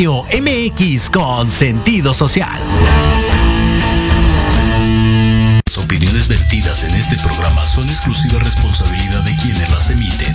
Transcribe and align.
Radio 0.00 0.24
MX 0.32 1.10
con 1.10 1.50
sentido 1.50 2.14
social. 2.14 2.58
Las 5.66 5.76
opiniones 5.76 6.26
vertidas 6.26 6.84
en 6.84 6.94
este 6.94 7.18
programa 7.18 7.60
son 7.66 7.86
exclusiva 7.86 8.38
responsabilidad 8.38 9.22
de 9.24 9.36
quienes 9.36 9.68
las 9.68 9.90
emiten 9.90 10.34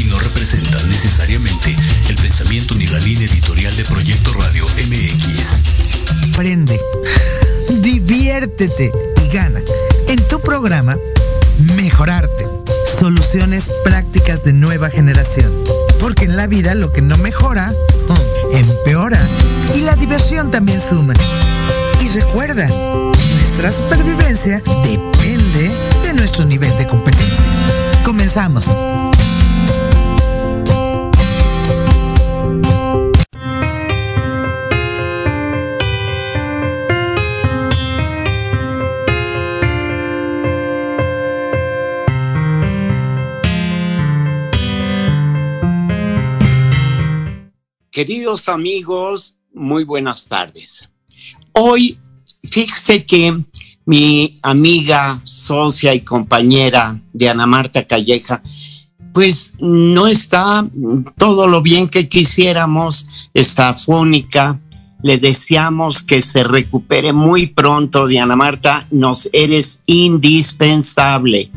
y 0.00 0.04
no 0.04 0.18
representan 0.18 0.86
necesariamente 0.90 1.74
el 2.10 2.16
pensamiento 2.16 2.74
ni 2.74 2.86
la 2.88 2.98
línea 2.98 3.26
editorial 3.26 3.74
de 3.74 3.84
Proyecto 3.86 4.34
Radio 4.34 4.66
MX. 4.86 6.36
Prende, 6.36 6.78
diviértete 7.80 8.92
y 9.24 9.34
gana. 9.34 9.62
En 10.08 10.28
tu 10.28 10.40
programa, 10.40 10.94
mejorarte. 11.74 12.46
Soluciones 12.98 13.70
prácticas 13.82 14.44
de 14.44 14.52
nueva 14.52 14.90
generación. 14.90 15.50
Porque 16.00 16.26
en 16.26 16.36
la 16.36 16.46
vida 16.46 16.74
lo 16.74 16.92
que 16.92 17.00
no 17.00 17.16
mejora, 17.16 17.70
mm, 17.70 18.35
empeora 18.58 19.18
y 19.74 19.80
la 19.80 19.94
diversión 19.96 20.50
también 20.50 20.80
suma. 20.80 21.14
Y 22.00 22.08
recuerda, 22.08 22.66
nuestra 22.66 23.72
supervivencia 23.72 24.62
depende 24.84 25.70
de 26.04 26.14
nuestro 26.14 26.44
nivel 26.44 26.76
de 26.78 26.86
competencia. 26.86 27.46
Comenzamos. 28.04 28.66
Queridos 47.96 48.50
amigos, 48.50 49.38
muy 49.54 49.84
buenas 49.84 50.28
tardes. 50.28 50.86
Hoy, 51.52 51.98
fíjese 52.44 53.06
que 53.06 53.42
mi 53.86 54.38
amiga, 54.42 55.22
socia 55.24 55.94
y 55.94 56.02
compañera 56.02 57.00
de 57.14 57.30
Ana 57.30 57.46
Marta 57.46 57.86
Calleja, 57.86 58.42
pues 59.14 59.54
no 59.60 60.08
está 60.08 60.68
todo 61.16 61.46
lo 61.46 61.62
bien 61.62 61.88
que 61.88 62.06
quisiéramos, 62.06 63.06
está 63.32 63.72
fónica. 63.72 64.60
Le 65.02 65.16
deseamos 65.16 66.02
que 66.02 66.20
se 66.20 66.44
recupere 66.44 67.14
muy 67.14 67.46
pronto, 67.46 68.06
Diana 68.06 68.36
Marta, 68.36 68.86
nos 68.90 69.30
eres 69.32 69.84
indispensable. 69.86 71.50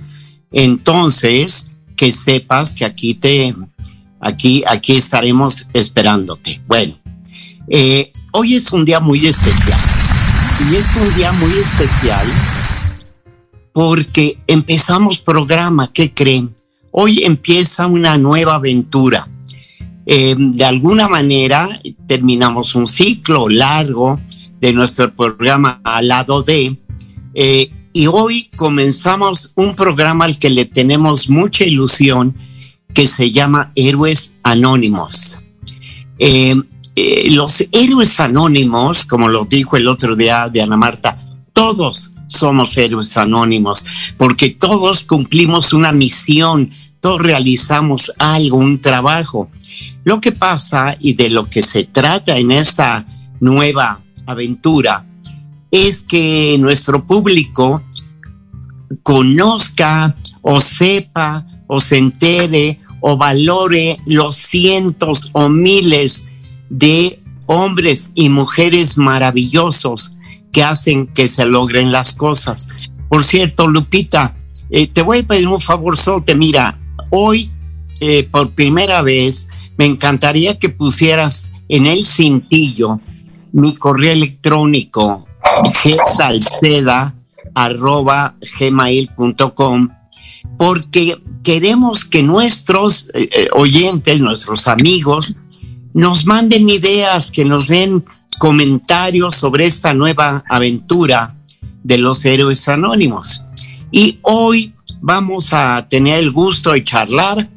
Entonces, 0.53 1.75
que 1.97 2.13
sepas 2.13 2.75
que 2.75 2.85
aquí 2.85 3.13
te 3.13 3.53
aquí, 4.19 4.63
aquí 4.67 4.97
estaremos 4.97 5.67
esperándote. 5.73 6.61
Bueno, 6.67 6.93
eh, 7.67 8.11
hoy 8.31 8.55
es 8.55 8.71
un 8.71 8.85
día 8.85 8.99
muy 8.99 9.25
especial. 9.27 9.79
Y 10.69 10.75
es 10.75 10.87
un 10.97 11.15
día 11.15 11.31
muy 11.33 11.51
especial 11.51 12.27
porque 13.71 14.37
empezamos 14.47 15.19
programa, 15.19 15.89
¿qué 15.93 16.13
creen? 16.13 16.53
Hoy 16.91 17.23
empieza 17.23 17.87
una 17.87 18.17
nueva 18.17 18.55
aventura. 18.55 19.29
Eh, 20.05 20.35
de 20.37 20.65
alguna 20.65 21.07
manera 21.07 21.79
terminamos 22.07 22.75
un 22.75 22.87
ciclo 22.87 23.47
largo 23.47 24.19
de 24.59 24.73
nuestro 24.73 25.13
programa 25.13 25.79
al 25.83 26.07
lado 26.09 26.43
de, 26.43 26.77
eh, 27.35 27.69
y 27.93 28.07
hoy 28.07 28.49
comenzamos 28.55 29.53
un 29.55 29.75
programa 29.75 30.25
al 30.25 30.37
que 30.37 30.49
le 30.49 30.65
tenemos 30.65 31.29
mucha 31.29 31.63
ilusión 31.63 32.35
que 32.93 33.07
se 33.07 33.31
llama 33.31 33.71
Héroes 33.75 34.39
Anónimos. 34.43 35.39
Eh, 36.17 36.55
los 37.29 37.65
héroes 37.71 38.19
anónimos, 38.19 39.05
como 39.05 39.29
lo 39.29 39.45
dijo 39.45 39.77
el 39.77 39.87
otro 39.87 40.15
día 40.15 40.49
Diana 40.49 40.75
Marta, 40.75 41.17
todos 41.53 42.13
somos 42.27 42.77
héroes 42.77 43.15
anónimos, 43.15 43.85
porque 44.17 44.49
todos 44.49 45.05
cumplimos 45.05 45.71
una 45.71 45.91
misión, 45.91 46.71
todos 46.99 47.21
realizamos 47.21 48.11
algo, 48.19 48.57
un 48.57 48.81
trabajo. 48.81 49.49
Lo 50.03 50.19
que 50.19 50.31
pasa 50.31 50.97
y 50.99 51.13
de 51.13 51.29
lo 51.29 51.49
que 51.49 51.61
se 51.61 51.85
trata 51.85 52.37
en 52.37 52.51
esta 52.51 53.05
nueva 53.39 54.01
aventura 54.25 55.05
es 55.71 56.01
que 56.01 56.57
nuestro 56.59 57.05
público 57.05 57.81
conozca 59.03 60.15
o 60.41 60.59
sepa 60.59 61.45
o 61.71 61.79
se 61.79 61.97
entere 61.97 62.79
o 62.99 63.15
valore 63.15 63.97
los 64.07 64.35
cientos 64.35 65.29
o 65.33 65.47
miles 65.49 66.31
de 66.69 67.19
hombres 67.45 68.11
y 68.15 68.29
mujeres 68.29 68.97
maravillosos 68.97 70.17
que 70.51 70.63
hacen 70.63 71.05
que 71.05 71.27
se 71.27 71.45
logren 71.45 71.91
las 71.91 72.15
cosas. 72.15 72.69
Por 73.07 73.23
cierto, 73.23 73.67
Lupita, 73.67 74.35
eh, 74.71 74.87
te 74.87 75.03
voy 75.03 75.19
a 75.19 75.23
pedir 75.23 75.47
un 75.47 75.61
favor, 75.61 75.95
Sote. 75.95 76.33
Mira, 76.33 76.79
hoy, 77.11 77.51
eh, 77.99 78.27
por 78.29 78.49
primera 78.49 79.03
vez, 79.03 79.47
me 79.77 79.85
encantaría 79.85 80.57
que 80.57 80.69
pusieras 80.69 81.51
en 81.69 81.85
el 81.85 82.03
cintillo 82.03 82.99
mi 83.51 83.75
correo 83.75 84.11
electrónico 84.11 85.27
gmail.com 88.59 89.89
porque 90.59 91.17
queremos 91.41 92.03
que 92.03 92.21
nuestros 92.21 93.09
eh, 93.13 93.47
oyentes, 93.53 94.19
nuestros 94.19 94.67
amigos, 94.67 95.37
nos 95.93 96.25
manden 96.25 96.69
ideas, 96.69 97.31
que 97.31 97.45
nos 97.45 97.69
den 97.69 98.03
comentarios 98.39 99.35
sobre 99.35 99.67
esta 99.67 99.93
nueva 99.93 100.43
aventura 100.49 101.33
de 101.81 101.97
los 101.97 102.25
héroes 102.25 102.67
anónimos. 102.67 103.41
Y 103.89 104.19
hoy 104.23 104.73
vamos 104.99 105.53
a 105.53 105.87
tener 105.89 106.19
el 106.19 106.31
gusto 106.31 106.73
de 106.73 106.83
charlar 106.83 107.49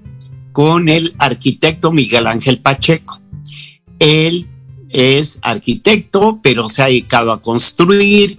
con 0.52 0.88
el 0.88 1.16
arquitecto 1.18 1.90
Miguel 1.90 2.28
Ángel 2.28 2.60
Pacheco. 2.60 3.20
Él 3.98 4.46
es 4.90 5.40
arquitecto, 5.42 6.38
pero 6.40 6.68
se 6.68 6.82
ha 6.84 6.86
dedicado 6.86 7.32
a 7.32 7.42
construir. 7.42 8.36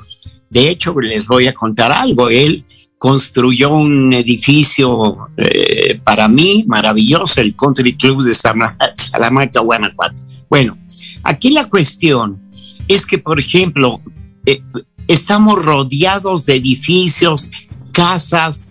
De 0.50 0.70
hecho, 0.70 0.98
les 1.02 1.28
voy 1.28 1.48
a 1.48 1.54
contar 1.54 1.92
algo. 1.92 2.30
Él 2.30 2.64
construyó 3.04 3.74
un 3.74 4.14
edificio 4.14 5.28
eh, 5.36 6.00
para 6.06 6.30
mí 6.30 6.64
maravilloso, 6.70 7.42
el 7.42 7.54
Country 7.54 7.98
Club 7.98 8.24
de 8.24 8.34
Salamanca, 8.34 9.60
Guanajuato. 9.60 10.24
Bueno, 10.50 10.78
aquí 11.22 11.50
la 11.50 11.66
cuestión 11.66 12.42
es 12.88 13.06
que, 13.06 13.18
por 13.18 13.42
ejemplo, 13.42 14.00
eh, 14.46 14.62
estamos 15.06 15.62
rodeados 15.62 16.46
de 16.46 16.56
edificios, 16.56 17.52
casas, 17.92 18.68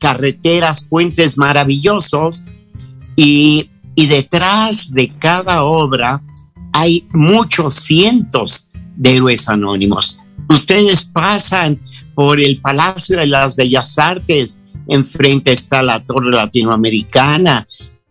carreteras, 0.00 0.88
puentes 0.90 1.38
maravillosos 1.38 2.46
y, 3.14 3.70
y 3.94 4.06
detrás 4.08 4.92
de 4.92 5.10
cada 5.16 5.62
obra 5.62 6.20
hay 6.72 7.06
muchos 7.12 7.74
cientos 7.74 8.72
de 8.96 9.14
héroes 9.14 9.48
anónimos. 9.48 10.18
Ustedes 10.48 11.04
pasan 11.04 11.80
por 12.14 12.40
el 12.40 12.60
Palacio 12.60 13.18
de 13.18 13.26
las 13.26 13.56
Bellas 13.56 13.98
Artes, 13.98 14.62
enfrente 14.88 15.52
está 15.52 15.82
la 15.82 16.04
Torre 16.04 16.30
Latinoamericana 16.30 17.66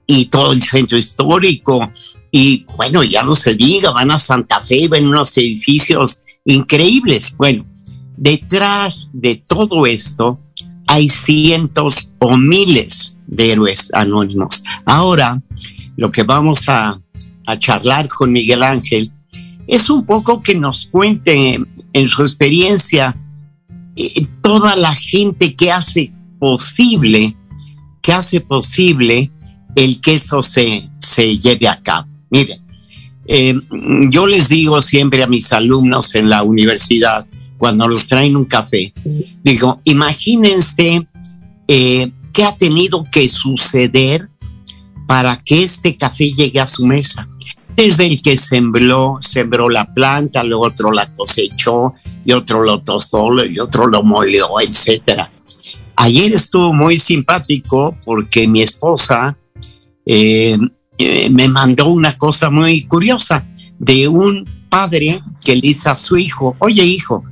y 0.08 0.26
todo 0.26 0.54
el 0.54 0.62
centro 0.62 0.98
histórico. 0.98 1.92
Y 2.32 2.66
bueno, 2.76 3.04
ya 3.04 3.24
no 3.24 3.36
se 3.36 3.56
diga, 3.56 3.92
van 3.92 4.12
a 4.12 4.20
Santa 4.20 4.62
Fe, 4.62 4.88
ven 4.88 5.08
unos 5.08 5.38
edificios 5.38 6.22
increíbles. 6.46 7.36
Bueno, 7.38 7.66
detrás 8.18 9.12
de 9.14 9.36
todo 9.36 9.86
esto 9.86 10.40
hay 10.88 11.08
cientos 11.08 12.16
o 12.20 12.38
miles 12.38 13.20
de 13.28 13.52
héroes 13.52 13.94
anónimos. 13.94 14.64
Ahora, 14.86 15.42
lo 15.98 16.12
que 16.12 16.24
vamos 16.24 16.68
a, 16.70 17.00
a 17.46 17.60
charlar 17.60 18.08
con 18.08 18.32
Miguel 18.32 18.64
Ángel 18.64 19.12
es 19.68 19.90
un 19.90 20.06
poco 20.06 20.42
que 20.42 20.56
nos 20.56 20.88
cuente 20.88 21.60
en 21.94 22.08
su 22.08 22.24
experiencia 22.24 23.16
eh, 24.02 24.28
toda 24.42 24.78
la 24.78 24.94
gente 24.94 25.56
que 25.56 25.72
hace 25.74 26.14
posible, 26.40 27.36
que 28.02 28.14
hace 28.14 28.40
posible 28.40 29.30
el 29.76 30.00
que 30.00 30.14
eso 30.14 30.42
se, 30.42 30.90
se 31.00 31.38
lleve 31.38 31.68
a 31.68 31.82
cabo. 31.82 32.08
Miren, 32.30 32.62
eh, 33.28 33.60
yo 34.10 34.26
les 34.26 34.48
digo 34.48 34.82
siempre 34.82 35.22
a 35.22 35.28
mis 35.28 35.52
alumnos 35.52 36.16
en 36.16 36.30
la 36.30 36.44
universidad, 36.44 37.26
cuando 37.58 37.90
los 37.90 38.08
traen 38.08 38.38
un 38.38 38.46
café, 38.46 38.94
digo, 39.44 39.82
imagínense 39.84 41.06
eh, 41.68 42.12
qué 42.32 42.44
ha 42.46 42.56
tenido 42.56 43.04
que 43.12 43.28
suceder 43.28 44.30
para 45.08 45.36
que 45.36 45.62
este 45.62 45.98
café 45.98 46.32
llegue 46.32 46.62
a 46.62 46.68
su 46.68 46.88
mesa 46.88 47.28
desde 47.80 48.08
el 48.08 48.22
que 48.22 48.36
sembró, 48.36 49.20
sembró 49.22 49.70
la 49.70 49.94
planta, 49.94 50.44
luego 50.44 50.66
otro 50.66 50.92
la 50.92 51.14
cosechó 51.14 51.94
y 52.26 52.34
otro 52.34 52.62
lo 52.62 52.82
tostó 52.82 53.46
y 53.46 53.58
otro 53.58 53.88
lo 53.88 54.04
molió, 54.04 54.60
etcétera. 54.60 55.32
Ayer 55.96 56.34
estuvo 56.34 56.74
muy 56.74 57.00
simpático 57.00 57.96
porque 58.04 58.50
mi 58.50 58.64
esposa 58.64 59.38
eh, 60.06 60.58
eh, 60.98 61.30
me 61.30 61.48
mandó 61.48 61.88
una 61.88 62.18
cosa 62.18 62.50
muy 62.50 62.84
curiosa 62.84 63.48
de 63.80 64.10
un 64.10 64.46
padre 64.70 65.22
que 65.42 65.56
le 65.56 65.62
dice 65.62 65.88
a 65.88 65.98
su 65.98 66.18
hijo, 66.18 66.58
oye 66.60 66.84
hijo, 66.84 67.24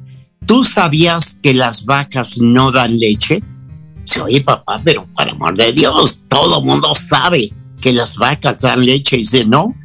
¿tú 0.46 0.64
sabías 0.64 1.42
que 1.44 1.54
las 1.54 1.86
vacas 1.86 2.38
no 2.38 2.72
dan 2.72 2.98
leche? 2.98 3.44
Dice, 4.06 4.22
oye 4.22 4.40
papá, 4.40 4.80
pero 4.82 5.06
para 5.14 5.32
amor 5.32 5.58
de 5.58 5.74
Dios, 5.74 6.24
todo 6.30 6.64
mundo 6.64 6.96
sabe 6.96 7.52
que 7.82 7.92
las 7.92 8.18
vacas 8.18 8.62
dan 8.62 8.86
leche. 8.86 9.18
Y 9.18 9.20
dice, 9.20 9.44
no, 9.44 9.76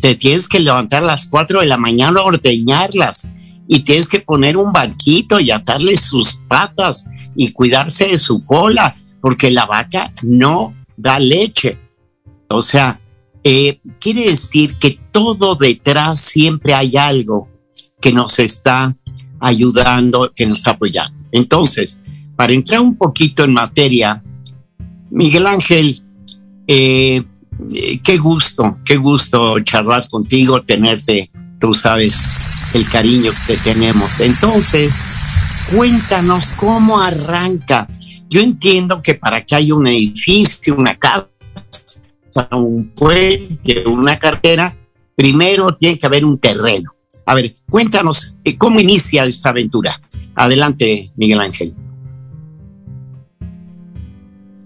te 0.00 0.14
tienes 0.14 0.48
que 0.48 0.60
levantar 0.60 1.02
a 1.02 1.06
las 1.06 1.26
4 1.26 1.60
de 1.60 1.66
la 1.66 1.76
mañana 1.76 2.20
a 2.20 2.24
ordeñarlas 2.24 3.30
y 3.68 3.80
tienes 3.80 4.08
que 4.08 4.20
poner 4.20 4.56
un 4.56 4.72
banquito 4.72 5.38
y 5.38 5.50
atarle 5.50 5.96
sus 5.96 6.36
patas 6.48 7.08
y 7.36 7.52
cuidarse 7.52 8.08
de 8.08 8.18
su 8.18 8.44
cola, 8.44 8.96
porque 9.20 9.50
la 9.50 9.66
vaca 9.66 10.12
no 10.22 10.74
da 10.96 11.18
leche. 11.18 11.78
O 12.48 12.62
sea, 12.62 13.00
eh, 13.44 13.78
quiere 14.00 14.28
decir 14.28 14.74
que 14.74 14.98
todo 15.12 15.54
detrás 15.54 16.20
siempre 16.20 16.74
hay 16.74 16.96
algo 16.96 17.48
que 18.00 18.12
nos 18.12 18.38
está 18.38 18.96
ayudando, 19.38 20.32
que 20.34 20.46
nos 20.46 20.58
está 20.58 20.72
apoyando. 20.72 21.16
Entonces, 21.32 22.02
para 22.36 22.52
entrar 22.52 22.80
un 22.80 22.96
poquito 22.96 23.44
en 23.44 23.52
materia, 23.52 24.22
Miguel 25.10 25.46
Ángel, 25.46 26.00
eh, 26.66 27.22
eh, 27.74 28.00
qué 28.02 28.16
gusto, 28.16 28.76
qué 28.84 28.96
gusto 28.96 29.60
charlar 29.60 30.08
contigo, 30.08 30.62
tenerte, 30.62 31.30
tú 31.58 31.74
sabes 31.74 32.22
el 32.74 32.88
cariño 32.88 33.30
que 33.46 33.56
tenemos. 33.56 34.20
Entonces, 34.20 34.94
cuéntanos 35.74 36.46
cómo 36.56 37.00
arranca. 37.00 37.88
Yo 38.28 38.40
entiendo 38.40 39.02
que 39.02 39.14
para 39.14 39.44
que 39.44 39.56
haya 39.56 39.74
un 39.74 39.86
edificio, 39.86 40.76
una 40.76 40.96
casa, 40.98 41.28
un 42.52 42.92
puente, 42.94 43.84
una 43.86 44.18
cartera, 44.18 44.76
primero 45.16 45.76
tiene 45.76 45.98
que 45.98 46.06
haber 46.06 46.24
un 46.24 46.38
terreno. 46.38 46.92
A 47.26 47.34
ver, 47.34 47.54
cuéntanos 47.68 48.36
eh, 48.44 48.56
cómo 48.56 48.80
inicia 48.80 49.24
esta 49.24 49.50
aventura. 49.50 50.00
Adelante, 50.34 51.12
Miguel 51.16 51.40
Ángel. 51.40 51.74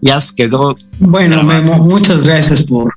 Ya 0.04 0.20
se 0.20 0.34
quedó. 0.36 0.76
Bueno, 0.98 1.42
Memo, 1.42 1.78
muchas 1.78 2.22
gracias 2.22 2.62
por. 2.62 2.92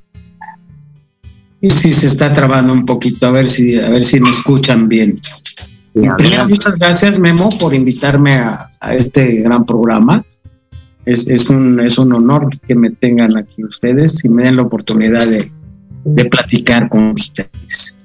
Y 1.62 1.70
si 1.70 1.94
se 1.94 2.06
está 2.06 2.34
trabando 2.34 2.74
un 2.74 2.86
poquito, 2.86 3.28
a 3.28 3.32
ver 3.32 3.48
si, 3.48 3.80
a 3.80 3.88
ver 3.88 4.04
si 4.04 4.20
me 4.20 4.30
escuchan 4.30 4.90
bien. 4.90 5.18
Primero, 6.18 6.50
muchas 6.50 6.76
gracias, 6.76 7.18
Memo, 7.18 7.48
por 7.62 7.74
invitarme 7.74 8.34
a, 8.34 8.70
este 8.92 9.42
gran 9.42 9.66
programa. 9.66 10.26
Es, 11.06 11.50
un, 11.50 11.80
es 11.80 11.98
un 11.98 12.12
honor 12.12 12.50
que 12.68 12.76
me 12.76 12.90
tengan 12.90 13.38
aquí 13.38 13.64
ustedes 13.64 14.26
y 14.26 14.30
me 14.30 14.44
den 14.44 14.58
la 14.58 14.64
oportunidad 14.64 15.26
de, 15.26 15.50
de 16.04 16.26
platicar 16.26 16.90
con 16.90 17.12
ustedes. 17.12 17.96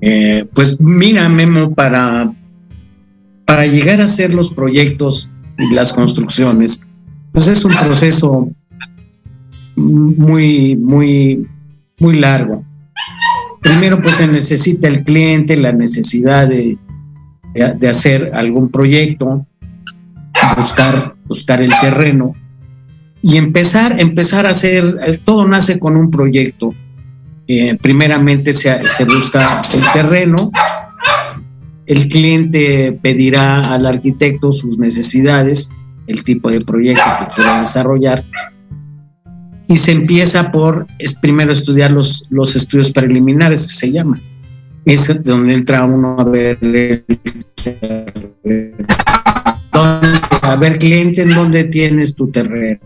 Eh, 0.00 0.48
pues 0.52 0.80
mira, 0.80 1.28
Memo, 1.28 1.72
para, 1.72 2.34
para 3.44 3.66
llegar 3.66 4.00
a 4.00 4.04
hacer 4.04 4.34
los 4.34 4.52
proyectos 4.52 5.30
y 5.58 5.72
las 5.72 5.92
construcciones, 5.92 6.82
pues 7.32 7.48
es 7.48 7.64
un 7.64 7.74
proceso 7.74 8.50
muy, 9.76 10.76
muy, 10.76 11.46
muy 11.98 12.18
largo. 12.18 12.64
Primero, 13.60 14.02
pues 14.02 14.16
se 14.16 14.28
necesita 14.28 14.88
el 14.88 15.04
cliente, 15.04 15.56
la 15.56 15.72
necesidad 15.72 16.48
de, 16.48 16.78
de 17.54 17.88
hacer 17.88 18.32
algún 18.34 18.70
proyecto, 18.70 19.46
buscar, 20.56 21.14
buscar 21.26 21.62
el 21.62 21.72
terreno 21.80 22.34
y 23.22 23.36
empezar, 23.36 24.00
empezar 24.00 24.46
a 24.46 24.50
hacer, 24.50 25.20
todo 25.24 25.46
nace 25.46 25.78
con 25.78 25.96
un 25.96 26.10
proyecto. 26.10 26.74
Eh, 27.46 27.76
primeramente 27.80 28.52
se, 28.52 28.86
se 28.86 29.04
busca 29.04 29.62
el 29.74 29.82
terreno, 29.92 30.36
el 31.86 32.08
cliente 32.08 32.98
pedirá 33.02 33.60
al 33.60 33.86
arquitecto 33.86 34.52
sus 34.52 34.78
necesidades, 34.78 35.70
el 36.06 36.24
tipo 36.24 36.50
de 36.50 36.60
proyecto 36.60 37.02
que 37.18 37.34
quiera 37.34 37.60
desarrollar, 37.60 38.24
y 39.68 39.76
se 39.76 39.92
empieza 39.92 40.50
por 40.50 40.86
es 40.98 41.14
primero 41.14 41.52
estudiar 41.52 41.90
los, 41.90 42.26
los 42.30 42.56
estudios 42.56 42.92
preliminares 42.92 43.66
que 43.66 43.72
se 43.72 43.92
llaman. 43.92 44.20
Es 44.84 45.06
donde 45.22 45.54
entra 45.54 45.84
uno 45.84 46.16
a 46.18 46.24
ver 46.24 46.58
a 50.42 50.56
ver 50.56 50.78
cliente 50.78 51.22
en 51.22 51.34
dónde 51.34 51.64
tienes 51.64 52.16
tu 52.16 52.28
terreno 52.30 52.80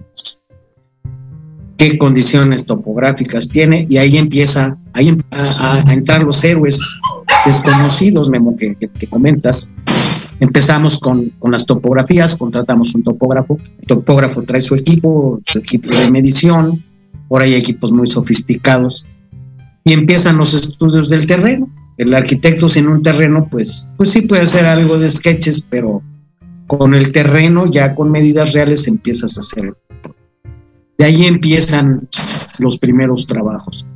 qué 1.76 1.98
condiciones 1.98 2.64
topográficas 2.64 3.48
tiene 3.48 3.86
y 3.88 3.98
ahí 3.98 4.16
empieza 4.16 4.76
ahí 4.92 5.16
a, 5.60 5.92
entrar 5.92 6.22
los 6.22 6.42
héroes 6.44 6.80
desconocidos, 7.44 8.30
Memo, 8.30 8.56
que, 8.56 8.74
que, 8.76 9.06
comentas. 9.06 9.68
Empezamos 10.40 10.98
con, 10.98 11.30
con, 11.38 11.50
las 11.50 11.64
topografías, 11.64 12.36
contratamos 12.36 12.94
un 12.94 13.02
topógrafo, 13.02 13.58
el 13.78 13.86
topógrafo 13.86 14.42
trae 14.42 14.60
su 14.60 14.74
equipo, 14.74 15.40
su 15.46 15.58
equipo 15.58 15.88
de 15.88 16.10
medición, 16.10 16.82
por 17.28 17.42
ahí 17.42 17.54
hay 17.54 17.60
equipos 17.60 17.90
muy 17.90 18.06
sofisticados, 18.06 19.06
y 19.84 19.92
empiezan 19.92 20.36
los 20.36 20.52
estudios 20.52 21.08
del 21.08 21.26
terreno. 21.26 21.68
El 21.96 22.12
arquitecto 22.12 22.68
sin 22.68 22.88
un 22.88 23.02
terreno, 23.02 23.48
pues, 23.50 23.88
pues 23.96 24.10
sí 24.10 24.22
puede 24.22 24.42
hacer 24.42 24.66
algo 24.66 24.98
de 24.98 25.08
sketches, 25.08 25.64
pero 25.70 26.02
con 26.66 26.92
el 26.94 27.12
terreno, 27.12 27.70
ya 27.70 27.94
con 27.94 28.10
medidas 28.10 28.52
reales, 28.52 28.86
empiezas 28.86 29.38
a 29.38 29.40
hacer 29.40 29.74
de 30.98 31.04
ahí 31.04 31.26
empiezan 31.26 32.08
los 32.58 32.78
primeros 32.78 33.26
trabajos. 33.26 33.86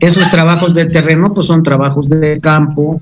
Esos 0.00 0.30
trabajos 0.30 0.74
de 0.74 0.86
terreno, 0.86 1.32
pues 1.32 1.46
son 1.46 1.62
trabajos 1.62 2.08
de 2.08 2.38
campo, 2.40 3.00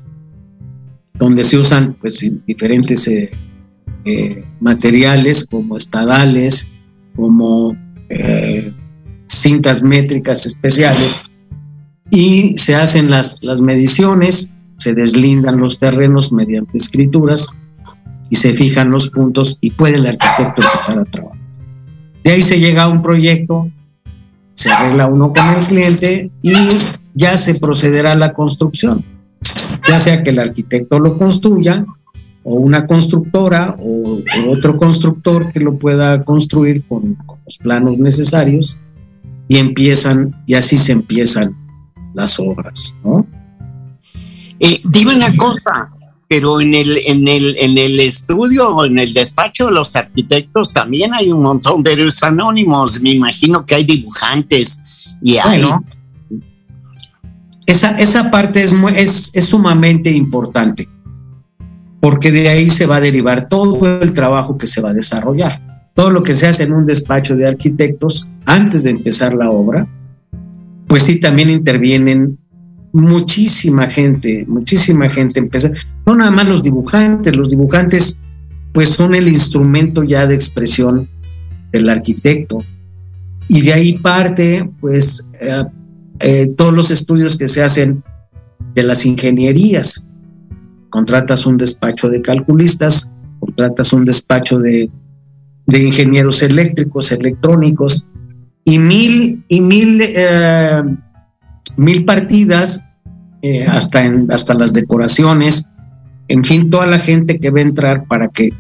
donde 1.18 1.44
se 1.44 1.58
usan 1.58 1.94
pues, 2.00 2.32
diferentes 2.46 3.06
eh, 3.08 3.30
eh, 4.04 4.44
materiales 4.60 5.46
como 5.50 5.76
estadales, 5.76 6.70
como 7.16 7.76
eh, 8.08 8.72
cintas 9.26 9.82
métricas 9.82 10.46
especiales, 10.46 11.22
y 12.10 12.56
se 12.56 12.74
hacen 12.74 13.10
las, 13.10 13.42
las 13.42 13.60
mediciones, 13.60 14.50
se 14.78 14.94
deslindan 14.94 15.58
los 15.58 15.78
terrenos 15.78 16.32
mediante 16.32 16.78
escrituras 16.78 17.48
y 18.30 18.36
se 18.36 18.52
fijan 18.52 18.90
los 18.90 19.10
puntos 19.10 19.58
y 19.60 19.72
puede 19.72 19.96
el 19.96 20.06
arquitecto 20.06 20.62
empezar 20.62 20.98
a 21.00 21.04
trabajar. 21.04 21.38
De 22.22 22.32
ahí 22.32 22.42
se 22.42 22.60
llega 22.60 22.84
a 22.84 22.88
un 22.88 23.02
proyecto, 23.02 23.70
se 24.54 24.70
arregla 24.70 25.06
uno 25.06 25.32
con 25.32 25.46
el 25.48 25.66
cliente 25.66 26.30
y 26.42 26.52
ya 27.14 27.36
se 27.36 27.58
procederá 27.58 28.12
a 28.12 28.16
la 28.16 28.32
construcción. 28.32 29.04
Ya 29.86 29.98
sea 29.98 30.22
que 30.22 30.30
el 30.30 30.38
arquitecto 30.38 30.98
lo 30.98 31.16
construya 31.16 31.84
o 32.44 32.54
una 32.54 32.86
constructora 32.86 33.76
o, 33.78 34.22
otro 34.48 34.78
constructor 34.78 35.52
que 35.52 35.60
lo 35.60 35.78
pueda 35.78 36.24
construir 36.24 36.82
con, 36.88 37.16
los 37.44 37.58
planos 37.58 37.98
necesarios 37.98 38.78
y 39.48 39.58
empiezan, 39.58 40.34
y 40.46 40.54
así 40.54 40.76
se 40.76 40.92
empiezan 40.92 41.56
las 42.14 42.38
obras, 42.38 42.94
¿no? 43.04 43.26
Eh, 44.60 44.80
dime 44.84 45.14
una 45.14 45.34
cosa, 45.36 45.90
pero 46.28 46.60
en 46.60 46.74
el, 46.74 46.98
en 47.06 47.26
el, 47.26 47.56
en 47.58 47.78
el 47.78 48.00
estudio 48.00 48.68
o 48.68 48.84
en 48.84 48.98
el 48.98 49.14
despacho 49.14 49.66
de 49.66 49.72
los 49.72 49.96
arquitectos 49.96 50.72
también 50.72 51.14
hay 51.14 51.32
un 51.32 51.42
montón 51.42 51.82
de 51.82 51.92
héroes 51.94 52.22
anónimos. 52.22 53.00
Me 53.00 53.12
imagino 53.12 53.64
que 53.64 53.76
hay 53.76 53.84
dibujantes 53.84 54.82
y 55.22 55.38
hay. 55.38 55.62
Esa, 57.68 57.90
esa 57.98 58.30
parte 58.30 58.62
es, 58.62 58.74
es, 58.96 59.30
es 59.34 59.44
sumamente 59.44 60.10
importante, 60.10 60.88
porque 62.00 62.32
de 62.32 62.48
ahí 62.48 62.70
se 62.70 62.86
va 62.86 62.96
a 62.96 63.00
derivar 63.00 63.50
todo 63.50 64.00
el 64.00 64.14
trabajo 64.14 64.56
que 64.56 64.66
se 64.66 64.80
va 64.80 64.88
a 64.90 64.94
desarrollar. 64.94 65.90
Todo 65.94 66.08
lo 66.10 66.22
que 66.22 66.32
se 66.32 66.46
hace 66.46 66.62
en 66.62 66.72
un 66.72 66.86
despacho 66.86 67.36
de 67.36 67.46
arquitectos 67.46 68.26
antes 68.46 68.84
de 68.84 68.90
empezar 68.90 69.34
la 69.34 69.50
obra, 69.50 69.86
pues 70.86 71.02
sí, 71.02 71.20
también 71.20 71.50
intervienen 71.50 72.38
muchísima 72.92 73.86
gente, 73.86 74.46
muchísima 74.48 75.10
gente 75.10 75.38
empieza, 75.38 75.70
no 76.06 76.14
nada 76.14 76.30
más 76.30 76.48
los 76.48 76.62
dibujantes, 76.62 77.36
los 77.36 77.50
dibujantes 77.50 78.18
pues 78.72 78.88
son 78.88 79.14
el 79.14 79.28
instrumento 79.28 80.04
ya 80.04 80.26
de 80.26 80.34
expresión 80.34 81.06
del 81.70 81.90
arquitecto 81.90 82.58
y 83.46 83.60
de 83.60 83.74
ahí 83.74 83.98
parte 83.98 84.70
pues 84.80 85.26
eh, 85.38 85.64
eh, 86.20 86.48
todos 86.56 86.74
los 86.74 86.90
estudios 86.90 87.36
que 87.36 87.48
se 87.48 87.62
hacen 87.62 88.02
de 88.74 88.82
las 88.82 89.06
ingenierías. 89.06 90.04
Contratas 90.90 91.46
un 91.46 91.56
despacho 91.56 92.08
de 92.08 92.22
calculistas, 92.22 93.08
contratas 93.40 93.92
un 93.92 94.04
despacho 94.04 94.58
de, 94.58 94.90
de 95.66 95.82
ingenieros 95.82 96.42
eléctricos, 96.42 97.12
electrónicos 97.12 98.06
y 98.64 98.78
mil 98.78 99.44
y 99.48 99.60
mil 99.60 100.00
eh, 100.02 100.82
mil 101.76 102.04
partidas, 102.04 102.82
eh, 103.42 103.66
hasta, 103.66 104.04
en, 104.04 104.30
hasta 104.32 104.54
las 104.54 104.72
decoraciones, 104.72 105.66
en 106.28 106.44
fin, 106.44 106.70
toda 106.70 106.86
la 106.86 106.98
gente 106.98 107.38
que 107.38 107.50
va 107.50 107.60
a 107.60 107.62
entrar 107.62 108.06
para 108.06 108.28
que 108.28 108.52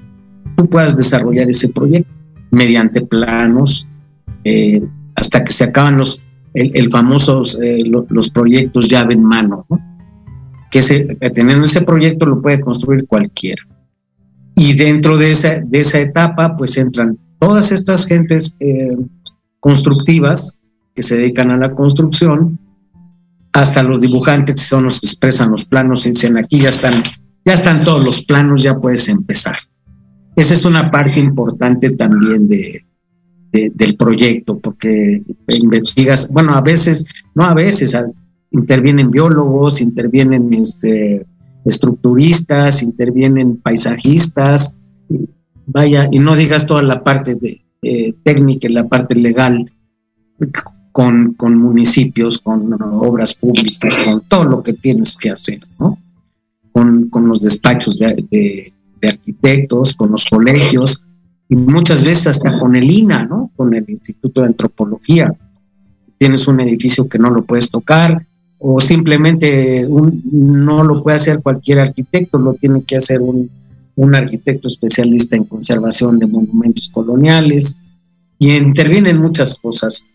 tú 0.56 0.68
puedas 0.68 0.96
desarrollar 0.96 1.50
ese 1.50 1.68
proyecto 1.68 2.10
mediante 2.50 3.02
planos, 3.02 3.88
hasta 5.16 5.44
que 5.44 5.52
se 5.52 5.64
acaban 5.64 5.98
los 5.98 6.22
el, 6.60 6.88
famosos 6.90 7.58
eh, 7.62 7.82
los 7.84 8.30
proyectos 8.30 8.88
llave 8.88 9.14
en 9.14 9.22
mano, 9.22 9.66
que, 10.70 10.82
se, 10.82 11.04
teniendo 11.34 11.64
ese 11.64 11.82
proyecto 11.82 12.26
lo 12.26 12.42
puede 12.42 12.60
construir 12.60 13.06
cualquiera. 13.06 13.62
Y 14.56 14.74
dentro 14.74 15.16
de 15.16 15.30
esa, 15.30 15.60
de 15.60 15.80
esa 15.80 16.00
etapa, 16.00 16.56
pues 16.56 16.76
entran 16.76 17.18
todas 17.38 17.70
estas 17.70 18.06
gentes 18.06 18.56
constructivas 19.60 20.56
que 20.94 21.02
se 21.02 21.16
dedican 21.16 21.50
a 21.52 21.56
la 21.56 21.72
construcción, 21.74 22.58
hasta 23.52 23.82
los 23.82 24.00
dibujantes 24.00 24.60
son 24.60 24.84
los 24.84 25.00
que 25.00 25.06
expresan 25.06 25.50
los 25.50 25.64
planos 25.64 26.06
y 26.06 26.10
dicen 26.10 26.36
aquí 26.36 26.60
ya 26.60 26.70
están, 26.70 26.92
ya 27.44 27.54
están 27.54 27.84
todos 27.84 28.04
los 28.04 28.24
planos, 28.24 28.62
ya 28.62 28.74
puedes 28.74 29.08
empezar. 29.08 29.56
Esa 30.36 30.54
es 30.54 30.64
una 30.64 30.90
parte 30.90 31.18
importante 31.18 31.90
también 31.90 32.46
de, 32.46 32.84
del 33.52 33.96
proyecto, 33.96 34.58
porque 34.58 35.22
investigas, 35.48 36.28
bueno, 36.30 36.54
a 36.54 36.60
veces, 36.60 37.06
no 37.34 37.44
a 37.44 37.54
veces, 37.54 37.96
intervienen 38.50 39.10
biólogos, 39.10 39.80
intervienen 39.80 40.52
este, 40.52 41.26
estructuristas, 41.64 42.82
intervienen 42.82 43.56
paisajistas, 43.56 44.76
vaya, 45.66 46.08
y 46.10 46.18
no 46.18 46.36
digas 46.36 46.66
toda 46.66 46.82
la 46.82 47.02
parte 47.02 47.34
de, 47.34 47.62
eh, 47.82 48.12
técnica 48.24 48.68
y 48.68 48.72
la 48.72 48.88
parte 48.88 49.14
legal, 49.14 49.70
con, 50.92 51.36
municipios, 51.58 52.38
con 52.38 52.76
obras 52.82 53.34
públicas, 53.34 53.96
con 54.04 54.20
todo 54.22 54.44
lo 54.44 54.62
que 54.64 54.72
tienes 54.72 55.16
que 55.16 55.30
hacer, 55.30 55.60
¿no? 55.78 55.96
Con, 56.72 57.08
los 57.28 57.40
despachos 57.40 57.98
de, 57.98 58.72
arquitectos, 59.02 59.94
con 59.94 60.10
los 60.10 60.24
colegios 60.24 61.04
y 61.48 61.56
muchas 61.56 62.04
veces 62.04 62.26
hasta 62.26 62.58
con 62.58 62.76
el 62.76 62.90
INA, 62.90 63.24
¿no? 63.24 63.50
Con 63.56 63.74
el 63.74 63.84
Instituto 63.88 64.42
de 64.42 64.48
Antropología. 64.48 65.32
Tienes 66.18 66.46
un 66.46 66.60
edificio 66.60 67.08
que 67.08 67.18
no 67.18 67.30
lo 67.30 67.44
puedes 67.44 67.70
tocar, 67.70 68.22
o 68.58 68.80
simplemente 68.80 69.88
no 69.88 70.82
lo 70.84 71.02
puede 71.02 71.16
hacer 71.16 71.40
cualquier 71.40 71.80
arquitecto, 71.80 72.38
lo 72.38 72.54
tiene 72.54 72.82
que 72.82 72.96
hacer 72.96 73.20
un, 73.20 73.50
arquitecto 74.14 74.68
especialista 74.68 75.34
en 75.36 75.44
conservación 75.44 76.20
de 76.20 76.26
monumentos 76.26 76.88
coloniales 76.88 77.76
y 78.38 78.54
intervienen 78.54 79.18
muchas 79.18 79.56
cosas 79.56 80.06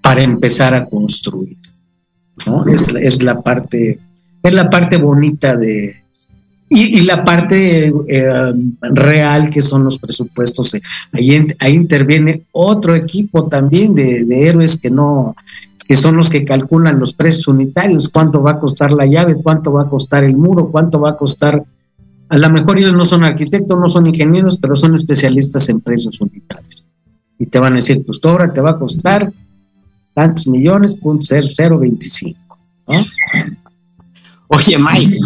para 0.00 0.22
empezar 0.22 0.74
a 0.74 0.86
construir. 0.86 1.56
Es, 3.00 3.22
la 3.24 3.40
parte, 3.40 3.98
es 4.42 4.54
la 4.54 4.70
parte 4.70 4.98
bonita 4.98 5.56
de, 5.56 5.96
y, 6.70 7.00
la 7.02 7.24
parte 7.24 7.92
eh, 8.08 8.52
real 8.80 9.50
que 9.50 9.62
son 9.62 9.84
los 9.84 9.98
presupuestos. 9.98 10.74
Ahí, 11.12 11.46
ahí 11.60 11.74
interviene 11.74 12.42
otro 12.52 12.94
equipo 12.94 13.48
también 13.48 13.94
de, 13.94 14.24
de 14.24 14.48
héroes 14.48 14.78
que 14.78 14.90
no, 14.90 15.34
que 15.88 15.96
son 15.96 16.16
los 16.16 16.28
que 16.28 16.44
calculan 16.44 17.00
los 17.00 17.14
precios 17.14 17.48
unitarios, 17.48 18.10
cuánto 18.10 18.42
va 18.42 18.52
a 18.52 18.58
costar 18.60 18.92
la 18.92 19.06
llave, 19.06 19.36
cuánto 19.36 19.72
va 19.72 19.84
a 19.84 19.88
costar 19.88 20.22
el 20.22 20.36
muro, 20.36 20.68
cuánto 20.70 21.00
va 21.00 21.10
a 21.10 21.16
costar. 21.16 21.64
A 22.28 22.36
lo 22.36 22.50
mejor 22.50 22.78
ellos 22.78 22.92
no 22.92 23.04
son 23.04 23.24
arquitectos, 23.24 23.80
no 23.80 23.88
son 23.88 24.06
ingenieros, 24.06 24.58
pero 24.58 24.74
son 24.74 24.94
especialistas 24.94 25.66
en 25.70 25.80
precios 25.80 26.20
unitarios. 26.20 26.84
Y 27.38 27.46
te 27.46 27.58
van 27.58 27.72
a 27.72 27.76
decir, 27.76 28.04
pues 28.04 28.20
tu 28.20 28.28
obra 28.28 28.52
te 28.52 28.60
va 28.60 28.72
a 28.72 28.78
costar 28.78 29.32
tantos 30.12 30.46
millones, 30.46 30.94
punto 30.94 31.24
cero, 31.26 31.46
cero 31.54 31.78
veinticinco. 31.78 32.58
Oye, 34.48 34.78
Mike, 34.78 35.18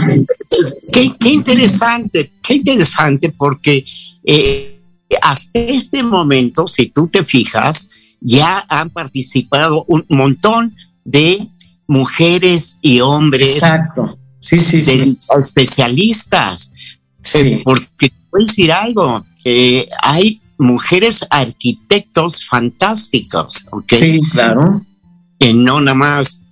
qué, 0.92 1.28
interesante, 1.28 2.32
qué 2.42 2.54
interesante, 2.54 3.30
porque 3.30 3.84
eh, 4.24 4.80
hasta 5.20 5.60
este 5.60 6.02
momento, 6.02 6.66
si 6.66 6.86
tú 6.86 7.06
te 7.06 7.24
fijas, 7.24 7.90
ya 8.20 8.64
han 8.68 8.90
participado 8.90 9.84
un 9.86 10.04
montón 10.08 10.74
de 11.04 11.46
mujeres 11.86 12.78
y 12.82 13.00
hombres. 13.00 13.54
Exacto. 13.54 14.18
Sí, 14.40 14.58
sí, 14.58 14.82
sí. 14.82 15.16
especialistas. 15.40 16.72
Eh, 17.34 17.62
porque 17.64 18.12
voy 18.32 18.42
a 18.42 18.46
decir 18.46 18.72
algo, 18.72 19.24
hay 20.02 20.40
mujeres 20.58 21.24
arquitectos 21.30 22.44
fantásticos, 22.44 23.68
¿ok? 23.70 23.94
Sí, 23.94 24.20
claro. 24.32 24.84
Que 25.38 25.54
no 25.54 25.80
nada 25.80 25.96
más 25.96 26.51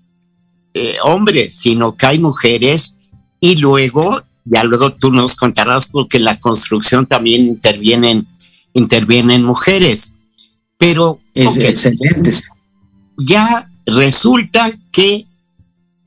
eh, 0.74 0.96
hombres, 1.02 1.54
sino 1.54 1.96
que 1.96 2.06
hay 2.06 2.18
mujeres 2.18 3.00
y 3.40 3.56
luego, 3.56 4.22
ya 4.44 4.62
luego 4.64 4.92
tú 4.92 5.10
nos 5.10 5.34
contarás 5.34 5.88
porque 5.88 6.18
en 6.18 6.24
la 6.24 6.38
construcción 6.38 7.06
también 7.06 7.46
intervienen, 7.46 8.26
intervienen 8.74 9.42
mujeres. 9.42 10.20
Pero 10.78 11.20
excelentes. 11.34 12.50
Ya 13.18 13.68
resulta 13.86 14.70
que 14.92 15.26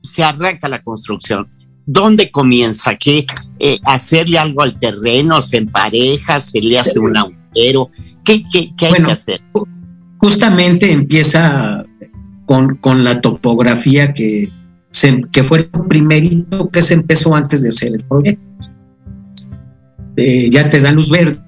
se 0.02 0.24
arranca 0.24 0.68
la 0.68 0.82
construcción. 0.82 1.48
¿Dónde 1.86 2.30
comienza? 2.30 2.96
¿Qué 2.96 3.26
eh, 3.58 3.78
hacerle 3.84 4.38
algo 4.38 4.62
al 4.62 4.78
terreno? 4.78 5.40
¿Se 5.40 5.58
empareja? 5.58 6.40
¿Se 6.40 6.60
le 6.60 6.78
hace 6.78 6.98
un 6.98 7.16
agujero? 7.16 7.90
¿Qué, 8.24 8.42
qué, 8.50 8.72
qué 8.76 8.86
hay 8.86 9.02
que 9.04 9.12
hacer? 9.12 9.42
Justamente 10.18 10.90
empieza 10.90 11.84
con, 12.46 12.76
con 12.76 13.04
la 13.04 13.20
topografía 13.20 14.12
que, 14.12 14.50
se, 14.90 15.22
que 15.32 15.42
fue 15.42 15.58
el 15.58 15.70
primerito 15.88 16.68
que 16.68 16.82
se 16.82 16.94
empezó 16.94 17.34
antes 17.34 17.62
de 17.62 17.68
hacer 17.68 17.94
el 17.94 18.04
proyecto. 18.04 18.42
Eh, 20.16 20.48
ya 20.50 20.68
te 20.68 20.80
dan 20.80 20.94
luz 20.94 21.10
verde, 21.10 21.38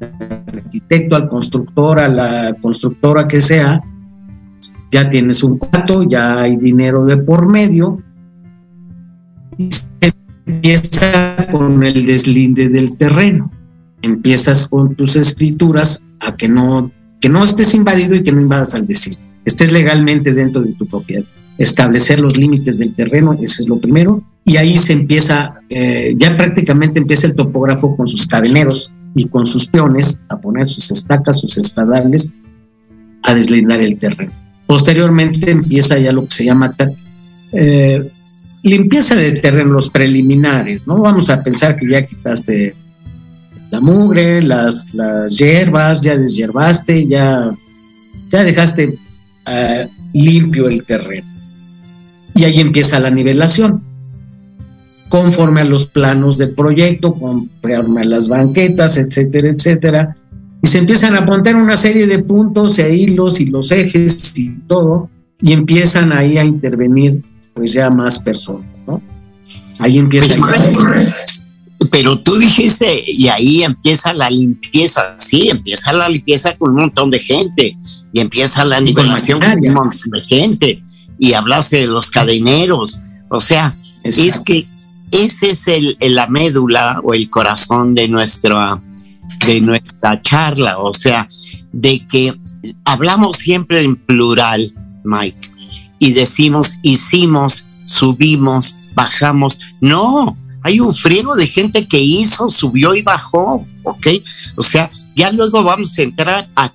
al 0.00 0.58
arquitecto, 0.58 1.16
al 1.16 1.28
constructor, 1.28 2.00
a 2.00 2.08
la 2.08 2.56
constructora 2.60 3.28
que 3.28 3.40
sea, 3.40 3.80
ya 4.90 5.08
tienes 5.08 5.44
un 5.44 5.58
cuarto, 5.58 6.02
ya 6.02 6.40
hay 6.40 6.56
dinero 6.56 7.04
de 7.04 7.16
por 7.16 7.46
medio, 7.48 8.02
y 9.58 9.68
empieza 10.46 11.46
con 11.50 11.82
el 11.82 12.06
deslinde 12.06 12.68
del 12.68 12.96
terreno. 12.96 13.50
Empiezas 14.02 14.68
con 14.68 14.94
tus 14.94 15.16
escrituras 15.16 16.04
a 16.20 16.36
que 16.36 16.48
no, 16.48 16.90
que 17.20 17.28
no 17.28 17.42
estés 17.42 17.74
invadido 17.74 18.14
y 18.14 18.22
que 18.22 18.32
no 18.32 18.40
invadas 18.40 18.74
al 18.74 18.82
vecino. 18.82 19.16
Estés 19.46 19.72
legalmente 19.72 20.34
dentro 20.34 20.60
de 20.60 20.74
tu 20.74 20.86
propiedad. 20.86 21.24
Establecer 21.56 22.20
los 22.20 22.36
límites 22.36 22.76
del 22.76 22.94
terreno, 22.94 23.32
eso 23.32 23.62
es 23.62 23.68
lo 23.68 23.80
primero. 23.80 24.22
Y 24.44 24.58
ahí 24.58 24.76
se 24.76 24.92
empieza, 24.92 25.54
eh, 25.70 26.14
ya 26.18 26.36
prácticamente 26.36 27.00
empieza 27.00 27.26
el 27.26 27.34
topógrafo 27.34 27.96
con 27.96 28.06
sus 28.06 28.26
cadeneros, 28.26 28.92
y 29.16 29.26
con 29.28 29.46
sus 29.46 29.66
peones 29.66 30.20
a 30.28 30.36
poner 30.36 30.66
sus 30.66 30.90
estacas, 30.90 31.40
sus 31.40 31.56
estadales, 31.56 32.34
a 33.22 33.34
deslindar 33.34 33.80
el 33.80 33.98
terreno. 33.98 34.32
Posteriormente 34.66 35.50
empieza 35.50 35.98
ya 35.98 36.12
lo 36.12 36.26
que 36.26 36.34
se 36.34 36.44
llama 36.44 36.70
eh, 37.52 38.06
limpieza 38.62 39.14
de 39.14 39.32
terreno, 39.32 39.72
los 39.72 39.88
preliminares, 39.88 40.86
¿no? 40.86 40.98
Vamos 40.98 41.30
a 41.30 41.42
pensar 41.42 41.76
que 41.76 41.88
ya 41.88 42.02
quitaste 42.02 42.74
la 43.70 43.80
mugre, 43.80 44.42
las, 44.42 44.92
las 44.94 45.36
hierbas, 45.36 46.02
ya 46.02 46.16
deshierbaste, 46.18 47.06
ya, 47.06 47.50
ya 48.30 48.44
dejaste 48.44 48.98
eh, 49.46 49.88
limpio 50.12 50.68
el 50.68 50.84
terreno. 50.84 51.26
Y 52.34 52.44
ahí 52.44 52.60
empieza 52.60 53.00
la 53.00 53.10
nivelación 53.10 53.82
conforme 55.08 55.60
a 55.60 55.64
los 55.64 55.86
planos 55.86 56.36
del 56.36 56.50
proyecto, 56.50 57.14
conforme 57.14 58.02
a 58.02 58.04
las 58.04 58.28
banquetas, 58.28 58.98
etcétera, 58.98 59.48
etcétera. 59.48 60.16
Y 60.62 60.66
se 60.66 60.78
empiezan 60.78 61.14
a 61.14 61.24
poner 61.24 61.54
una 61.54 61.76
serie 61.76 62.06
de 62.06 62.18
puntos 62.18 62.78
e 62.78 62.94
hilos 62.94 63.40
y 63.40 63.46
los 63.46 63.70
ejes 63.70 64.36
y 64.36 64.58
todo, 64.66 65.08
y 65.40 65.52
empiezan 65.52 66.12
ahí 66.12 66.38
a 66.38 66.44
intervenir 66.44 67.22
pues 67.54 67.72
ya 67.72 67.88
más 67.88 68.18
personas, 68.18 68.66
¿no? 68.86 69.00
Ahí 69.78 69.98
empieza 69.98 70.34
pero 71.90 72.18
tú 72.18 72.36
dijiste, 72.36 73.04
y 73.06 73.28
ahí 73.28 73.62
empieza 73.62 74.12
la 74.12 74.30
limpieza, 74.30 75.16
sí, 75.18 75.48
empieza 75.48 75.92
la 75.92 76.08
limpieza 76.08 76.56
con 76.56 76.70
un 76.70 76.76
montón 76.76 77.10
de 77.10 77.18
gente, 77.18 77.76
y 78.16 78.20
empieza 78.20 78.64
la 78.64 78.80
nivelación 78.80 79.40
con 79.40 79.58
un 79.62 79.74
montón 79.74 80.10
de 80.10 80.22
gente, 80.22 80.82
y 81.18 81.34
hablaste 81.34 81.80
de 81.80 81.86
los 81.86 82.08
cadeneros, 82.08 83.02
o 83.28 83.40
sea, 83.40 83.76
es 84.04 84.40
que 84.40 84.66
ese 85.10 85.50
es 85.50 85.68
el, 85.68 85.98
la 86.00 86.26
médula 86.26 87.02
o 87.04 87.12
el 87.12 87.28
corazón 87.28 87.94
de 87.94 88.08
nuestra, 88.08 88.82
de 89.46 89.60
nuestra 89.60 90.22
charla, 90.22 90.78
o 90.78 90.94
sea, 90.94 91.28
de 91.72 92.06
que 92.06 92.34
hablamos 92.86 93.36
siempre 93.36 93.84
en 93.84 93.96
plural, 93.96 94.72
Mike, 95.04 95.50
y 95.98 96.14
decimos, 96.14 96.78
hicimos, 96.80 97.66
subimos, 97.84 98.76
bajamos. 98.94 99.60
No, 99.82 100.38
hay 100.62 100.80
un 100.80 100.94
friego 100.94 101.36
de 101.36 101.46
gente 101.46 101.86
que 101.86 102.00
hizo, 102.00 102.50
subió 102.50 102.94
y 102.94 103.02
bajó, 103.02 103.66
¿ok? 103.82 104.06
O 104.56 104.62
sea, 104.62 104.90
ya 105.14 105.30
luego 105.32 105.62
vamos 105.62 105.98
a 105.98 106.02
entrar 106.02 106.48
a 106.56 106.66
eh, 106.66 106.70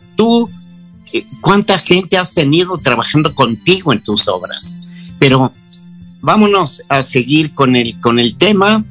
cuánta 1.42 1.78
gente 1.78 2.18
has 2.18 2.34
tenido 2.34 2.78
trabajando 2.78 3.34
contigo 3.34 3.94
en 3.94 4.02
tus 4.02 4.28
obras. 4.28 4.80
Pero 5.20 5.52
vámonos 6.22 6.84
a 6.90 7.04
seguir 7.04 7.54
con 7.54 7.76
el, 7.76 8.00
con 8.00 8.20
el 8.20 8.36
tema 8.38 8.86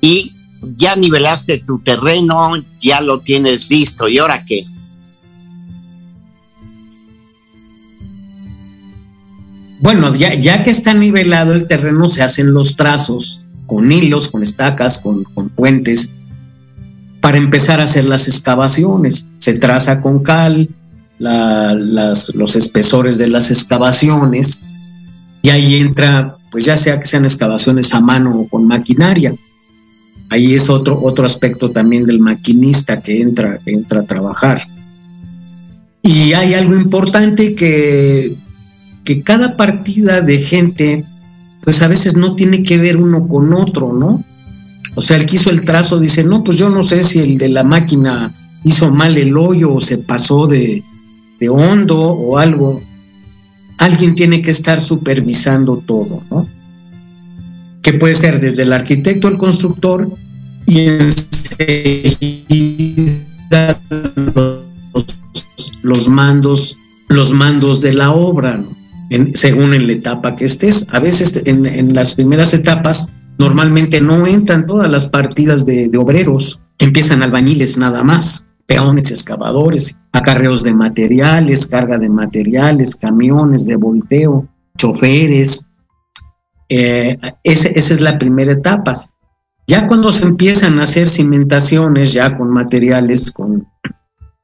y 0.00 0.32
ya 0.76 0.96
nivelaste 0.96 1.58
tu 1.58 1.78
terreno, 1.78 2.52
ya 2.80 3.00
lo 3.00 3.20
tienes 3.20 3.70
listo. 3.70 4.08
¿Y 4.08 4.18
ahora 4.18 4.44
qué? 4.44 4.66
Bueno, 9.80 10.14
ya, 10.14 10.34
ya 10.34 10.62
que 10.62 10.70
está 10.70 10.94
nivelado 10.94 11.52
el 11.52 11.68
terreno, 11.68 12.08
se 12.08 12.22
hacen 12.22 12.52
los 12.52 12.76
trazos 12.76 13.42
con 13.66 13.90
hilos, 13.92 14.28
con 14.28 14.42
estacas, 14.42 14.98
con, 14.98 15.24
con 15.24 15.48
puentes, 15.50 16.10
para 17.20 17.36
empezar 17.36 17.80
a 17.80 17.84
hacer 17.84 18.04
las 18.04 18.26
excavaciones. 18.26 19.28
Se 19.38 19.54
traza 19.54 20.00
con 20.00 20.22
cal 20.22 20.68
las, 21.18 22.34
los 22.34 22.56
espesores 22.56 23.18
de 23.18 23.28
las 23.28 23.50
excavaciones 23.50 24.64
y 25.42 25.50
ahí 25.50 25.76
entra 25.76 26.36
pues 26.50 26.64
ya 26.64 26.76
sea 26.76 26.98
que 26.98 27.06
sean 27.06 27.24
excavaciones 27.24 27.92
a 27.92 28.00
mano 28.00 28.34
o 28.40 28.48
con 28.48 28.66
maquinaria. 28.66 29.34
Ahí 30.30 30.54
es 30.54 30.70
otro, 30.70 31.00
otro 31.02 31.26
aspecto 31.26 31.70
también 31.70 32.06
del 32.06 32.18
maquinista 32.18 33.00
que 33.00 33.20
entra, 33.20 33.58
entra 33.66 34.00
a 34.00 34.04
trabajar. 34.04 34.62
Y 36.02 36.32
hay 36.32 36.54
algo 36.54 36.74
importante 36.74 37.54
que, 37.54 38.36
que 39.04 39.22
cada 39.22 39.56
partida 39.56 40.20
de 40.20 40.38
gente, 40.38 41.04
pues 41.62 41.82
a 41.82 41.88
veces 41.88 42.16
no 42.16 42.34
tiene 42.36 42.62
que 42.62 42.78
ver 42.78 42.96
uno 42.96 43.28
con 43.28 43.52
otro, 43.52 43.92
¿no? 43.92 44.24
O 44.94 45.02
sea, 45.02 45.18
el 45.18 45.26
que 45.26 45.36
hizo 45.36 45.50
el 45.50 45.60
trazo 45.60 46.00
dice, 46.00 46.24
no, 46.24 46.42
pues 46.42 46.56
yo 46.56 46.70
no 46.70 46.82
sé 46.82 47.02
si 47.02 47.18
el 47.18 47.36
de 47.36 47.50
la 47.50 47.64
máquina 47.64 48.32
hizo 48.64 48.90
mal 48.90 49.18
el 49.18 49.36
hoyo 49.36 49.74
o 49.74 49.80
se 49.80 49.98
pasó 49.98 50.46
de, 50.46 50.82
de 51.40 51.48
hondo 51.48 51.98
o 51.98 52.38
algo 52.38 52.80
alguien 53.78 54.14
tiene 54.14 54.42
que 54.42 54.50
estar 54.50 54.80
supervisando 54.80 55.82
todo, 55.86 56.22
¿no? 56.30 56.46
Que 57.82 57.92
puede 57.94 58.14
ser 58.14 58.40
desde 58.40 58.62
el 58.62 58.72
arquitecto 58.72 59.28
al 59.28 59.38
constructor 59.38 60.10
y 60.66 60.88
los, 60.88 61.50
los 65.82 66.08
mandos, 66.08 66.76
los 67.08 67.32
mandos 67.32 67.80
de 67.80 67.94
la 67.94 68.10
obra, 68.10 68.56
¿no? 68.56 68.74
según 69.34 69.72
en 69.72 69.86
la 69.86 69.92
etapa 69.92 70.34
que 70.34 70.46
estés. 70.46 70.86
A 70.90 70.98
veces 70.98 71.40
en, 71.44 71.94
las 71.94 72.14
primeras 72.14 72.52
etapas 72.54 73.08
normalmente 73.38 74.00
no 74.00 74.26
entran 74.26 74.64
todas 74.64 74.90
las 74.90 75.06
partidas 75.06 75.64
de, 75.64 75.88
de 75.88 75.98
obreros, 75.98 76.60
empiezan 76.78 77.22
albañiles 77.22 77.78
nada 77.78 78.02
más 78.02 78.44
peones 78.66 79.12
excavadores, 79.12 79.96
acarreos 80.16 80.62
de 80.62 80.74
materiales, 80.74 81.66
carga 81.66 81.98
de 81.98 82.08
materiales, 82.08 82.96
camiones 82.96 83.66
de 83.66 83.76
volteo, 83.76 84.48
choferes. 84.76 85.68
Eh, 86.68 87.16
esa 87.44 87.68
es 87.68 88.00
la 88.00 88.18
primera 88.18 88.52
etapa. 88.52 89.08
Ya 89.66 89.86
cuando 89.86 90.10
se 90.12 90.24
empiezan 90.24 90.78
a 90.78 90.84
hacer 90.84 91.08
cimentaciones, 91.08 92.12
ya 92.12 92.36
con 92.36 92.50
materiales, 92.50 93.32
con, 93.32 93.66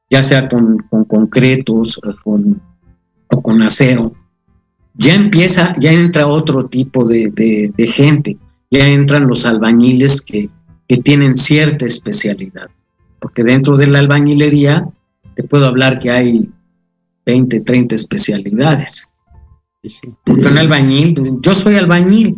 ya 0.09 0.21
sea 0.21 0.47
con, 0.47 0.77
concretos 1.07 1.99
o 2.03 2.13
con, 2.23 2.61
o 3.29 3.41
con, 3.41 3.61
acero, 3.61 4.13
ya 4.95 5.15
empieza, 5.15 5.75
ya 5.79 5.91
entra 5.91 6.27
otro 6.27 6.67
tipo 6.67 7.05
de, 7.05 7.73
gente, 7.87 8.37
ya 8.69 8.85
entran 8.87 9.27
los 9.27 9.45
albañiles 9.45 10.21
que, 10.21 10.49
que 10.87 10.97
tienen 10.97 11.37
cierta 11.37 11.85
especialidad 11.85 12.69
porque 13.23 13.45
dentro 13.45 13.77
de 13.77 13.87
la 13.87 13.99
albañilería 13.99 14.85
te 15.35 15.43
puedo 15.43 15.67
hablar 15.67 15.99
que 15.99 16.11
hay 16.11 16.49
20, 17.25 17.59
30 17.59 17.95
especialidades. 17.95 19.07
Porque 20.23 20.45
un 20.45 20.57
albañil, 20.57 21.15
yo 21.41 21.53
soy 21.53 21.75
albañil, 21.75 22.37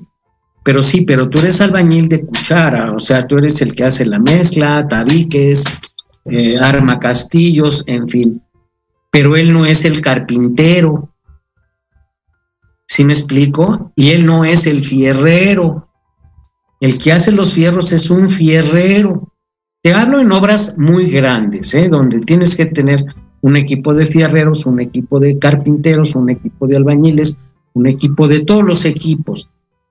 pero 0.63 0.81
sí, 0.81 1.01
pero 1.01 1.29
tú 1.29 1.39
eres 1.39 1.61
albañil 1.61 2.09
de 2.09 2.25
cuchara, 2.25 2.91
o 2.91 2.99
sea, 2.99 3.25
tú 3.27 3.37
eres 3.37 3.61
el 3.61 3.75
que 3.75 3.83
hace 3.83 4.05
la 4.05 4.19
mezcla, 4.19 4.87
tabiques, 4.87 5.63
eh, 6.25 6.57
arma 6.57 6.99
castillos, 6.99 7.83
en 7.85 8.07
fin. 8.07 8.41
Pero 9.11 9.35
él 9.35 9.53
no 9.53 9.65
es 9.65 9.85
el 9.85 10.01
carpintero, 10.01 11.13
¿sí 12.87 13.03
me 13.03 13.13
explico? 13.13 13.91
Y 13.95 14.09
él 14.09 14.25
no 14.25 14.43
es 14.43 14.65
el 14.65 14.83
fierrero. 14.83 15.87
El 16.79 16.97
que 16.97 17.11
hace 17.11 17.31
los 17.31 17.53
fierros 17.53 17.91
es 17.93 18.09
un 18.09 18.27
fierrero. 18.27 19.31
Te 19.85 19.93
hablo 19.93 20.19
en 20.19 20.31
obras 20.31 20.79
muy 20.79 21.05
grandes, 21.11 21.75
¿eh? 21.75 21.89
donde 21.89 22.17
tienes 22.17 22.57
que 22.57 22.65
tener 22.65 23.05
un 23.43 23.55
equipo 23.55 23.93
de 23.93 24.07
fierreros, 24.07 24.65
un 24.65 24.79
equipo 24.79 25.19
de 25.19 25.37
carpinteros, 25.37 26.15
un 26.15 26.31
equipo 26.31 26.65
de 26.65 26.77
albañiles, 26.77 27.37
un 27.73 27.85
equipo 27.85 28.27
de 28.27 28.39
todos 28.39 28.63
los 28.63 28.83
equipos. 28.83 29.47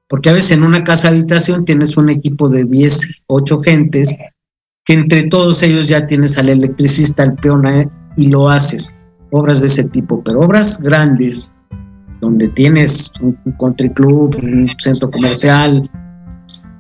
Porque 0.09 0.31
a 0.31 0.33
veces 0.33 0.51
en 0.51 0.65
una 0.65 0.83
casa 0.83 1.07
habitación 1.07 1.65
tienes 1.65 1.97
un 1.97 2.11
equipo 2.11 2.49
de 2.49 2.65
10, 2.65 3.23
8 3.29 3.59
gentes, 3.61 4.17
que 4.85 4.95
entre 4.95 5.29
todos 5.29 5.63
ellos 5.63 5.87
ya 5.87 6.05
tienes 6.05 6.37
al 6.39 6.49
electricista, 6.49 7.23
al 7.23 7.37
peón 7.37 7.65
¿eh? 7.69 7.89
y 8.17 8.31
lo 8.31 8.49
haces. 8.49 8.93
Obras 9.31 9.61
de 9.61 9.69
ese 9.69 9.85
tipo, 9.85 10.25
pero 10.25 10.41
obras 10.41 10.81
grandes, 10.81 11.49
donde 12.21 12.49
tienes 12.49 13.13
un 13.21 13.39
country 13.61 13.91
club, 13.91 14.37
un 14.43 14.69
centro 14.77 15.09
comercial, 15.09 15.89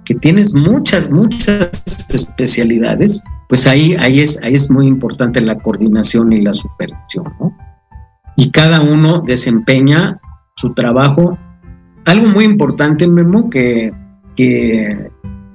que 0.04 0.14
tienes 0.14 0.54
muchas, 0.54 1.10
muchas 1.10 1.84
especialidades, 2.12 3.22
pues 3.48 3.66
ahí, 3.66 3.96
ahí, 4.00 4.20
es, 4.20 4.40
ahí 4.42 4.54
es 4.54 4.70
muy 4.70 4.86
importante 4.86 5.40
la 5.40 5.58
coordinación 5.58 6.32
y 6.32 6.42
la 6.42 6.52
supervisión, 6.52 7.32
¿no? 7.40 7.56
Y 8.36 8.50
cada 8.50 8.80
uno 8.80 9.22
desempeña 9.24 10.20
su 10.56 10.74
trabajo. 10.74 11.38
Algo 12.04 12.26
muy 12.26 12.44
importante, 12.44 13.06
Memo, 13.06 13.48
que, 13.48 13.92
que 14.34 15.10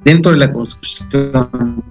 dentro 0.06 0.32
de 0.32 0.38
la 0.38 0.54
construcción, 0.54 1.84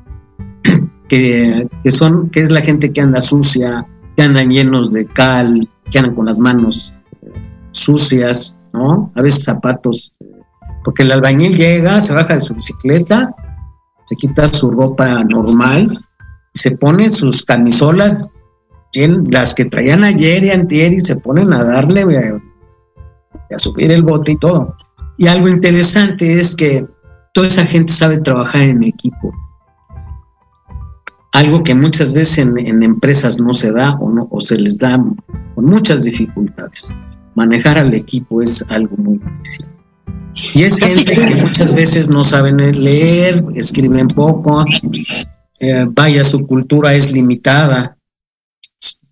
que, 1.09 1.69
que, 1.83 1.91
son, 1.91 2.31
que 2.31 2.41
es 2.41 2.51
la 2.51 2.61
gente 2.61 2.93
que 2.93 3.01
anda 3.01 3.21
sucia, 3.21 3.87
que 4.17 4.23
andan 4.23 4.51
llenos 4.51 4.93
de 4.93 5.05
cal, 5.07 5.61
que 5.91 5.99
andan 5.99 6.15
con 6.15 6.27
las 6.27 6.39
manos 6.39 6.95
sucias, 7.71 8.59
¿no? 8.73 9.13
A 9.15 9.23
veces 9.23 9.45
zapatos 9.45 10.13
porque 10.89 11.03
el 11.03 11.13
albañil 11.13 11.55
llega, 11.55 12.01
se 12.01 12.15
baja 12.15 12.33
de 12.33 12.41
su 12.41 12.55
bicicleta, 12.55 13.37
se 14.07 14.17
quita 14.17 14.49
su 14.49 14.71
ropa 14.71 15.23
normal, 15.23 15.87
se 16.55 16.71
pone 16.71 17.11
sus 17.11 17.45
camisolas, 17.45 18.27
las 19.31 19.55
que 19.55 19.67
traían 19.67 20.03
ayer 20.03 20.45
y 20.45 20.51
antier, 20.51 20.95
y 20.95 20.99
se 20.99 21.17
ponen 21.17 21.53
a 21.53 21.63
darle 21.63 22.17
a, 22.17 23.55
a 23.55 23.59
subir 23.59 23.93
el 23.93 24.03
bote 24.03 24.33
y 24.33 24.39
todo. 24.39 24.75
Y 25.19 25.27
algo 25.27 25.49
interesante 25.49 26.39
es 26.39 26.57
que 26.57 26.87
toda 27.35 27.49
esa 27.49 27.67
gente 27.67 27.93
sabe 27.93 28.23
trabajar 28.23 28.63
en 28.63 28.83
equipo. 28.83 29.31
Algo 31.33 31.63
que 31.65 31.75
muchas 31.75 32.15
veces 32.15 32.39
en, 32.39 32.57
en 32.57 32.83
empresas 32.83 33.39
no 33.39 33.53
se 33.53 33.73
da 33.73 33.91
o, 34.01 34.09
no, 34.09 34.27
o 34.31 34.41
se 34.41 34.57
les 34.57 34.79
da 34.79 34.97
con 35.55 35.67
muchas 35.67 36.05
dificultades. 36.05 36.91
Manejar 37.35 37.77
al 37.77 37.93
equipo 37.93 38.41
es 38.41 38.65
algo 38.71 38.97
muy 38.97 39.19
difícil. 39.19 39.67
Y 40.55 40.63
es 40.63 40.79
gente 40.79 41.05
que 41.05 41.27
muchas 41.43 41.75
veces 41.75 42.09
no 42.09 42.25
saben 42.25 42.57
leer, 42.57 43.45
escriben 43.55 44.09
poco, 44.09 44.65
eh, 45.61 45.87
vaya, 45.89 46.25
su 46.25 46.47
cultura 46.47 46.95
es 46.95 47.13
limitada, 47.13 47.97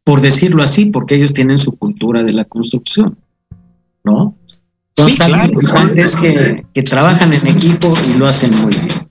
por 0.04 0.20
decirlo 0.20 0.62
así, 0.62 0.86
porque 0.86 1.16
ellos 1.16 1.32
tienen 1.32 1.58
su 1.58 1.76
cultura 1.76 2.22
de 2.22 2.32
la 2.32 2.44
construcción, 2.44 3.18
¿no? 4.04 4.36
Entonces, 4.96 5.28
lo 5.28 5.44
importante 5.44 6.00
es 6.00 6.16
que, 6.16 6.82
trabajan 6.82 7.32
en 7.34 7.46
equipo 7.48 7.92
y 8.08 8.16
lo 8.16 8.26
hacen 8.26 8.50
muy 8.62 8.70
bien. 8.70 9.10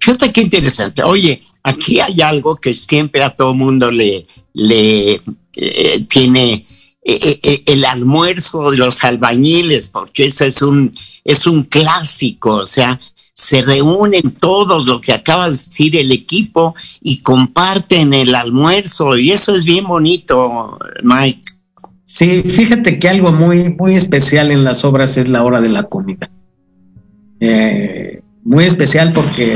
Fíjate 0.00 0.32
qué 0.32 0.42
interesante. 0.42 1.02
Oye, 1.02 1.42
aquí 1.62 2.00
hay 2.00 2.20
algo 2.20 2.56
que 2.56 2.74
siempre 2.74 3.22
a 3.22 3.30
todo 3.30 3.54
mundo 3.54 3.90
le, 3.90 4.26
le 4.52 5.22
eh, 5.54 6.04
tiene 6.08 6.66
eh, 7.04 7.18
eh, 7.20 7.40
eh, 7.42 7.62
el 7.66 7.84
almuerzo 7.84 8.70
de 8.70 8.76
los 8.76 9.02
albañiles, 9.02 9.88
porque 9.88 10.26
eso 10.26 10.44
es 10.44 10.62
un, 10.62 10.92
es 11.24 11.48
un 11.48 11.64
clásico, 11.64 12.58
o 12.58 12.66
sea, 12.66 13.00
se 13.34 13.60
reúnen 13.62 14.30
todos 14.38 14.86
lo 14.86 15.00
que 15.00 15.12
acaba 15.12 15.46
de 15.46 15.50
decir 15.50 15.96
el 15.96 16.12
equipo 16.12 16.76
y 17.00 17.18
comparten 17.18 18.14
el 18.14 18.36
almuerzo 18.36 19.18
y 19.18 19.32
eso 19.32 19.56
es 19.56 19.64
bien 19.64 19.84
bonito, 19.84 20.78
Mike. 21.02 21.40
Sí, 22.04 22.42
fíjate 22.42 23.00
que 23.00 23.08
algo 23.08 23.32
muy, 23.32 23.70
muy 23.70 23.96
especial 23.96 24.52
en 24.52 24.62
las 24.62 24.84
obras 24.84 25.16
es 25.16 25.28
la 25.28 25.42
hora 25.42 25.60
de 25.60 25.70
la 25.70 25.84
comida. 25.84 26.30
muy 28.44 28.64
especial 28.64 29.12
porque 29.12 29.54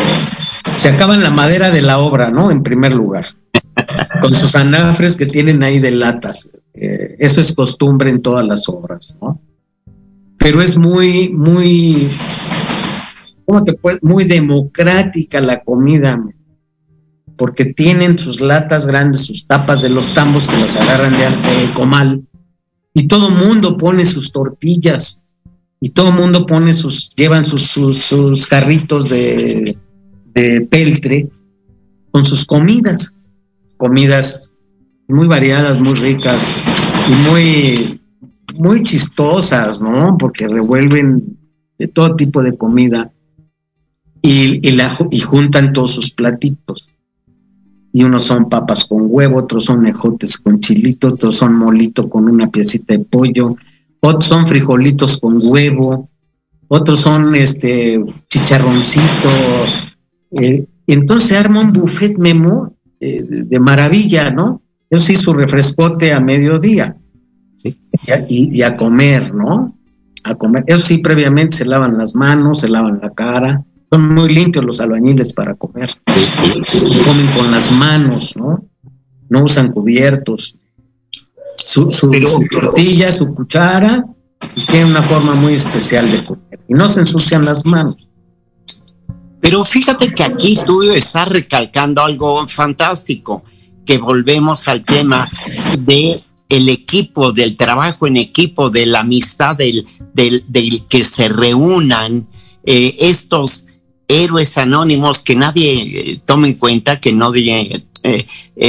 se 0.77 0.89
acaban 0.89 1.23
la 1.23 1.31
madera 1.31 1.71
de 1.71 1.83
la 1.83 1.99
obra, 1.99 2.31
¿no? 2.31 2.51
En 2.51 2.65
primer 2.65 2.93
lugar, 2.93 3.37
con 4.21 4.35
sus 4.35 4.55
anafres 4.55 5.16
que 5.16 5.27
tienen 5.27 5.62
ahí 5.62 5.79
de 5.79 5.90
latas. 5.90 6.51
Eh, 6.75 7.16
eso 7.19 7.40
es 7.40 7.55
costumbre 7.55 8.11
en 8.11 8.21
todas 8.21 8.47
las 8.47 8.69
obras, 8.69 9.16
¿no? 9.21 9.40
Pero 10.38 10.61
es 10.62 10.77
muy, 10.77 11.31
muy. 11.31 12.09
Muy 14.03 14.25
democrática 14.25 15.40
la 15.40 15.62
comida, 15.62 16.19
porque 17.37 17.64
tienen 17.66 18.19
sus 18.19 18.40
latas 18.40 18.88
grandes, 18.88 19.25
sus 19.25 19.47
tapas 19.47 19.83
de 19.83 19.88
los 19.88 20.12
tambos 20.14 20.49
que 20.49 20.57
las 20.57 20.75
agarran 20.75 21.12
de, 21.12 21.73
comal, 21.75 22.27
y 22.92 23.07
todo 23.07 23.31
mundo 23.31 23.77
pone 23.77 24.05
sus 24.05 24.33
tortillas, 24.33 25.23
y 25.81 25.90
todo 25.90 26.11
mundo 26.11 26.45
pone 26.45 26.73
sus, 26.73 27.11
llevan 27.11 27.47
sus, 27.47 27.62
sus, 27.62 28.47
carritos 28.49 29.09
de, 29.09 29.79
de 30.35 30.61
peltre 30.62 31.29
con 32.11 32.25
sus 32.25 32.45
comidas, 32.45 33.15
comidas 33.77 34.53
muy 35.09 35.27
variadas, 35.27 35.81
muy 35.81 35.95
ricas 35.95 36.62
y 37.09 37.31
muy, 37.31 38.01
muy 38.57 38.83
chistosas, 38.83 39.81
¿no? 39.81 40.17
Porque 40.19 40.49
revuelven 40.49 41.39
de 41.79 41.89
todo 41.89 42.17
tipo 42.17 42.43
de 42.43 42.57
comida 42.57 43.12
y, 44.23 44.67
y, 44.67 44.73
la, 44.73 44.93
y 45.11 45.21
juntan 45.21 45.73
todos 45.73 45.93
sus 45.93 46.11
platitos. 46.11 46.89
Y 47.93 48.05
unos 48.05 48.25
son 48.25 48.49
papas 48.49 48.85
con 48.85 49.03
huevo, 49.07 49.39
otros 49.39 49.65
son 49.65 49.81
mejotes 49.81 50.39
con 50.39 50.61
chilito, 50.61 51.09
otros 51.09 51.37
son 51.37 51.55
molito 51.55 52.11
con 52.11 52.29
una 52.29 52.51
piecita 52.51 52.95
de 52.95 53.05
pollo, 53.05 53.57
otros 54.01 54.25
son 54.25 54.45
frijolitos 54.45 55.19
con 55.19 55.39
huevo, 55.41 56.11
otros 56.69 57.01
son 57.01 57.35
este 57.35 58.05
chicharroncito. 58.29 59.29
Eh, 60.33 60.67
entonces 60.87 61.39
arma 61.39 61.61
un 61.61 61.73
buffet 61.73 62.19
memo 62.19 62.76
eh, 63.07 63.23
de 63.23 63.61
maravilla, 63.61 64.31
¿no? 64.31 64.62
Eso 64.90 65.07
sí, 65.07 65.14
su 65.14 65.33
refrescote 65.33 66.12
a 66.12 66.21
mediodía. 66.21 66.97
Y, 68.29 68.62
a, 68.62 68.77
comer, 68.77 69.35
¿no? 69.35 69.77
A 70.23 70.35
comer. 70.35 70.64
Eso 70.66 70.87
sí, 70.87 70.99
previamente 70.99 71.57
se 71.57 71.64
lavan 71.64 71.99
las 71.99 72.14
manos, 72.14 72.61
se 72.61 72.69
lavan 72.69 73.01
la 73.03 73.11
cara. 73.11 73.64
Son 73.90 74.14
muy 74.14 74.33
limpios 74.33 74.64
los 74.64 74.81
albañiles 74.81 75.33
para 75.33 75.55
comer. 75.55 75.90
Comen 76.05 77.27
con 77.37 77.51
las 77.51 77.73
manos, 77.73 78.37
¿no? 78.37 78.64
No 79.29 79.45
usan 79.45 79.73
cubiertos. 79.73 80.57
Su, 81.57 81.88
su, 81.88 82.11
tortilla, 82.51 83.11
su 83.11 83.27
cuchara, 83.35 84.05
y 84.55 84.61
tiene 84.66 84.90
una 84.90 85.03
forma 85.03 85.35
muy 85.35 85.55
especial 85.55 86.09
de 86.11 86.23
comer. 86.23 86.61
Y 86.69 86.75
no 86.75 86.87
se 86.87 87.01
ensucian 87.01 87.45
las 87.45 87.64
manos. 87.64 88.06
Pero 89.40 89.64
fíjate 89.64 90.12
que 90.12 90.25
aquí 90.25 90.59
tú 90.66 90.83
estás 90.83 91.29
recalcando 91.29 92.03
algo 92.03 92.46
fantástico 92.49 93.44
que 93.85 93.99
volvemos 93.99 94.66
al 94.68 94.85
tema 94.85 95.29
de 95.79 96.20
el 96.49 96.68
equipo, 96.68 97.33
del 97.33 97.57
trabajo 97.57 98.07
en 98.07 98.16
equipo, 98.16 98.70
de 98.70 98.87
la 98.87 99.01
amistad, 99.01 99.57
del, 99.57 99.87
del, 100.14 100.85
que 100.88 101.03
se 101.03 101.29
reúnan 101.29 102.29
eh, 102.64 102.96
estos 103.01 103.66
héroes 104.09 104.57
anónimos 104.57 105.22
que 105.22 105.35
nadie 105.35 105.72
eh, 106.12 106.20
toma 106.25 106.46
en 106.46 106.55
cuenta, 106.55 107.01
que 107.01 107.12
no, 107.12 107.33
eh, 107.35 107.85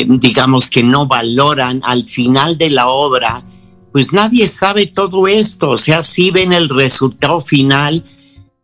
digamos, 0.08 0.70
que 0.70 0.84
no 0.84 1.06
valoran 1.06 1.82
al 1.84 2.04
final 2.06 2.58
de 2.58 2.72
la 2.72 2.88
obra, 2.88 3.44
pues 3.92 4.14
nadie 4.14 4.48
sabe 4.48 4.88
todo 4.88 5.28
esto, 5.28 5.72
o 5.72 5.78
sea, 5.78 6.04
sí 6.04 6.32
ven 6.32 6.54
el 6.54 6.70
resultado 6.70 7.42
final, 7.42 8.04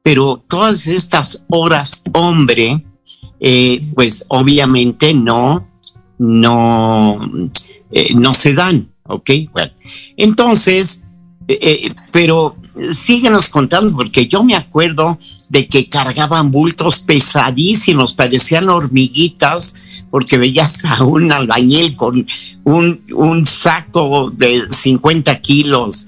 pero 0.04 0.44
todas 0.48 0.86
estas 0.86 1.46
horas 1.50 2.04
hombre, 2.14 2.86
pues 3.96 4.26
obviamente 4.28 5.14
no, 5.14 5.68
no, 6.20 7.20
no 8.16 8.34
se 8.34 8.54
dan. 8.54 8.94
¿ok? 9.04 9.30
Bueno, 9.52 9.72
entonces, 10.18 11.06
eh, 11.48 11.58
eh, 11.62 11.94
pero 12.12 12.56
síguenos 12.92 13.50
contando, 13.50 13.96
porque 13.96 14.28
yo 14.28 14.44
me 14.44 14.56
acuerdo 14.56 15.20
de 15.50 15.68
que 15.68 15.90
cargaban 15.90 16.52
bultos 16.52 17.00
pesadísimos, 17.00 18.14
parecían 18.14 18.70
hormiguitas, 18.70 19.76
porque 20.10 20.38
veías 20.38 20.86
a 20.86 21.04
un 21.04 21.32
albañil 21.32 21.96
con 21.96 22.26
un, 22.64 23.46
saco 23.46 24.32
de 24.32 24.64
50 24.70 25.40
kilos 25.42 26.08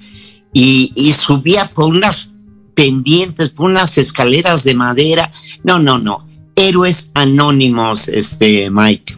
y, 0.54 0.92
y 0.96 1.12
subía 1.12 1.66
por 1.68 1.86
unas 1.86 2.35
pendientes, 2.76 3.50
por 3.50 3.70
unas 3.70 3.98
escaleras 3.98 4.64
de 4.64 4.76
madera. 4.76 5.32
No, 5.64 5.80
no, 5.80 5.98
no. 5.98 6.28
Héroes 6.56 7.12
anónimos, 7.14 8.08
este 8.08 8.70
Mike. 8.70 9.16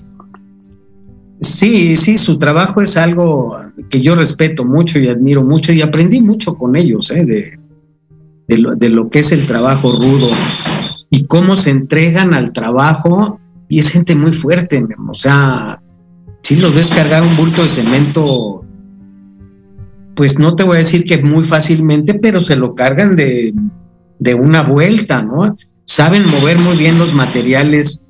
Sí, 1.42 1.96
sí, 1.98 2.18
su 2.18 2.40
trabajo 2.40 2.82
es 2.82 2.98
algo 2.98 3.58
que 3.90 4.02
yo 4.02 4.16
respeto 4.16 4.66
mucho 4.66 5.00
y 5.00 5.08
admiro 5.08 5.44
mucho 5.44 5.72
y 5.72 5.82
aprendí 5.82 6.22
mucho 6.22 6.56
con 6.56 6.76
ellos, 6.76 7.12
¿eh? 7.12 7.26
de, 7.26 7.60
de, 8.48 8.90
lo, 8.90 9.10
que 9.10 9.20
es 9.20 9.32
el 9.32 9.46
trabajo 9.46 9.92
rudo 9.92 10.30
y 11.10 11.26
cómo 11.26 11.56
se 11.56 11.70
entregan 11.70 12.34
al 12.34 12.54
trabajo 12.54 13.40
y 13.70 13.80
es 13.80 13.90
gente 13.90 14.16
muy 14.16 14.32
fuerte, 14.32 14.84
o 15.08 15.14
sea, 15.14 15.82
si 16.42 16.56
los 16.56 16.74
ves 16.74 16.92
cargar 16.92 17.22
un 17.24 17.36
bulto 17.36 17.62
de 17.62 17.68
cemento, 17.68 18.64
pues 20.18 20.40
no 20.40 20.56
te 20.56 20.64
voy 20.64 20.78
a 20.78 20.80
decir 20.80 21.06
que 21.06 21.22
muy 21.22 21.44
fácilmente, 21.44 22.16
pero 22.16 22.40
se 22.40 22.56
lo 22.56 22.74
cargan 22.74 23.16
de, 23.16 23.54
de 24.18 24.34
una 24.34 24.64
vuelta, 24.64 25.22
¿no? 25.22 25.56
Saben 25.86 26.26
mover 26.26 26.58
muy 26.58 26.76
bien 26.76 26.98
los 26.98 27.14
materiales 27.14 28.02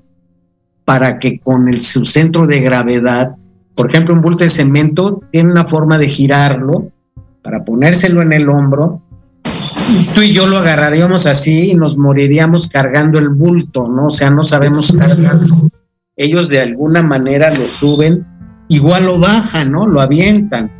para 0.85 1.19
que 1.19 1.41
con 1.41 1.67
el, 1.67 1.79
su 1.79 2.05
centro 2.05 2.47
de 2.47 2.61
gravedad, 2.61 3.35
por 3.75 3.89
ejemplo, 3.89 4.15
un 4.15 4.21
bulto 4.21 4.45
de 4.45 4.49
cemento 4.49 5.21
tiene 5.33 5.51
una 5.51 5.65
forma 5.65 5.97
de 5.97 6.07
girarlo 6.07 6.93
para 7.41 7.65
ponérselo 7.65 8.21
en 8.21 8.31
el 8.31 8.47
hombro. 8.47 9.01
Tú 10.15 10.21
y 10.21 10.31
yo 10.31 10.47
lo 10.47 10.59
agarraríamos 10.59 11.25
así 11.25 11.71
y 11.71 11.75
nos 11.75 11.97
moriríamos 11.97 12.69
cargando 12.69 13.19
el 13.19 13.27
bulto, 13.27 13.89
¿no? 13.89 14.05
O 14.05 14.11
sea, 14.11 14.29
no 14.29 14.43
sabemos 14.43 14.93
cargarlo. 14.93 15.69
Ellos 16.15 16.47
de 16.47 16.61
alguna 16.61 17.03
manera 17.03 17.53
lo 17.53 17.67
suben, 17.67 18.25
igual 18.69 19.07
lo 19.07 19.19
bajan, 19.19 19.73
¿no? 19.73 19.85
Lo 19.85 19.99
avientan. 19.99 20.76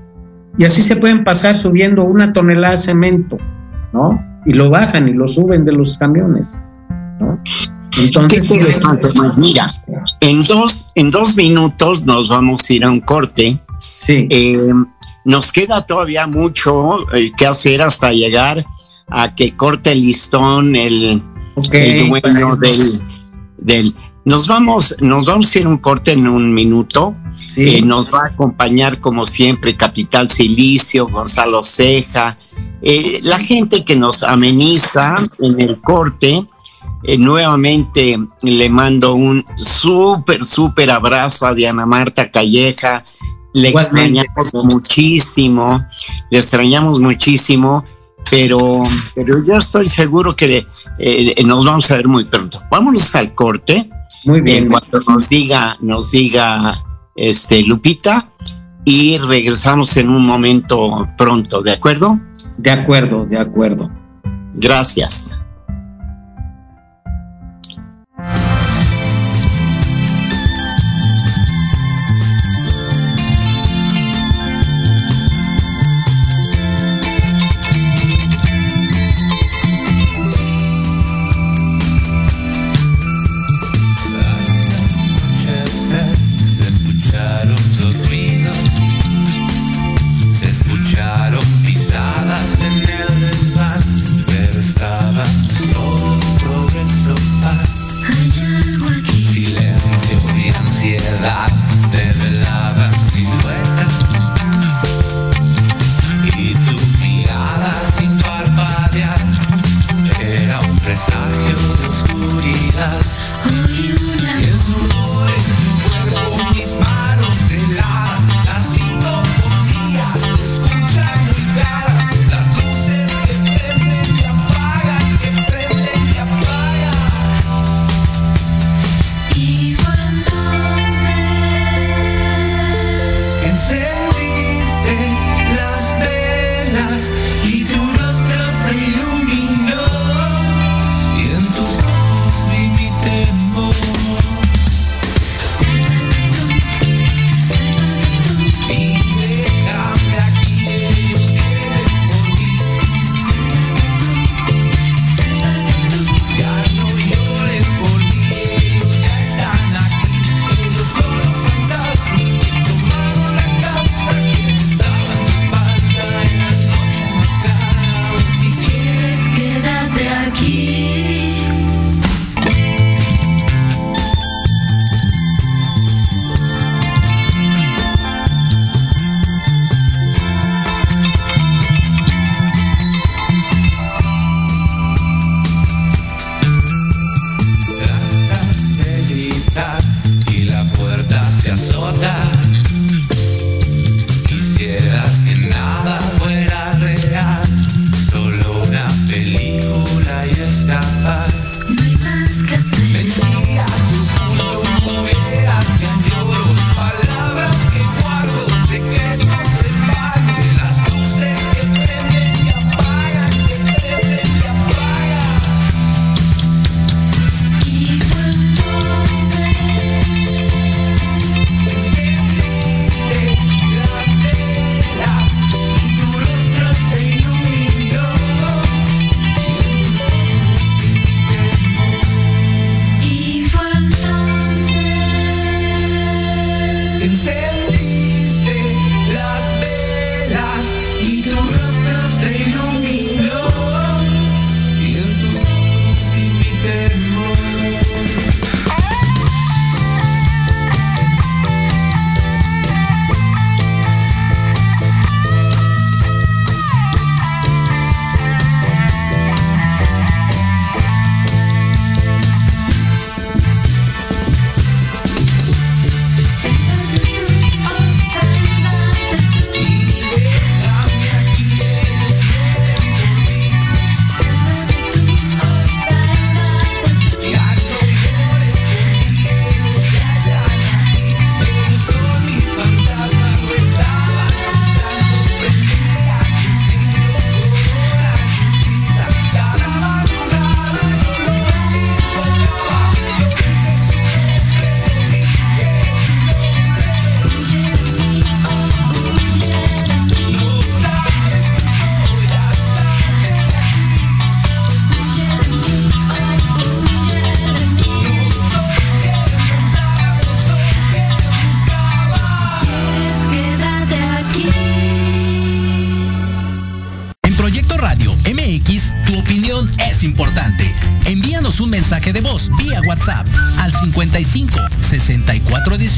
Y 0.58 0.66
así 0.66 0.82
se 0.82 0.96
pueden 0.96 1.24
pasar 1.24 1.58
subiendo 1.58 2.04
una 2.04 2.34
tonelada 2.34 2.72
de 2.72 2.78
cemento, 2.78 3.38
¿no? 3.94 4.20
Y 4.46 4.54
lo 4.54 4.70
bajan 4.70 5.08
y 5.08 5.14
lo 5.14 5.28
suben 5.28 5.66
de 5.66 5.74
los 5.74 5.98
camiones, 5.98 6.58
¿no? 7.20 7.40
Entonces, 7.98 8.52
mira, 9.38 9.72
en 10.20 10.44
dos, 10.44 10.92
en 10.96 11.10
dos 11.10 11.36
minutos 11.36 12.06
nos 12.06 12.30
vamos 12.30 12.70
a 12.70 12.74
ir 12.74 12.86
a 12.86 12.92
un 12.92 13.00
corte. 13.00 13.60
Sí. 14.00 14.28
Eh, 14.30 14.74
nos 15.26 15.52
queda 15.52 15.86
todavía 15.86 16.28
mucho 16.28 17.12
eh, 17.14 17.32
que 17.36 17.46
hacer 17.46 17.82
hasta 17.82 18.12
llegar 18.12 18.66
a 19.08 19.36
que 19.36 19.56
corte 19.56 19.92
el 19.92 20.02
listón 20.02 20.76
el, 20.76 21.22
dueño 21.56 22.56
del, 22.58 23.02
del, 23.58 23.96
Nos 24.28 24.48
vamos, 24.48 24.94
nos 25.00 25.26
vamos 25.26 25.56
a 25.56 25.60
ir 25.60 25.68
un 25.68 25.78
corte 25.78 26.12
en 26.12 26.28
un 26.28 26.54
minuto. 26.54 27.16
Sí. 27.34 27.78
Eh, 27.78 27.82
nos 27.82 28.14
va 28.14 28.24
a 28.24 28.28
acompañar 28.28 29.00
como 29.00 29.26
siempre 29.26 29.78
Capital 29.78 30.30
Silicio, 30.30 31.08
Gonzalo 31.08 31.64
Ceja, 31.64 32.38
la 32.82 33.40
gente 33.40 33.86
que 33.86 33.96
nos 33.96 34.24
ameniza 34.24 35.16
en 35.40 35.62
el 35.62 35.82
corte 35.82 36.46
eh, 37.04 37.18
nuevamente 37.18 38.20
le 38.42 38.70
mando 38.70 39.14
un 39.14 39.46
súper, 39.56 40.44
súper 40.44 40.92
abrazo 40.92 41.46
a 41.48 41.54
Diana 41.54 41.86
Marta 41.86 42.30
Calleja. 42.30 43.06
Le 43.54 43.70
extrañamos 43.70 44.54
muchísimo, 44.54 45.86
le 46.30 46.40
extrañamos 46.40 47.00
muchísimo, 47.00 47.86
pero, 48.30 48.58
pero 49.16 49.42
yo 49.42 49.56
estoy 49.56 49.88
seguro 49.88 50.36
que 50.36 50.68
eh, 51.00 51.44
nos 51.46 51.64
vamos 51.66 51.90
a 51.92 51.96
ver 51.96 52.10
muy 52.10 52.26
pronto. 52.26 52.62
Vámonos 52.70 53.16
al 53.16 53.34
corte. 53.34 53.90
Muy 54.28 54.42
bien. 54.42 54.68
cuando 54.68 55.00
nos 55.08 55.30
diga, 55.30 55.78
nos 55.82 56.12
diga 56.12 56.84
este 57.16 57.64
Lupita, 57.64 58.30
y 58.84 59.18
regresamos 59.18 59.98
en 59.98 60.08
un 60.08 60.26
momento 60.26 61.10
pronto, 61.18 61.62
¿de 61.62 61.74
acuerdo? 61.74 62.20
De 62.58 62.72
acuerdo, 62.72 63.26
de 63.26 63.38
acuerdo. 63.38 63.92
Gracias. 64.54 65.37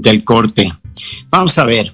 del 0.00 0.24
corte. 0.24 0.72
Vamos 1.30 1.56
a 1.58 1.64
ver. 1.64 1.92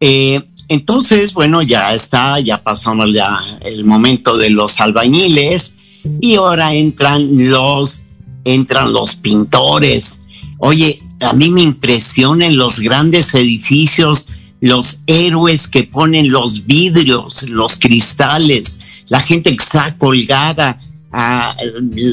Eh, 0.00 0.42
entonces, 0.68 1.32
bueno, 1.34 1.62
ya 1.62 1.94
está, 1.94 2.40
ya 2.40 2.62
pasamos 2.62 3.12
ya 3.12 3.40
el 3.64 3.84
momento 3.84 4.36
de 4.36 4.50
los 4.50 4.80
albañiles 4.80 5.76
y 6.20 6.34
ahora 6.34 6.74
entran 6.74 7.50
los, 7.50 8.04
entran 8.44 8.92
los 8.92 9.16
pintores. 9.16 10.22
Oye, 10.58 11.00
a 11.20 11.32
mí 11.34 11.50
me 11.50 11.62
impresionan 11.62 12.56
los 12.56 12.80
grandes 12.80 13.34
edificios, 13.34 14.28
los 14.60 15.02
héroes 15.06 15.68
que 15.68 15.84
ponen 15.84 16.30
los 16.30 16.66
vidrios, 16.66 17.44
los 17.44 17.78
cristales, 17.78 18.80
la 19.08 19.20
gente 19.20 19.50
que 19.54 19.62
está 19.62 19.96
colgada 19.96 20.80
a 21.12 21.54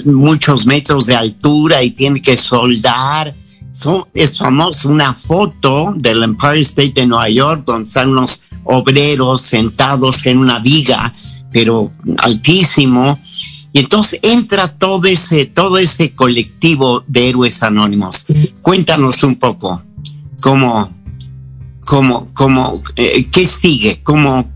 muchos 0.06 0.66
metros 0.66 1.08
de 1.08 1.16
altura 1.16 1.84
y 1.84 1.92
tiene 1.92 2.22
que 2.22 2.38
soldar 2.38 3.34
es 4.14 4.38
famosa 4.38 4.88
una 4.88 5.14
foto 5.16 5.94
del 5.98 6.22
Empire 6.22 6.62
State 6.62 6.94
de 6.94 7.08
Nueva 7.08 7.30
York 7.30 7.64
donde 7.66 7.88
están 7.88 8.10
unos 8.10 8.44
obreros 8.66 9.42
sentados 9.42 10.26
en 10.28 10.38
una 10.38 10.60
viga, 10.60 11.12
pero 11.52 11.92
altísimo. 12.20 13.20
Y 13.74 13.80
entonces 13.80 14.20
entra 14.22 14.68
todo 14.68 15.06
ese, 15.06 15.48
todo 15.48 15.80
ese 15.80 16.14
colectivo 16.14 17.04
de 17.08 17.30
héroes 17.30 17.64
anónimos. 17.64 18.28
Cuéntanos 18.62 19.24
un 19.24 19.38
poco 19.38 19.82
cómo, 20.42 20.92
cómo, 21.84 22.28
cómo, 22.34 22.80
eh, 22.96 23.26
qué 23.32 23.48
sigue, 23.48 24.02
cómo, 24.04 24.54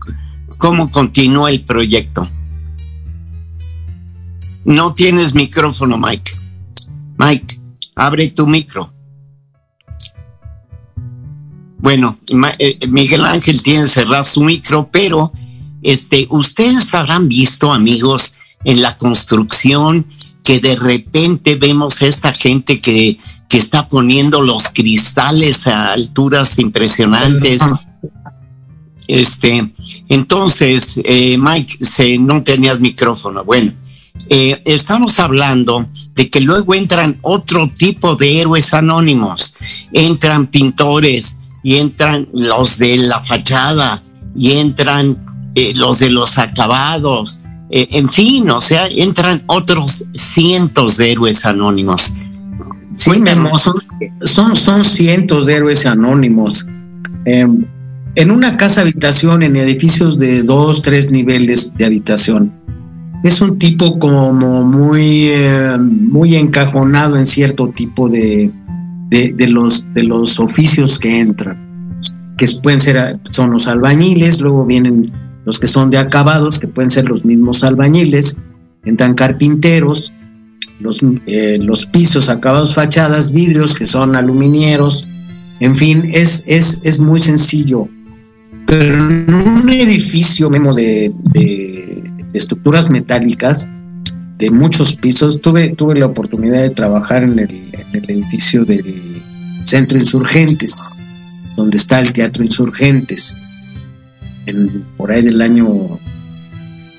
cómo 0.58 0.92
continúa 0.92 1.50
el 1.50 1.64
proyecto. 1.64 2.30
No 4.64 4.94
tienes 4.94 5.34
micrófono, 5.34 5.98
Mike. 5.98 6.30
Mike, 7.18 7.58
abre 7.96 8.28
tu 8.28 8.46
micro. 8.46 8.92
Bueno, 11.78 12.18
eh, 12.58 12.78
Miguel 12.88 13.24
Ángel 13.24 13.62
tiene 13.62 13.86
cerrado 13.86 14.24
su 14.24 14.42
micro, 14.42 14.88
pero 14.90 15.32
este, 15.82 16.26
ustedes 16.30 16.92
habrán 16.94 17.28
visto, 17.28 17.72
amigos, 17.72 18.34
en 18.64 18.82
la 18.82 18.96
construcción 18.96 20.06
que 20.42 20.60
de 20.60 20.76
repente 20.76 21.54
vemos 21.54 22.02
esta 22.02 22.32
gente 22.32 22.78
que, 22.78 23.18
que 23.48 23.58
está 23.58 23.88
poniendo 23.88 24.42
los 24.42 24.68
cristales 24.68 25.66
a 25.66 25.92
alturas 25.92 26.58
impresionantes. 26.58 27.62
Este, 29.06 29.70
entonces, 30.08 31.00
eh, 31.04 31.38
Mike, 31.38 31.84
se, 31.84 32.18
no 32.18 32.42
tenías 32.42 32.78
micrófono. 32.80 33.44
Bueno, 33.44 33.72
eh, 34.28 34.60
estamos 34.66 35.18
hablando 35.18 35.88
de 36.14 36.28
que 36.28 36.40
luego 36.40 36.74
entran 36.74 37.18
otro 37.22 37.70
tipo 37.70 38.16
de 38.16 38.40
héroes 38.40 38.74
anónimos. 38.74 39.54
Entran 39.92 40.46
pintores, 40.48 41.38
y 41.62 41.76
entran 41.76 42.28
los 42.32 42.78
de 42.78 42.96
la 42.96 43.20
fachada 43.20 44.02
y 44.36 44.52
entran 44.52 45.50
eh, 45.54 45.72
los 45.74 45.98
de 45.98 46.10
los 46.10 46.38
acabados, 46.38 47.40
eh, 47.70 47.88
en 47.90 48.08
fin, 48.08 48.48
o 48.50 48.60
sea, 48.60 48.86
entran 48.86 49.42
otros 49.46 50.04
cientos 50.14 50.96
de 50.96 51.12
héroes 51.12 51.44
anónimos. 51.44 52.14
Sí, 52.94 53.10
son, 54.24 54.56
son, 54.56 54.82
cientos 54.82 55.46
de 55.46 55.54
héroes 55.56 55.86
anónimos. 55.86 56.66
Em, 57.26 57.64
en 58.14 58.30
una 58.30 58.56
casa 58.56 58.80
habitación, 58.80 59.42
en 59.42 59.56
edificios 59.56 60.18
de 60.18 60.42
dos, 60.42 60.82
tres 60.82 61.10
niveles 61.10 61.74
de 61.76 61.84
habitación, 61.84 62.52
es 63.22 63.40
un 63.40 63.58
tipo 63.58 63.98
como 63.98 64.32
muy, 64.32 65.28
em, 65.28 66.08
muy 66.08 66.36
encajonado 66.36 67.16
en 67.16 67.26
cierto 67.26 67.68
tipo 67.68 68.08
de, 68.08 68.50
de, 69.10 69.48
los, 69.48 69.86
de 69.94 70.02
los 70.02 70.38
oficios 70.38 70.98
que 70.98 71.20
entran, 71.20 72.00
que 72.36 72.46
pueden 72.62 72.80
ser, 72.80 73.18
son 73.30 73.50
los 73.50 73.66
albañiles, 73.66 74.40
luego 74.40 74.66
vienen 74.66 75.10
los 75.44 75.58
que 75.58 75.66
son 75.66 75.90
de 75.90 75.98
acabados, 75.98 76.58
que 76.58 76.68
pueden 76.68 76.90
ser 76.90 77.08
los 77.08 77.24
mismos 77.24 77.64
albañiles, 77.64 78.36
entran 78.84 79.14
carpinteros, 79.14 80.12
los, 80.80 81.00
eh, 81.26 81.58
los 81.60 81.86
pisos, 81.86 82.28
acabados, 82.28 82.74
fachadas, 82.74 83.32
vidrios, 83.32 83.74
que 83.74 83.84
son 83.84 84.14
aluminieros, 84.14 85.08
en 85.60 85.74
fin, 85.74 86.02
es, 86.12 86.44
es, 86.46 86.80
es 86.84 87.00
muy 87.00 87.18
sencillo. 87.18 87.88
Pero 88.66 88.94
en 88.94 89.34
un 89.34 89.68
edificio 89.70 90.50
mismo 90.50 90.74
de, 90.74 91.12
de, 91.32 92.04
estructuras 92.34 92.90
metálicas, 92.90 93.68
de 94.36 94.50
muchos 94.50 94.94
pisos, 94.94 95.40
tuve, 95.40 95.70
tuve 95.70 95.98
la 95.98 96.06
oportunidad 96.06 96.62
de 96.62 96.70
trabajar 96.70 97.22
en 97.22 97.38
el, 97.38 97.67
en 97.92 98.04
el 98.04 98.10
edificio 98.10 98.64
del 98.64 99.22
Centro 99.64 99.98
Insurgentes, 99.98 100.76
donde 101.56 101.76
está 101.76 102.00
el 102.00 102.12
Teatro 102.12 102.44
Insurgentes, 102.44 103.34
en, 104.46 104.84
por 104.96 105.12
ahí 105.12 105.22
del 105.22 105.42
año 105.42 105.98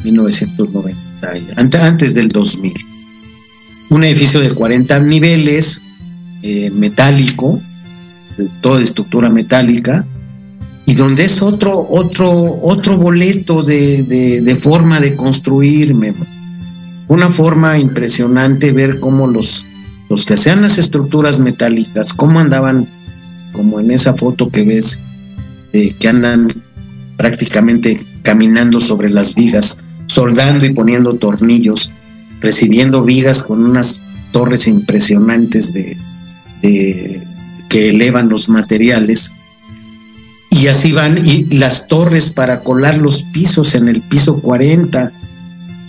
1990, 0.03 1.87
antes 1.87 2.13
del 2.13 2.29
2000. 2.29 2.73
Un 3.89 4.03
edificio 4.03 4.39
de 4.39 4.51
40 4.51 4.99
niveles, 4.99 5.81
eh, 6.43 6.69
metálico, 6.71 7.59
de 8.37 8.47
toda 8.61 8.81
estructura 8.81 9.29
metálica, 9.29 10.05
y 10.85 10.93
donde 10.93 11.25
es 11.25 11.41
otro, 11.41 11.87
otro, 11.89 12.59
otro 12.61 12.97
boleto 12.97 13.63
de, 13.63 14.03
de 14.03 14.55
forma 14.55 14.99
de 14.99 15.15
construirme. 15.15 16.13
Una 17.07 17.29
forma 17.29 17.77
impresionante 17.77 18.71
ver 18.71 18.99
cómo 18.99 19.27
los 19.27 19.65
los 20.09 20.25
que 20.25 20.33
hacían 20.33 20.61
las 20.61 20.77
estructuras 20.77 21.39
metálicas, 21.39 22.13
cómo 22.13 22.39
andaban, 22.39 22.85
como 23.53 23.79
en 23.79 23.91
esa 23.91 24.13
foto 24.13 24.49
que 24.49 24.63
ves, 24.63 24.99
que 25.71 26.07
andan 26.07 26.63
prácticamente 27.17 28.03
caminando 28.23 28.79
sobre 28.79 29.09
las 29.09 29.35
vigas, 29.35 29.79
soldando 30.07 30.65
y 30.65 30.73
poniendo 30.73 31.13
tornillos, 31.15 31.93
recibiendo 32.41 33.03
vigas 33.03 33.43
con 33.43 33.63
unas 33.63 34.03
torres 34.31 34.67
impresionantes 34.67 35.73
de, 35.73 35.95
que 37.69 37.89
elevan 37.89 38.29
los 38.29 38.49
materiales. 38.49 39.31
Y 40.49 40.67
así 40.67 40.91
van, 40.91 41.23
y 41.25 41.45
las 41.55 41.87
torres 41.87 42.31
para 42.31 42.61
colar 42.61 42.97
los 42.97 43.23
pisos 43.33 43.75
en 43.75 43.87
el 43.87 44.01
piso 44.01 44.41
40, 44.41 45.11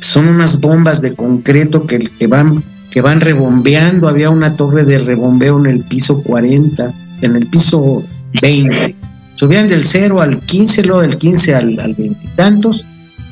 son 0.01 0.29
unas 0.29 0.61
bombas 0.61 1.01
de 1.01 1.14
concreto 1.14 1.87
que, 1.87 2.11
que, 2.18 2.27
van, 2.27 2.62
que 2.91 3.01
van 3.01 3.20
rebombeando. 3.20 4.09
Había 4.09 4.30
una 4.30 4.57
torre 4.57 4.84
de 4.84 4.99
rebombeo 4.99 5.59
en 5.61 5.66
el 5.66 5.84
piso 5.84 6.22
40, 6.22 6.93
en 7.22 7.36
el 7.36 7.47
piso 7.47 8.03
20. 8.41 8.97
Subían 9.34 9.68
del 9.68 9.84
0 9.84 10.20
al 10.20 10.41
15, 10.41 10.84
luego 10.84 11.03
del 11.03 11.16
15 11.16 11.55
al, 11.55 11.80
al 11.80 11.95
20 11.95 12.24
y 12.24 12.28
tantos, 12.36 12.86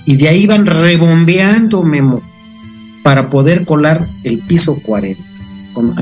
y 0.06 0.16
de 0.16 0.28
ahí 0.28 0.46
van 0.46 0.64
rebombeando, 0.64 1.82
Memo, 1.82 2.22
para 3.02 3.28
poder 3.28 3.66
colar 3.66 4.06
el 4.24 4.38
piso 4.38 4.76
40. 4.82 5.22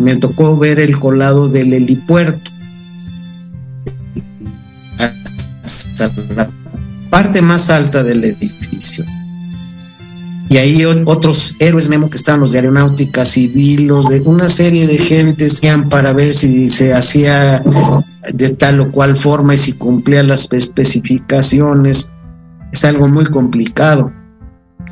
Me 0.01 0.17
tocó 0.17 0.57
ver 0.57 0.81
el 0.81 0.99
colado 0.99 1.49
del 1.49 1.73
helipuerto. 1.73 2.51
Hasta 5.65 6.11
la 6.35 6.51
parte 7.11 7.43
más 7.43 7.69
alta 7.69 8.03
del 8.03 8.25
edificio. 8.25 9.05
Y 10.49 10.59
ahí 10.59 10.85
otros 10.85 11.57
héroes 11.59 11.89
Memo 11.89 12.09
que 12.09 12.17
estaban 12.17 12.41
los 12.41 12.53
de 12.53 12.59
aeronáutica 12.59 13.25
civil, 13.25 13.89
los 13.89 14.09
de 14.09 14.21
una 14.21 14.49
serie 14.49 14.87
de 14.87 14.97
gentes 14.97 15.61
para 15.91 16.13
ver 16.13 16.33
si 16.33 16.69
se 16.69 16.95
hacía 16.95 17.63
de 18.33 18.51
tal 18.51 18.81
o 18.81 18.93
cual 18.93 19.17
forma 19.17 19.55
y 19.55 19.57
si 19.57 19.73
cumplía 19.73 20.23
las 20.23 20.53
especificaciones. 20.53 22.13
Es 22.73 22.85
algo 22.85 23.09
muy 23.09 23.25
complicado 23.27 24.13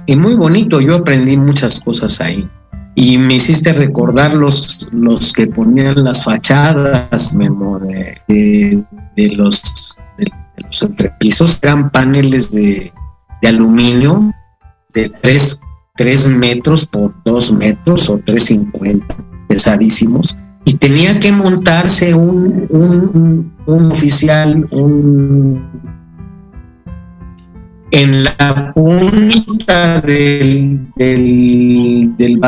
y 0.06 0.16
muy 0.16 0.34
bonito. 0.34 0.80
Yo 0.80 0.96
aprendí 0.96 1.36
muchas 1.36 1.80
cosas 1.80 2.20
ahí. 2.20 2.48
Y 2.96 3.18
me 3.18 3.34
hiciste 3.34 3.72
recordar 3.72 4.34
los, 4.34 4.88
los 4.92 5.32
que 5.32 5.46
ponían 5.48 6.02
las 6.02 6.24
fachadas, 6.24 7.34
Memo, 7.34 7.78
de, 7.78 8.84
los, 9.36 9.96
de, 10.18 10.30
los 10.64 10.82
entrepisos. 10.82 11.60
Eran 11.62 11.90
paneles 11.90 12.50
de, 12.50 12.92
de 13.42 13.48
aluminio 13.48 14.32
de 14.94 15.10
3, 15.96 16.28
metros 16.28 16.86
por 16.86 17.14
2 17.24 17.52
metros 17.52 18.08
o 18.08 18.18
3,50, 18.18 19.04
pesadísimos. 19.48 20.36
Y 20.64 20.74
tenía 20.74 21.18
que 21.18 21.30
montarse 21.30 22.14
un, 22.14 22.66
un, 23.66 23.90
oficial, 23.90 24.66
un 24.70 25.62
en 27.90 28.24
la 28.24 28.72
punta 28.74 30.00
del, 30.00 30.90
del, 30.96 32.16
del 32.16 32.40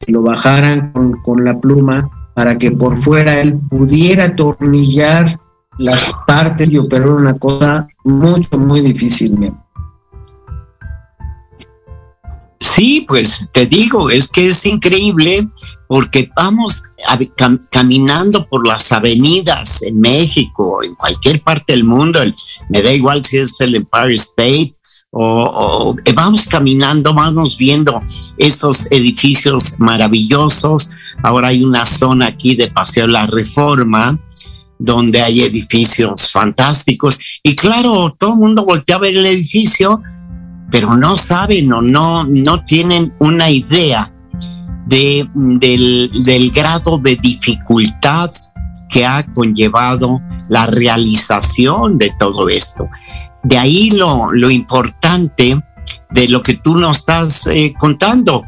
que 0.00 0.12
lo 0.12 0.22
bajaran 0.22 0.92
con, 0.92 1.12
con, 1.22 1.44
la 1.44 1.58
pluma 1.58 2.10
para 2.34 2.58
que 2.58 2.70
por 2.72 3.00
fuera 3.00 3.40
él 3.40 3.58
pudiera 3.70 4.24
atornillar 4.24 5.38
las 5.78 6.12
partes 6.26 6.70
y 6.70 6.78
operar 6.78 7.08
una 7.08 7.34
cosa 7.38 7.86
mucho, 8.04 8.58
muy 8.58 8.80
difícil. 8.80 9.54
Sí, 12.60 13.04
pues 13.06 13.50
te 13.52 13.66
digo, 13.66 14.10
es 14.10 14.30
que 14.30 14.48
es 14.48 14.64
increíble 14.64 15.48
porque 15.86 16.30
vamos 16.34 16.82
caminando 17.70 18.48
por 18.48 18.66
las 18.66 18.90
avenidas 18.90 19.82
en 19.82 20.00
México, 20.00 20.82
en 20.82 20.94
cualquier 20.94 21.42
parte 21.42 21.74
del 21.74 21.84
mundo, 21.84 22.20
me 22.70 22.82
da 22.82 22.92
igual 22.92 23.24
si 23.24 23.38
es 23.38 23.60
el 23.60 23.74
Empire 23.74 24.14
State 24.14 24.72
o, 25.16 25.94
eh, 26.04 26.12
vamos 26.12 26.48
caminando, 26.48 27.14
vamos 27.14 27.56
viendo 27.56 28.02
esos 28.36 28.90
edificios 28.90 29.74
maravillosos. 29.78 30.90
Ahora 31.22 31.48
hay 31.48 31.62
una 31.62 31.86
zona 31.86 32.26
aquí 32.26 32.56
de 32.56 32.68
Paseo 32.68 33.06
La 33.06 33.26
Reforma 33.26 34.18
donde 34.76 35.22
hay 35.22 35.42
edificios 35.42 36.32
fantásticos 36.32 37.20
y 37.44 37.54
claro, 37.54 38.14
todo 38.18 38.32
el 38.32 38.40
mundo 38.40 38.64
voltea 38.64 38.96
a 38.96 38.98
ver 38.98 39.16
el 39.16 39.24
edificio 39.24 40.02
pero 40.70 40.96
no 40.96 41.16
saben 41.16 41.72
o 41.72 41.82
no, 41.82 42.24
no 42.24 42.64
tienen 42.64 43.12
una 43.18 43.50
idea 43.50 44.12
de, 44.86 45.28
del, 45.34 46.50
grado 46.52 46.98
de 46.98 47.16
dificultad 47.16 48.30
que 48.88 49.06
ha 49.06 49.24
conllevado 49.32 50.20
la 50.48 50.66
realización 50.66 51.98
de 51.98 52.12
todo 52.18 52.48
esto. 52.48 52.88
De 53.42 53.58
ahí 53.58 53.90
lo, 53.90 54.32
lo 54.32 54.50
importante 54.50 55.60
de 56.10 56.28
lo 56.28 56.42
que 56.42 56.54
tú 56.54 56.76
nos 56.76 56.98
estás 56.98 57.46
eh, 57.46 57.74
contando. 57.78 58.44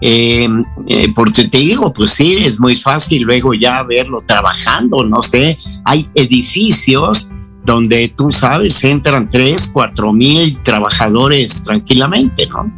Eh, 0.00 0.48
eh, 0.88 1.08
porque 1.14 1.44
te 1.44 1.58
digo, 1.58 1.92
pues 1.92 2.12
sí, 2.12 2.36
es 2.42 2.58
muy 2.60 2.74
fácil 2.74 3.22
luego 3.22 3.54
ya 3.54 3.82
verlo 3.84 4.22
trabajando, 4.26 5.04
no 5.04 5.22
sé, 5.22 5.56
hay 5.84 6.10
edificios 6.14 7.30
donde 7.64 8.12
tú 8.16 8.30
sabes, 8.30 8.84
entran 8.84 9.28
tres, 9.30 9.70
cuatro 9.72 10.12
mil 10.12 10.62
trabajadores 10.62 11.62
tranquilamente, 11.64 12.46
¿no? 12.48 12.72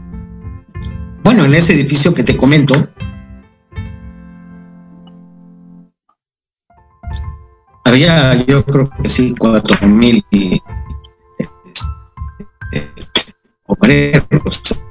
Bueno, 1.25 1.45
en 1.45 1.55
ese 1.55 1.75
edificio 1.75 2.15
que 2.15 2.23
te 2.23 2.37
comento, 2.37 2.89
había 7.85 8.35
yo 8.47 8.65
creo 8.65 8.89
que 9.01 9.09
sí, 9.09 9.35
cuatro 9.37 9.87
mil 9.89 10.25
este, 10.31 10.63
obreros. 13.67 14.83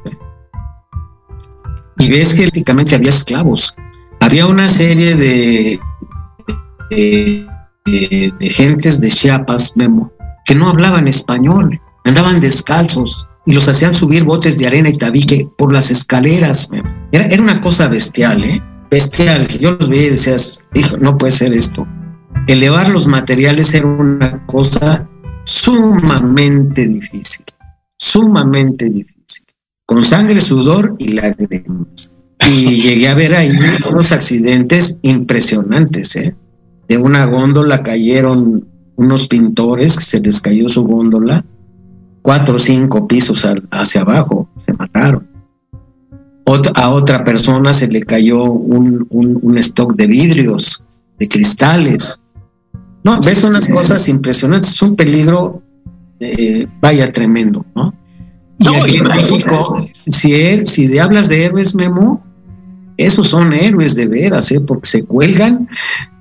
Y 1.99 2.09
ves 2.09 2.33
que 2.33 2.41
prácticamente 2.43 2.95
había 2.95 3.09
esclavos. 3.09 3.73
Había 4.19 4.45
una 4.47 4.67
serie 4.67 5.15
de, 5.15 5.79
gentes 7.86 8.99
de 8.99 9.09
Chiapas, 9.09 9.73
Memo, 9.75 10.11
que 10.45 10.55
no 10.55 10.69
hablaban 10.69 11.07
español, 11.07 11.79
andaban 12.03 12.41
descalzos 12.41 13.27
y 13.45 13.53
los 13.53 13.67
hacían 13.67 13.93
subir 13.93 14.23
botes 14.23 14.57
de 14.57 14.67
arena 14.67 14.89
y 14.89 14.97
tabique 14.97 15.47
por 15.57 15.71
las 15.71 15.91
escaleras. 15.91 16.69
Era, 17.11 17.25
era 17.27 17.41
una 17.41 17.61
cosa 17.61 17.88
bestial, 17.88 18.43
¿eh? 18.43 18.61
Bestial. 18.89 19.47
Yo 19.59 19.71
los 19.73 19.89
veía 19.89 20.07
y 20.07 20.09
decías, 20.11 20.65
hijo, 20.73 20.97
no 20.97 21.17
puede 21.17 21.31
ser 21.31 21.55
esto. 21.55 21.88
Elevar 22.47 22.89
los 22.89 23.07
materiales 23.07 23.73
era 23.73 23.88
una 23.88 24.45
cosa 24.47 25.07
sumamente 25.45 26.88
difícil, 26.88 27.45
sumamente 27.97 28.86
difícil, 28.86 29.45
con 29.86 30.01
sangre, 30.01 30.39
sudor 30.39 30.95
y 30.97 31.09
lágrimas. 31.09 32.11
Y 32.47 32.81
llegué 32.81 33.07
a 33.07 33.15
ver 33.15 33.36
ahí 33.36 33.51
unos 33.89 34.11
accidentes 34.11 34.99
impresionantes, 35.03 36.15
¿eh? 36.15 36.36
De 36.88 36.97
una 36.97 37.25
góndola 37.25 37.83
cayeron 37.83 38.67
unos 38.95 39.27
pintores, 39.27 39.97
que 39.97 40.03
se 40.03 40.19
les 40.19 40.39
cayó 40.39 40.69
su 40.69 40.83
góndola, 40.86 41.45
cuatro 42.21 42.55
o 42.55 42.59
cinco 42.59 43.07
pisos 43.07 43.45
hacia 43.71 44.01
abajo, 44.01 44.49
se 44.65 44.73
mataron. 44.73 45.27
a 46.75 46.89
otra 46.89 47.23
persona 47.23 47.73
se 47.73 47.88
le 47.88 48.01
cayó 48.01 48.43
un, 48.43 49.05
un, 49.09 49.57
stock 49.57 49.95
de 49.95 50.07
vidrios, 50.07 50.81
de 51.19 51.27
cristales. 51.27 52.19
No, 53.03 53.21
ves 53.21 53.43
unas 53.43 53.69
cosas 53.69 54.07
impresionantes, 54.07 54.71
es 54.71 54.81
un 54.81 54.95
peligro, 54.95 55.61
eh, 56.19 56.67
vaya 56.81 57.07
tremendo, 57.09 57.65
¿no? 57.75 57.93
Y 58.57 58.67
aquí 58.67 58.97
en 58.97 59.07
México, 59.07 59.86
si, 60.07 60.65
si 60.65 60.97
hablas 60.97 61.27
de 61.27 61.45
héroes, 61.45 61.75
Memo, 61.75 62.23
esos 62.97 63.27
son 63.27 63.53
héroes 63.53 63.95
de 63.95 64.07
veras, 64.07 64.51
¿eh? 64.51 64.61
porque 64.61 64.88
se 64.88 65.03
cuelgan, 65.03 65.67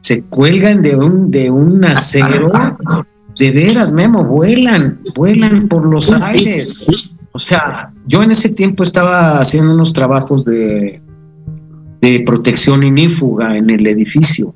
se 0.05 0.23
cuelgan 0.25 0.83
de 0.83 0.97
un, 0.97 1.31
de 1.31 1.51
un 1.51 1.83
acero, 1.83 2.53
de 3.39 3.51
veras, 3.53 3.91
Memo, 3.91 4.23
vuelan, 4.23 5.01
vuelan 5.17 5.67
por 5.67 5.87
los 5.91 6.13
aires. 6.13 6.87
O 7.33 7.39
sea, 7.39 7.91
yo 8.07 8.23
en 8.23 8.31
ese 8.31 8.51
tiempo 8.51 8.83
estaba 8.83 9.41
haciendo 9.41 9.73
unos 9.73 9.95
trabajos 9.95 10.45
de, 10.45 11.01
de 12.03 12.23
protección 12.27 12.83
inífuga 12.83 13.57
en 13.57 13.71
el 13.71 13.87
edificio. 13.87 14.55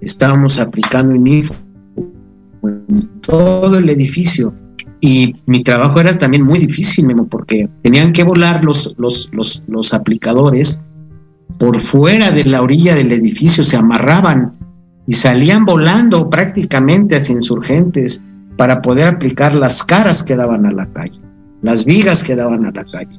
Estábamos 0.00 0.58
aplicando 0.58 1.14
inífuga 1.14 1.60
en 2.62 3.20
todo 3.20 3.76
el 3.76 3.90
edificio. 3.90 4.54
Y 5.02 5.34
mi 5.44 5.62
trabajo 5.62 6.00
era 6.00 6.16
también 6.16 6.42
muy 6.42 6.58
difícil, 6.58 7.04
Memo, 7.04 7.28
porque 7.28 7.68
tenían 7.82 8.12
que 8.12 8.24
volar 8.24 8.64
los, 8.64 8.94
los, 8.96 9.28
los, 9.34 9.62
los 9.68 9.92
aplicadores 9.92 10.80
por 11.58 11.78
fuera 11.78 12.30
de 12.30 12.44
la 12.44 12.62
orilla 12.62 12.94
del 12.94 13.12
edificio, 13.12 13.64
se 13.64 13.76
amarraban 13.76 14.50
y 15.06 15.14
salían 15.14 15.64
volando 15.64 16.28
prácticamente 16.28 17.16
hacia 17.16 17.34
insurgentes 17.34 18.22
para 18.56 18.82
poder 18.82 19.08
aplicar 19.08 19.54
las 19.54 19.82
caras 19.82 20.22
que 20.22 20.36
daban 20.36 20.66
a 20.66 20.72
la 20.72 20.86
calle, 20.92 21.20
las 21.62 21.84
vigas 21.84 22.22
que 22.22 22.36
daban 22.36 22.66
a 22.66 22.72
la 22.72 22.84
calle. 22.84 23.16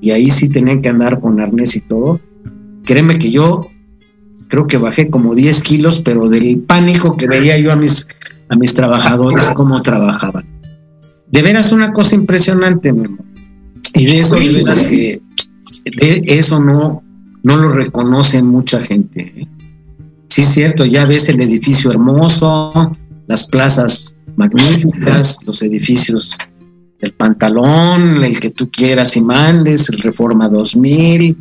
Y 0.00 0.10
ahí 0.10 0.28
sí 0.28 0.48
tenían 0.48 0.82
que 0.82 0.90
andar 0.90 1.20
con 1.20 1.40
arnés 1.40 1.76
y 1.76 1.80
todo. 1.80 2.20
Créeme 2.84 3.16
que 3.16 3.30
yo 3.30 3.60
creo 4.48 4.66
que 4.66 4.76
bajé 4.76 5.08
como 5.08 5.34
10 5.34 5.62
kilos, 5.62 6.02
pero 6.02 6.28
del 6.28 6.60
pánico 6.60 7.16
que 7.16 7.26
veía 7.26 7.58
yo 7.58 7.72
a 7.72 7.76
mis 7.76 8.08
a 8.48 8.56
mis 8.56 8.74
trabajadores 8.74 9.50
cómo 9.54 9.80
trabajaban. 9.82 10.46
De 11.30 11.42
veras 11.42 11.72
una 11.72 11.92
cosa 11.92 12.14
impresionante, 12.14 12.92
Memo. 12.92 13.24
Y 13.94 14.06
de 14.06 14.20
eso, 14.20 14.36
de 14.36 14.48
veras 14.48 14.84
que 14.84 15.22
de 15.84 16.22
eso 16.26 16.60
no, 16.60 17.03
no 17.44 17.56
lo 17.56 17.68
reconoce 17.68 18.42
mucha 18.42 18.80
gente. 18.80 19.32
¿eh? 19.36 19.48
Sí, 20.28 20.42
es 20.42 20.48
cierto, 20.48 20.84
ya 20.84 21.04
ves 21.04 21.28
el 21.28 21.40
edificio 21.40 21.92
hermoso, 21.92 22.96
las 23.28 23.46
plazas 23.46 24.16
magníficas, 24.34 25.38
los 25.46 25.62
edificios 25.62 26.36
del 27.00 27.12
pantalón, 27.12 28.24
el 28.24 28.40
que 28.40 28.50
tú 28.50 28.68
quieras 28.70 29.16
y 29.16 29.22
mandes, 29.22 29.90
el 29.90 29.98
Reforma 29.98 30.48
2000, 30.48 31.36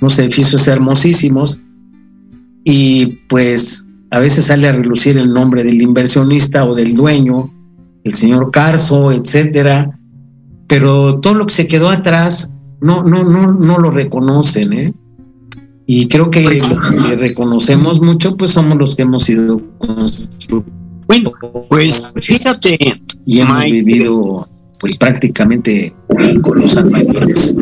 unos 0.00 0.18
edificios 0.18 0.66
hermosísimos. 0.66 1.60
Y 2.64 3.06
pues 3.28 3.86
a 4.10 4.18
veces 4.18 4.46
sale 4.46 4.68
a 4.68 4.72
relucir 4.72 5.18
el 5.18 5.32
nombre 5.32 5.62
del 5.62 5.82
inversionista 5.82 6.64
o 6.64 6.74
del 6.74 6.94
dueño, 6.94 7.52
el 8.04 8.14
señor 8.14 8.50
Carso, 8.50 9.12
etcétera, 9.12 9.98
pero 10.66 11.20
todo 11.20 11.34
lo 11.34 11.46
que 11.46 11.52
se 11.52 11.66
quedó 11.66 11.90
atrás 11.90 12.50
no, 12.80 13.02
no, 13.02 13.22
no, 13.22 13.52
no 13.52 13.78
lo 13.78 13.90
reconocen, 13.90 14.72
¿eh? 14.72 14.94
Y 15.86 16.08
creo 16.08 16.30
que 16.30 16.42
pues, 16.42 16.68
lo 16.68 17.04
que 17.04 17.16
reconocemos 17.16 18.00
mucho, 18.00 18.36
pues 18.36 18.50
somos 18.50 18.76
los 18.76 18.96
que 18.96 19.02
hemos 19.02 19.22
sido 19.22 19.60
Bueno, 21.06 21.32
pues 21.68 22.12
fíjate. 22.20 23.02
Y 23.24 23.40
hemos 23.40 23.64
vivido, 23.64 24.48
pues 24.80 24.96
prácticamente 24.96 25.94
con 26.42 26.60
los 26.60 26.76
albañiles. 26.76 27.56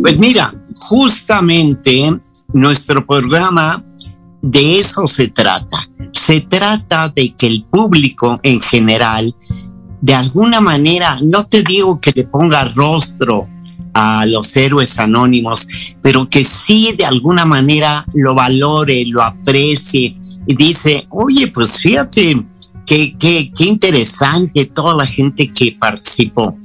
Pues 0.00 0.18
mira, 0.18 0.52
justamente 0.74 2.18
nuestro 2.52 3.06
programa 3.06 3.84
de 4.40 4.78
eso 4.78 5.06
se 5.06 5.28
trata. 5.28 5.88
Se 6.12 6.40
trata 6.40 7.10
de 7.14 7.34
que 7.34 7.46
el 7.46 7.64
público 7.64 8.40
en 8.42 8.60
general, 8.60 9.34
de 10.00 10.14
alguna 10.14 10.60
manera, 10.60 11.18
no 11.22 11.46
te 11.46 11.62
digo 11.62 12.00
que 12.00 12.12
le 12.14 12.24
ponga 12.24 12.64
rostro 12.64 13.48
a 13.94 14.26
los 14.26 14.54
héroes 14.56 14.98
anónimos, 14.98 15.68
pero 16.02 16.28
que 16.28 16.44
sí 16.44 16.94
de 16.98 17.06
alguna 17.06 17.44
manera 17.44 18.04
lo 18.14 18.34
valore, 18.34 19.06
lo 19.06 19.22
aprecie 19.22 20.16
y 20.46 20.54
dice, 20.54 21.06
oye, 21.10 21.46
pues 21.48 21.78
fíjate, 21.78 22.44
qué, 22.84 23.16
qué, 23.18 23.50
qué 23.56 23.64
interesante 23.64 24.66
toda 24.66 24.94
la 24.96 25.06
gente 25.06 25.52
que 25.52 25.76
participó. 25.78 26.58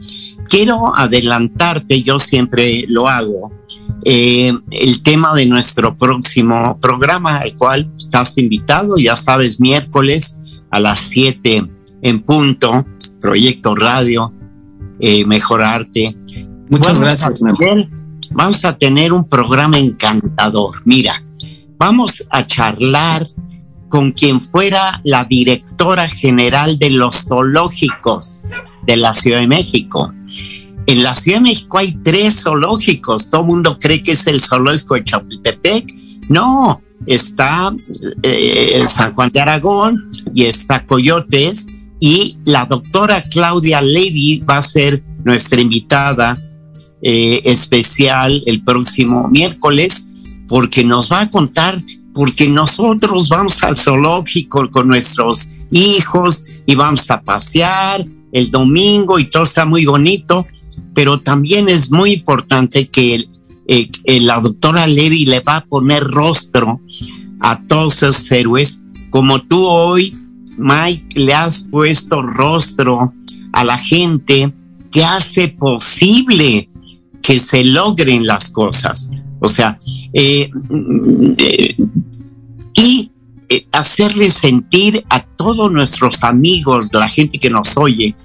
Quiero 0.50 0.96
adelantarte, 0.96 2.02
yo 2.02 2.18
siempre 2.18 2.86
lo 2.88 3.08
hago, 3.08 3.52
eh, 4.06 4.54
el 4.72 5.04
tema 5.04 5.34
de 5.36 5.46
nuestro 5.46 5.98
próximo 5.98 6.80
programa, 6.80 7.38
al 7.38 7.56
cual 7.56 7.92
estás 7.98 8.38
invitado, 8.38 8.98
ya 8.98 9.16
sabes, 9.16 9.60
miércoles 9.60 10.38
a 10.72 10.80
las 10.80 11.00
7 11.00 11.70
en 12.02 12.20
punto, 12.22 12.86
Proyecto 13.20 13.76
Radio, 13.76 14.34
eh, 15.00 15.26
Mejorarte. 15.26 16.16
Muchas 16.70 17.02
gracias, 17.02 17.40
Vamos 18.32 18.64
a 18.64 18.78
tener 18.78 19.12
un 19.12 19.28
programa 19.28 19.80
encantador. 19.80 20.82
Mira, 20.86 21.24
vamos 21.78 22.28
a 22.30 22.46
charlar 22.46 23.26
con 23.90 24.12
quien 24.12 24.40
fuera 24.40 25.02
la 25.04 25.26
directora 25.26 26.08
general 26.08 26.78
de 26.78 26.92
los 26.92 27.26
zoológicos 27.26 28.44
de 28.86 28.98
la 28.98 29.16
Ciudad 29.16 29.40
de 29.40 29.48
México. 29.48 30.14
En 30.86 31.04
la 31.04 31.16
Ciudad 31.16 31.40
de 31.40 31.44
México 31.44 31.80
hay 31.80 31.94
tres 32.04 32.44
zoológicos. 32.44 33.32
Todo 33.32 33.42
el 33.42 33.48
mundo 33.48 33.80
cree 33.80 34.04
que 34.04 34.12
es 34.12 34.28
el 34.28 34.42
zoológico 34.42 34.94
de 34.94 35.04
Chapultepec. 35.04 35.92
No, 36.30 36.82
está 37.08 37.74
eh, 38.22 38.84
San 38.88 39.14
Juan 39.16 39.32
de 39.32 39.40
Aragón 39.40 40.12
y 40.36 40.46
está 40.46 40.86
Coyotes. 40.86 41.68
Y 42.00 42.38
la 42.46 42.66
doctora 42.66 43.24
Claudia 43.24 43.82
Levy 43.82 44.40
va 44.48 44.58
a 44.58 44.64
ser 44.64 45.04
nuestra 45.24 45.60
invitada 45.60 46.38
eh, 47.02 47.42
especial 47.46 48.44
el 48.46 48.64
próximo 48.64 49.28
miércoles 49.30 50.12
porque 50.48 50.84
nos 50.84 51.12
va 51.12 51.22
a 51.22 51.30
contar, 51.30 51.82
porque 52.14 52.50
nosotros 52.50 53.30
vamos 53.30 53.64
al 53.64 53.78
zoológico 53.78 54.70
con 54.70 54.88
nuestros 54.88 55.54
hijos 55.72 56.44
y 56.66 56.76
vamos 56.76 57.10
a 57.12 57.22
pasear 57.22 58.06
el 58.32 58.52
domingo 58.52 59.20
y 59.20 59.26
todo 59.26 59.44
está 59.44 59.66
muy 59.66 59.86
bonito, 59.86 60.46
pero 60.94 61.20
también 61.20 61.70
es 61.70 61.92
muy 61.92 62.14
importante 62.14 62.88
que 62.90 63.30
eh, 63.68 64.20
la 64.22 64.40
doctora 64.40 64.88
Levy 64.88 65.26
le 65.26 65.42
va 65.42 65.58
a 65.58 65.66
poner 65.66 66.04
rostro 66.04 66.82
a 67.40 67.62
todos 67.68 67.98
esos 67.98 68.32
héroes, 68.32 68.84
como 69.12 69.40
tú 69.42 69.64
hoy, 69.66 70.16
Mike, 70.58 71.20
le 71.20 71.34
has 71.34 71.66
puesto 71.66 72.22
rostro 72.22 73.14
a 73.54 73.64
la 73.64 73.78
gente 73.78 74.52
que 74.92 75.04
hace 75.06 75.48
posible 75.50 76.70
que 77.30 77.40
se 77.40 77.64
logren 77.64 78.26
las 78.26 78.50
cosas. 78.50 79.12
O 79.40 79.48
sea, 79.48 79.78
eh, 80.14 80.50
eh, 81.38 81.78
y 82.74 83.12
eh, 83.48 83.68
hacerle 83.72 84.32
sentir 84.32 85.06
a 85.12 85.22
todos 85.22 85.72
nuestros 85.72 86.24
amigos, 86.24 86.88
la 86.92 87.08
gente 87.08 87.38
que 87.38 87.52
nos 87.52 87.78
oye, 87.78 88.16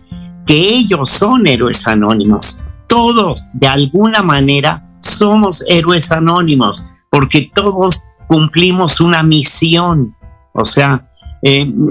que 0.47 0.55
ellos 0.55 1.11
son 1.11 1.47
héroes 1.47 1.87
anónimos. 1.87 2.63
Todos, 2.89 3.43
de 3.53 3.67
alguna 3.67 4.23
manera, 4.23 4.89
somos 5.01 5.63
héroes 5.69 6.11
anónimos, 6.11 6.87
porque 7.11 7.51
todos 7.55 8.05
cumplimos 8.27 9.03
una 9.03 9.23
misión. 9.23 10.17
O 10.55 10.65
sea, 10.65 11.11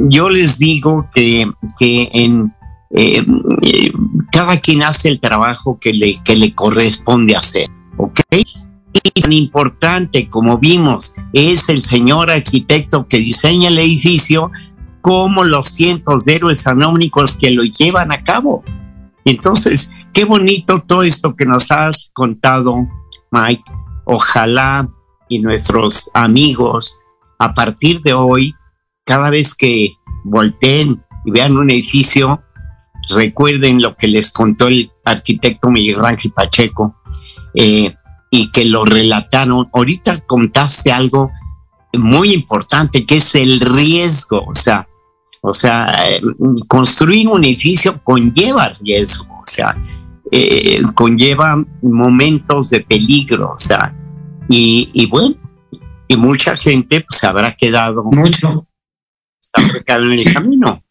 yo 0.10 0.32
les 0.32 0.58
digo 0.58 1.08
que, 1.14 1.48
que 1.78 2.10
en 2.12 2.52
eh, 2.96 3.26
eh, 3.64 3.92
cada 4.32 4.60
quien 4.60 4.84
hace 4.84 5.10
el 5.10 5.20
trabajo 5.20 5.80
que 5.80 5.94
le, 5.94 6.16
que 6.24 6.36
le 6.36 6.54
corresponde 6.54 7.36
hacer, 7.36 7.68
¿ok? 7.98 8.20
Y 8.94 9.22
tan 9.22 9.34
importante 9.34 10.30
como 10.30 10.60
vimos 10.60 11.16
es 11.34 11.70
el 11.70 11.84
señor 11.84 12.30
arquitecto 12.30 13.08
que 13.08 13.18
diseña 13.18 13.70
el 13.70 13.80
edificio 13.80 14.52
como 15.02 15.44
los 15.44 15.68
cientos 15.68 16.26
de 16.26 16.36
héroes 16.36 16.68
anónimos 16.68 17.36
que 17.36 17.52
lo 17.52 17.64
llevan 17.64 18.12
a 18.12 18.24
cabo. 18.24 18.64
Entonces, 19.26 19.92
qué 20.14 20.24
bonito 20.24 20.84
todo 20.86 21.04
esto 21.04 21.36
que 21.36 21.46
nos 21.46 21.72
has 21.72 22.12
contado, 22.14 22.88
Mike. 23.32 23.64
Ojalá 24.06 24.88
y 25.28 25.40
nuestros 25.40 26.12
amigos, 26.14 27.00
a 27.40 27.54
partir 27.54 28.02
de 28.02 28.14
hoy, 28.14 28.54
cada 29.04 29.30
vez 29.30 29.56
que 29.56 29.90
volteen 30.24 31.04
y 31.26 31.32
vean 31.32 31.58
un 31.58 31.72
edificio, 31.72 32.42
recuerden 33.10 33.82
lo 33.82 33.96
que 33.96 34.08
les 34.08 34.32
contó 34.32 34.68
el 34.68 34.92
arquitecto 35.04 35.70
Miguel 35.70 36.04
Ángel 36.04 36.32
Pacheco 36.32 36.96
eh, 37.54 37.96
y 38.32 38.52
que 38.52 38.66
lo 38.66 38.86
relataron. 38.86 39.70
Ahorita 39.74 40.22
contaste 40.22 40.92
algo 40.92 41.32
muy 41.94 42.34
importante 42.34 43.06
que 43.06 43.18
es 43.18 43.36
el 43.36 43.60
riesgo, 43.60 44.44
o 44.48 44.56
sea, 44.56 44.88
o 45.42 45.54
sea, 45.54 45.94
eh, 46.10 46.22
construir 46.68 47.28
un 47.28 47.44
edificio 47.44 48.02
conlleva 48.04 48.70
riesgo, 48.80 49.26
o 49.34 49.48
sea, 49.48 49.78
eh, 50.32 50.82
conlleva 50.96 51.64
momentos 51.82 52.70
de 52.70 52.80
peligro, 52.80 53.54
o 53.56 53.60
sea, 53.60 53.96
y, 54.50 54.90
y 54.94 55.06
bueno, 55.06 55.36
y 56.08 56.18
mucha 56.18 56.56
gente 56.56 57.02
pues, 57.02 57.20
se 57.20 57.28
habrá 57.28 57.56
quedado 57.56 58.04
mucho 58.04 58.66
se 59.62 59.92
en 59.92 60.12
el 60.12 60.24
camino. 60.34 60.83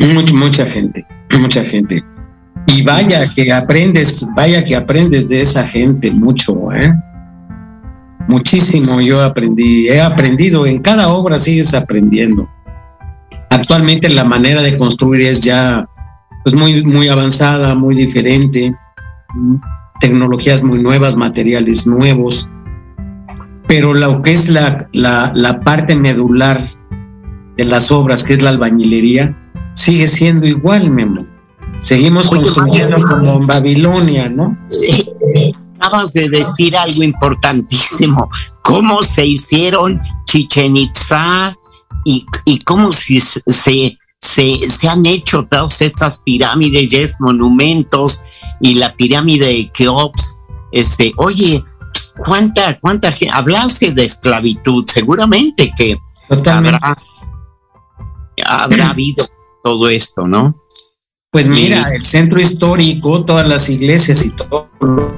Mucha, 0.00 0.34
mucha 0.34 0.66
gente, 0.66 1.06
mucha 1.38 1.62
gente. 1.62 2.02
Y 2.66 2.82
vaya 2.82 3.22
que 3.34 3.52
aprendes, 3.52 4.26
vaya 4.34 4.64
que 4.64 4.74
aprendes 4.74 5.28
de 5.28 5.42
esa 5.42 5.66
gente 5.66 6.10
mucho, 6.10 6.72
¿eh? 6.72 6.92
Muchísimo 8.28 9.00
yo 9.00 9.22
aprendí, 9.22 9.88
he 9.88 10.00
aprendido, 10.00 10.64
en 10.66 10.78
cada 10.80 11.08
obra 11.08 11.38
sigues 11.38 11.74
aprendiendo. 11.74 12.48
Actualmente 13.50 14.08
la 14.08 14.24
manera 14.24 14.62
de 14.62 14.76
construir 14.76 15.22
es 15.22 15.40
ya 15.40 15.88
pues 16.44 16.54
muy, 16.54 16.82
muy 16.84 17.08
avanzada, 17.08 17.74
muy 17.74 17.94
diferente, 17.94 18.74
tecnologías 20.00 20.62
muy 20.62 20.78
nuevas, 20.78 21.16
materiales 21.16 21.86
nuevos, 21.86 22.48
pero 23.66 23.92
lo 23.92 24.22
que 24.22 24.32
es 24.32 24.48
la, 24.48 24.88
la, 24.92 25.32
la 25.34 25.60
parte 25.60 25.94
medular 25.94 26.58
de 27.56 27.64
las 27.64 27.92
obras, 27.92 28.24
que 28.24 28.32
es 28.32 28.42
la 28.42 28.50
albañilería, 28.50 29.36
sigue 29.74 30.08
siendo 30.08 30.46
igual, 30.46 30.90
Memo. 30.90 31.26
Seguimos 31.80 32.28
construyendo 32.28 33.02
como 33.02 33.38
en 33.40 33.46
Babilonia, 33.46 34.28
¿no? 34.28 34.56
Acabas 35.78 36.12
de 36.12 36.28
decir 36.28 36.76
algo 36.76 37.02
importantísimo. 37.02 38.28
¿Cómo 38.62 39.02
se 39.02 39.24
hicieron 39.24 39.98
Chichen 40.26 40.76
Itza 40.76 41.56
y, 42.04 42.26
y 42.44 42.58
cómo 42.60 42.92
se, 42.92 43.20
se, 43.20 43.98
se, 44.20 44.88
han 44.88 45.06
hecho 45.06 45.46
todas 45.46 45.80
estas 45.80 46.18
pirámides, 46.18 46.92
y 46.92 47.22
monumentos 47.22 48.22
y 48.60 48.74
la 48.74 48.94
pirámide 48.94 49.46
de 49.46 49.70
Keops? 49.72 50.42
Este, 50.72 51.14
oye, 51.16 51.64
¿cuánta, 52.26 52.78
cuánta 52.78 53.10
gente? 53.10 53.34
Hablaste 53.34 53.92
de 53.92 54.04
esclavitud, 54.04 54.84
seguramente 54.86 55.72
que 55.74 55.96
Totalmente. 56.28 56.78
habrá 58.44 58.90
habido 58.90 59.24
todo 59.62 59.88
esto, 59.88 60.26
no? 60.26 60.56
Pues 61.30 61.48
mira, 61.48 61.86
el 61.94 62.02
centro 62.02 62.40
histórico, 62.40 63.24
todas 63.24 63.48
las 63.48 63.70
iglesias 63.70 64.26
y 64.26 64.34
todo 64.34 64.68
lo 64.80 65.14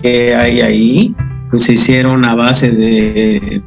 que 0.00 0.34
hay 0.34 0.62
ahí, 0.62 1.16
pues 1.50 1.64
se 1.64 1.74
hicieron 1.74 2.24
a 2.24 2.34
base 2.34 2.70
de, 2.70 3.62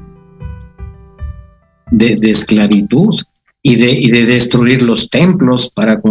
de, 1.91 2.29
esclavitud 2.29 3.15
y 3.61 3.75
de, 3.75 3.91
y 3.91 4.09
de 4.09 4.25
destruir 4.25 4.81
los 4.81 5.09
templos 5.09 5.69
para 5.69 6.01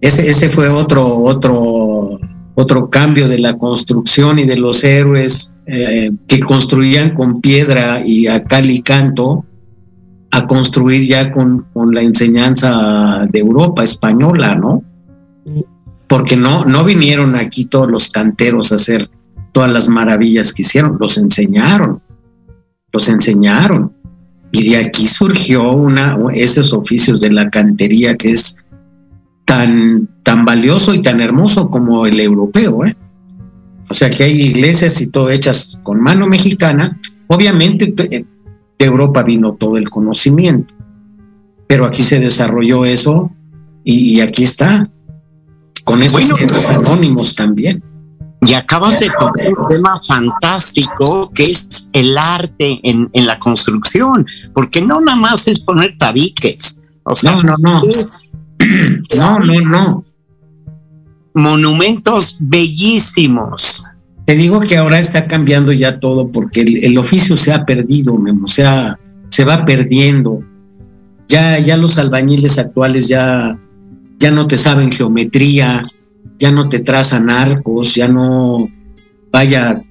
ese, 0.00 0.28
ese 0.28 0.50
fue 0.50 0.68
otro, 0.68 1.18
otro, 1.18 2.18
otro 2.54 2.90
cambio 2.90 3.28
de 3.28 3.38
la 3.38 3.56
construcción 3.56 4.38
y 4.38 4.44
de 4.44 4.56
los 4.56 4.82
héroes 4.82 5.52
eh, 5.66 6.10
que 6.26 6.40
construían 6.40 7.14
con 7.14 7.40
piedra 7.40 8.02
y 8.04 8.26
a 8.26 8.42
cal 8.42 8.70
y 8.70 8.82
canto 8.82 9.44
a 10.30 10.46
construir 10.46 11.02
ya 11.06 11.32
con, 11.32 11.66
con, 11.72 11.94
la 11.94 12.02
enseñanza 12.02 13.26
de 13.30 13.40
Europa 13.40 13.82
española, 13.82 14.54
¿no? 14.54 14.82
Porque 16.06 16.36
no, 16.36 16.64
no 16.64 16.84
vinieron 16.84 17.34
aquí 17.34 17.64
todos 17.64 17.90
los 17.90 18.10
canteros 18.10 18.72
a 18.72 18.76
hacer 18.76 19.10
todas 19.52 19.70
las 19.70 19.88
maravillas 19.88 20.52
que 20.52 20.62
hicieron, 20.62 20.96
los 21.00 21.18
enseñaron, 21.18 21.96
los 22.92 23.08
enseñaron. 23.08 23.92
Y 24.52 24.70
de 24.70 24.78
aquí 24.78 25.06
surgió 25.06 25.70
una, 25.70 26.16
esos 26.34 26.72
oficios 26.72 27.20
de 27.20 27.30
la 27.30 27.50
cantería 27.50 28.16
que 28.16 28.30
es 28.32 28.64
tan, 29.44 30.08
tan 30.22 30.44
valioso 30.44 30.94
y 30.94 31.00
tan 31.00 31.20
hermoso 31.20 31.70
como 31.70 32.06
el 32.06 32.18
europeo. 32.20 32.84
¿eh? 32.84 32.96
O 33.88 33.94
sea 33.94 34.10
que 34.10 34.24
hay 34.24 34.40
iglesias 34.40 35.00
y 35.00 35.08
todo 35.08 35.30
hechas 35.30 35.78
con 35.82 36.00
mano 36.00 36.26
mexicana. 36.26 36.98
Obviamente 37.28 37.94
de 38.80 38.86
Europa 38.86 39.22
vino 39.22 39.52
todo 39.52 39.76
el 39.76 39.90
conocimiento, 39.90 40.74
pero 41.68 41.84
aquí 41.84 42.02
se 42.02 42.18
desarrolló 42.18 42.86
eso 42.86 43.30
y, 43.84 44.20
aquí 44.20 44.42
está, 44.42 44.90
con 45.84 46.02
esos 46.02 46.68
anónimos 46.70 47.34
también. 47.34 47.84
Y 48.42 48.54
acabas 48.54 49.00
de 49.00 49.10
tocar 49.10 49.52
un 49.58 49.68
tema 49.68 50.00
fantástico 50.06 51.30
que 51.30 51.44
es 51.44 51.90
el 51.92 52.16
arte 52.16 52.80
en, 52.82 53.10
la 53.12 53.38
construcción, 53.38 54.26
porque 54.54 54.80
no 54.80 54.98
nada 55.02 55.18
más 55.18 55.46
es 55.46 55.58
poner 55.60 55.98
tabiques. 55.98 56.80
O 57.02 57.14
sea, 57.14 57.36
no, 57.36 57.42
no, 57.42 57.56
no. 57.58 57.82
no, 59.16 59.38
no, 59.40 59.60
no. 59.60 60.04
Monumentos 61.34 62.38
bellísimos. 62.40 63.84
Te 64.30 64.36
digo 64.36 64.60
que 64.60 64.76
ahora 64.76 65.00
está 65.00 65.26
cambiando 65.26 65.72
ya 65.72 65.98
todo 65.98 66.30
porque 66.30 66.60
el, 66.60 66.96
oficio 66.98 67.34
se 67.34 67.52
ha 67.52 67.64
perdido, 67.64 68.14
o 68.14 68.46
sea, 68.46 68.96
se 69.28 69.44
va 69.44 69.64
perdiendo. 69.64 70.44
Ya, 71.26 71.58
ya 71.58 71.76
los 71.76 71.98
albañiles 71.98 72.56
actuales 72.56 73.08
ya, 73.08 73.58
ya 74.20 74.30
no 74.30 74.46
te 74.46 74.56
saben 74.56 74.92
geometría, 74.92 75.82
ya 76.38 76.52
no 76.52 76.68
te 76.68 76.78
trazan 76.78 77.28
arcos, 77.28 77.96
ya 77.96 78.06
no, 78.06 78.70
vaya, 79.32 79.82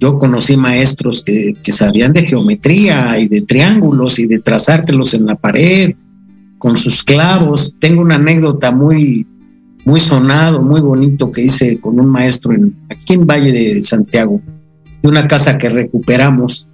yo 0.00 0.18
conocí 0.18 0.56
maestros 0.56 1.22
que, 1.22 1.52
sabían 1.70 2.14
de 2.14 2.26
geometría 2.26 3.18
y 3.18 3.28
de 3.28 3.42
triángulos 3.42 4.18
y 4.18 4.26
de 4.26 4.38
trazártelos 4.38 5.12
en 5.12 5.26
la 5.26 5.36
pared 5.36 5.94
con 6.56 6.78
sus 6.78 7.02
clavos. 7.02 7.74
Tengo 7.78 8.00
una 8.00 8.14
anécdota 8.14 8.70
muy, 8.70 9.26
muy 9.86 10.00
sonado, 10.00 10.60
muy 10.60 10.80
bonito 10.80 11.30
que 11.30 11.42
hice 11.42 11.80
con 11.80 11.98
un 12.00 12.08
maestro 12.08 12.52
en, 12.52 12.76
aquí 12.90 13.14
en 13.14 13.24
Valle 13.24 13.52
de 13.52 13.80
Santiago, 13.80 14.42
de 15.00 15.08
una 15.08 15.28
casa 15.28 15.56
que 15.58 15.68
recuperamos, 15.68 16.68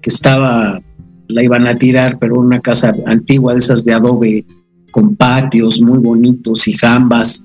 que 0.00 0.08
estaba, 0.08 0.80
la 1.28 1.44
iban 1.44 1.66
a 1.66 1.74
tirar, 1.74 2.18
pero 2.18 2.40
una 2.40 2.60
casa 2.60 2.92
antigua 3.06 3.52
de 3.52 3.58
esas 3.58 3.84
de 3.84 3.92
adobe, 3.92 4.46
con 4.90 5.14
patios 5.14 5.82
muy 5.82 5.98
bonitos 5.98 6.66
y 6.66 6.72
jambas 6.72 7.44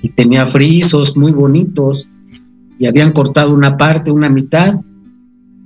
y 0.00 0.10
tenía 0.10 0.46
frisos 0.46 1.16
muy 1.16 1.32
bonitos 1.32 2.08
y 2.78 2.86
habían 2.86 3.10
cortado 3.10 3.52
una 3.52 3.76
parte, 3.76 4.12
una 4.12 4.30
mitad 4.30 4.80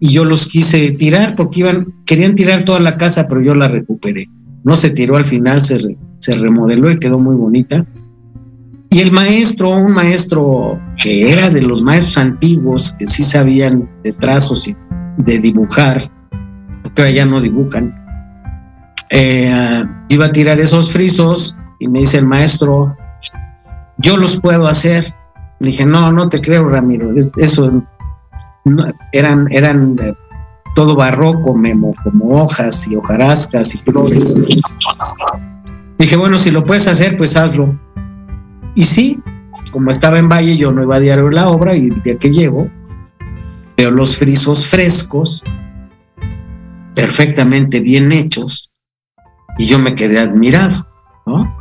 y 0.00 0.08
yo 0.08 0.24
los 0.24 0.46
quise 0.46 0.92
tirar 0.92 1.36
porque 1.36 1.60
iban, 1.60 1.92
querían 2.06 2.34
tirar 2.34 2.64
toda 2.64 2.80
la 2.80 2.96
casa, 2.96 3.26
pero 3.28 3.42
yo 3.42 3.54
la 3.54 3.68
recuperé. 3.68 4.30
No 4.64 4.74
se 4.74 4.88
tiró 4.88 5.18
al 5.18 5.26
final, 5.26 5.60
se, 5.60 5.98
se 6.18 6.32
remodeló 6.32 6.90
y 6.90 6.98
quedó 6.98 7.18
muy 7.18 7.34
bonita. 7.34 7.86
Y 8.92 9.00
el 9.00 9.12
maestro, 9.12 9.70
un 9.70 9.92
maestro 9.92 10.80
que 10.98 11.32
era 11.32 11.48
de 11.48 11.62
los 11.62 11.80
maestros 11.80 12.18
antiguos, 12.18 12.92
que 12.98 13.06
sí 13.06 13.22
sabían 13.22 13.88
de 14.02 14.12
trazos 14.12 14.66
y 14.66 14.76
de 15.18 15.38
dibujar, 15.38 16.10
porque 16.82 17.02
allá 17.02 17.24
no 17.24 17.40
dibujan, 17.40 17.94
eh, 19.10 19.84
iba 20.08 20.26
a 20.26 20.30
tirar 20.30 20.58
esos 20.58 20.92
frisos 20.92 21.56
y 21.78 21.86
me 21.86 22.00
dice 22.00 22.18
el 22.18 22.26
maestro, 22.26 22.96
yo 23.98 24.16
los 24.16 24.40
puedo 24.40 24.66
hacer. 24.66 25.14
Dije, 25.60 25.86
no, 25.86 26.10
no 26.10 26.28
te 26.28 26.40
creo, 26.40 26.68
Ramiro, 26.68 27.12
eso 27.36 27.84
eran, 29.12 29.46
eran 29.50 29.96
eh, 30.00 30.14
todo 30.74 30.96
barroco, 30.96 31.54
Memo, 31.54 31.94
como 32.02 32.42
hojas 32.42 32.88
y 32.88 32.96
hojarascas 32.96 33.74
y 33.74 33.78
flores. 33.78 34.34
Dije, 35.98 36.16
bueno, 36.16 36.36
si 36.38 36.50
lo 36.50 36.64
puedes 36.64 36.88
hacer, 36.88 37.16
pues 37.16 37.36
hazlo. 37.36 37.78
Y 38.74 38.84
sí, 38.84 39.20
como 39.72 39.90
estaba 39.90 40.18
en 40.18 40.28
Valle, 40.28 40.56
yo 40.56 40.72
no 40.72 40.82
iba 40.82 40.96
a 40.96 41.00
diario 41.00 41.30
la 41.30 41.48
obra 41.48 41.76
y 41.76 41.88
el 41.88 42.02
día 42.02 42.16
que 42.18 42.30
llego, 42.30 42.70
veo 43.76 43.90
los 43.90 44.16
frisos 44.16 44.66
frescos, 44.66 45.42
perfectamente 46.94 47.80
bien 47.80 48.12
hechos, 48.12 48.70
y 49.58 49.66
yo 49.66 49.78
me 49.78 49.94
quedé 49.94 50.18
admirado, 50.18 50.86
¿no? 51.26 51.60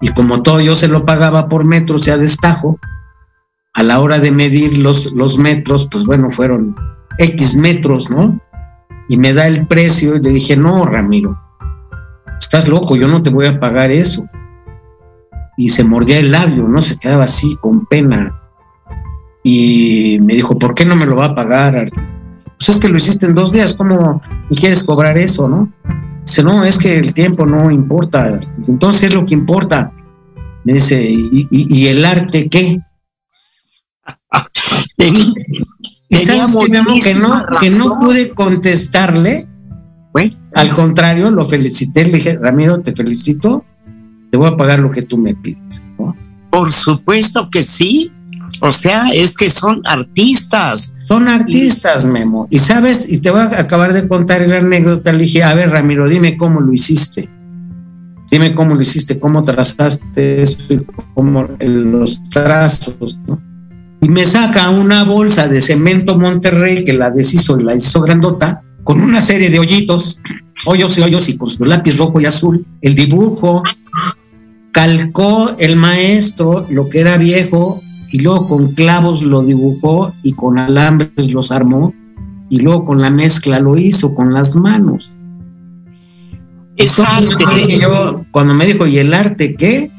y 0.00 0.08
como 0.08 0.42
todo 0.42 0.60
yo 0.60 0.74
se 0.74 0.88
lo 0.88 1.04
pagaba 1.04 1.48
por 1.48 1.64
metros 1.64 2.04
sea 2.04 2.18
destajo, 2.18 2.78
a 3.74 3.82
la 3.82 4.00
hora 4.00 4.18
de 4.18 4.30
medir 4.30 4.78
los, 4.78 5.12
los 5.12 5.38
metros, 5.38 5.88
pues 5.90 6.06
bueno, 6.06 6.30
fueron 6.30 6.74
X 7.18 7.56
metros, 7.56 8.10
¿no? 8.10 8.40
Y 9.08 9.18
me 9.18 9.34
da 9.34 9.46
el 9.46 9.66
precio 9.66 10.16
y 10.16 10.20
le 10.20 10.30
dije, 10.30 10.56
no, 10.56 10.86
Ramiro, 10.86 11.38
estás 12.38 12.68
loco, 12.68 12.96
yo 12.96 13.06
no 13.06 13.22
te 13.22 13.30
voy 13.30 13.46
a 13.46 13.60
pagar 13.60 13.90
eso. 13.90 14.26
Y 15.56 15.70
se 15.70 15.84
mordía 15.84 16.18
el 16.18 16.32
labio, 16.32 16.68
¿no? 16.68 16.82
Se 16.82 16.98
quedaba 16.98 17.24
así, 17.24 17.56
con 17.56 17.86
pena. 17.86 18.42
Y 19.42 20.18
me 20.24 20.34
dijo, 20.34 20.58
¿por 20.58 20.74
qué 20.74 20.84
no 20.84 20.96
me 20.96 21.06
lo 21.06 21.16
va 21.16 21.26
a 21.26 21.34
pagar? 21.34 21.90
Pues 22.58 22.68
es 22.68 22.80
que 22.80 22.88
lo 22.88 22.96
hiciste 22.96 23.26
en 23.26 23.34
dos 23.34 23.52
días, 23.52 23.74
¿cómo 23.74 24.20
quieres 24.50 24.82
cobrar 24.82 25.16
eso, 25.18 25.48
no? 25.48 25.72
Dice, 26.22 26.42
no, 26.42 26.64
es 26.64 26.78
que 26.78 26.98
el 26.98 27.14
tiempo 27.14 27.46
no 27.46 27.70
importa. 27.70 28.40
Entonces, 28.66 29.04
es 29.04 29.14
lo 29.14 29.24
que 29.24 29.34
importa? 29.34 29.92
Me 30.64 30.74
dice, 30.74 31.00
¿y, 31.00 31.86
el 31.86 32.04
arte 32.04 32.48
qué? 32.48 32.80
que 34.98 35.12
no, 37.20 37.44
que 37.60 37.70
no 37.70 38.00
pude 38.00 38.30
contestarle. 38.30 39.48
Al 40.54 40.70
contrario, 40.70 41.30
lo 41.30 41.44
felicité, 41.44 42.06
le 42.06 42.12
dije, 42.12 42.38
Ramiro, 42.40 42.80
te 42.80 42.94
felicito, 42.94 43.66
te 44.36 44.38
voy 44.38 44.48
a 44.52 44.56
pagar 44.58 44.80
lo 44.80 44.92
que 44.92 45.00
tú 45.00 45.16
me 45.16 45.34
pides. 45.34 45.82
Por 46.50 46.70
supuesto 46.70 47.48
que 47.48 47.62
sí, 47.62 48.12
o 48.60 48.70
sea, 48.70 49.06
es 49.06 49.34
que 49.34 49.48
son 49.48 49.80
artistas. 49.86 50.94
Son 51.08 51.26
artistas, 51.26 52.04
Memo. 52.04 52.46
Y 52.50 52.58
sabes, 52.58 53.10
y 53.10 53.22
te 53.22 53.30
voy 53.30 53.40
a 53.40 53.60
acabar 53.60 53.94
de 53.94 54.06
contar 54.06 54.46
la 54.46 54.58
anécdota. 54.58 55.10
Le 55.14 55.20
dije, 55.20 55.42
a 55.42 55.54
ver, 55.54 55.70
Ramiro, 55.70 56.06
dime 56.06 56.36
cómo 56.36 56.60
lo 56.60 56.70
hiciste. 56.70 57.30
Dime 58.30 58.54
cómo 58.54 58.74
lo 58.74 58.82
hiciste, 58.82 59.18
cómo 59.18 59.40
trazaste 59.40 60.42
eso 60.42 60.58
y 60.68 60.84
cómo 61.14 61.48
los 61.58 62.22
trazos, 62.24 63.18
¿no? 63.26 63.40
Y 64.02 64.10
me 64.10 64.26
saca 64.26 64.68
una 64.68 65.04
bolsa 65.04 65.48
de 65.48 65.62
cemento 65.62 66.18
Monterrey 66.18 66.84
que 66.84 66.92
la 66.92 67.10
deshizo 67.10 67.58
y 67.58 67.64
la 67.64 67.74
hizo 67.74 68.02
grandota, 68.02 68.62
con 68.84 69.00
una 69.00 69.22
serie 69.22 69.48
de 69.48 69.58
hoyitos, 69.58 70.20
hoyos 70.66 70.98
y 70.98 71.00
hoyos, 71.00 71.26
y 71.30 71.38
con 71.38 71.48
su 71.48 71.64
lápiz 71.64 71.96
rojo 71.96 72.20
y 72.20 72.26
azul, 72.26 72.66
el 72.82 72.94
dibujo, 72.94 73.62
calcó 74.76 75.56
el 75.58 75.74
maestro 75.76 76.66
lo 76.68 76.90
que 76.90 77.00
era 77.00 77.16
viejo 77.16 77.80
y 78.12 78.18
luego 78.18 78.46
con 78.46 78.74
clavos 78.74 79.22
lo 79.22 79.42
dibujó 79.42 80.12
y 80.22 80.32
con 80.32 80.58
alambres 80.58 81.32
los 81.32 81.50
armó 81.50 81.94
y 82.50 82.60
luego 82.60 82.84
con 82.84 83.00
la 83.00 83.08
mezcla 83.08 83.58
lo 83.58 83.78
hizo 83.78 84.14
con 84.14 84.34
las 84.34 84.54
manos. 84.54 85.12
Exacto. 86.76 87.38
yo, 87.80 88.26
cuando 88.30 88.52
me 88.52 88.66
dijo, 88.66 88.86
¿y 88.86 88.98
el 88.98 89.14
arte 89.14 89.54
qué? 89.54 89.90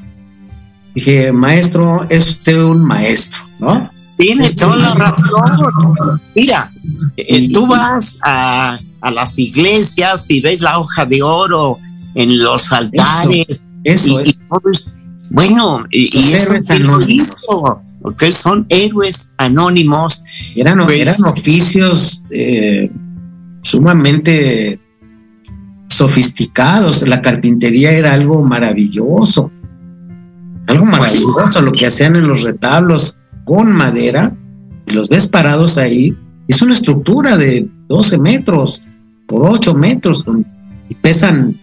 Dije, 0.93 1.32
maestro, 1.32 2.05
es 2.09 2.28
usted 2.28 2.61
un 2.61 2.86
maestro, 2.86 3.41
¿no? 3.59 3.89
Tienes 4.15 4.55
toda 4.55 4.75
la 4.75 4.93
razón. 4.93 6.21
Mira, 6.36 6.69
eh, 7.17 7.51
tú 7.51 7.65
vas 7.65 8.19
a, 8.23 8.78
las 9.11 9.39
iglesias 9.39 10.30
y 10.30 10.39
ves 10.39 10.61
la 10.61 10.78
hoja 10.78 11.07
de 11.07 11.23
oro 11.23 11.80
en 12.13 12.43
los 12.43 12.71
altares. 12.71 13.47
Eso, 13.47 13.66
y, 13.88 14.38
bueno, 15.29 15.85
y, 15.91 16.17
eso 16.17 16.53
es 16.53 16.69
que 18.17 18.31
son 18.31 18.65
héroes 18.69 19.33
anónimos. 19.38 20.23
Eran, 20.55 20.83
pues, 20.85 21.01
eran 21.01 21.23
oficios 21.25 22.23
eh, 22.29 22.91
sumamente 23.61 24.79
sofisticados. 25.89 27.07
La 27.07 27.21
carpintería 27.21 27.91
era 27.91 28.13
algo 28.13 28.43
maravilloso. 28.43 29.51
Algo 30.67 30.85
maravilloso 30.85 31.61
lo 31.61 31.71
que 31.71 31.85
hacían 31.85 32.15
en 32.15 32.27
los 32.27 32.43
retablos 32.43 33.17
con 33.45 33.71
madera. 33.71 34.35
Y 34.85 34.91
los 34.91 35.09
ves 35.09 35.27
parados 35.27 35.77
ahí. 35.77 36.15
Es 36.47 36.61
una 36.61 36.73
estructura 36.73 37.38
de 37.38 37.67
12 37.88 38.17
metros 38.17 38.83
por 39.27 39.49
8 39.49 39.73
metros 39.73 40.25
y 40.89 40.95
pesan 40.95 41.55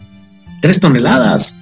3 0.60 0.80
toneladas. 0.80 1.56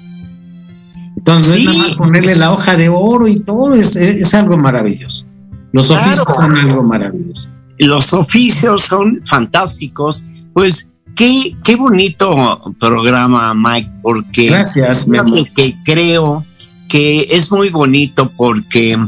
Entonces 1.22 1.54
es 1.54 1.64
nada 1.64 1.78
más 1.78 1.94
ponerle 1.94 2.34
la 2.34 2.50
hoja 2.52 2.76
de 2.76 2.88
oro 2.88 3.28
y 3.28 3.38
todo, 3.38 3.74
es, 3.74 3.94
es 3.94 4.34
algo 4.34 4.56
maravilloso. 4.56 5.24
Los 5.70 5.88
oficios 5.90 6.24
son 6.36 6.56
algo 6.56 6.82
maravilloso. 6.82 7.48
Los 7.78 8.12
oficios 8.12 8.82
son 8.82 9.22
fantásticos. 9.24 10.24
Pues 10.52 10.96
qué, 11.14 11.56
qué 11.62 11.76
bonito 11.76 12.74
programa, 12.80 13.54
Mike, 13.54 13.90
porque 14.02 14.46
Gracias, 14.48 15.06
que 15.54 15.76
creo 15.84 16.44
que 16.88 17.28
es 17.30 17.52
muy 17.52 17.70
bonito 17.70 18.28
porque 18.36 18.98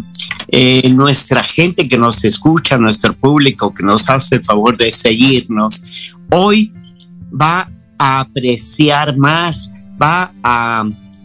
eh, 0.48 0.90
nuestra 0.94 1.42
gente 1.42 1.88
que 1.88 1.98
nos 1.98 2.24
escucha, 2.24 2.78
nuestro 2.78 3.12
público 3.12 3.74
que 3.74 3.82
nos 3.82 4.08
hace 4.08 4.36
el 4.36 4.44
favor 4.44 4.76
de 4.76 4.92
seguirnos, 4.92 5.84
hoy 6.30 6.72
va 7.30 7.68
a 7.98 8.20
apreciar 8.20 9.16
más, 9.16 9.74
va 10.00 10.32
a, 10.42 10.84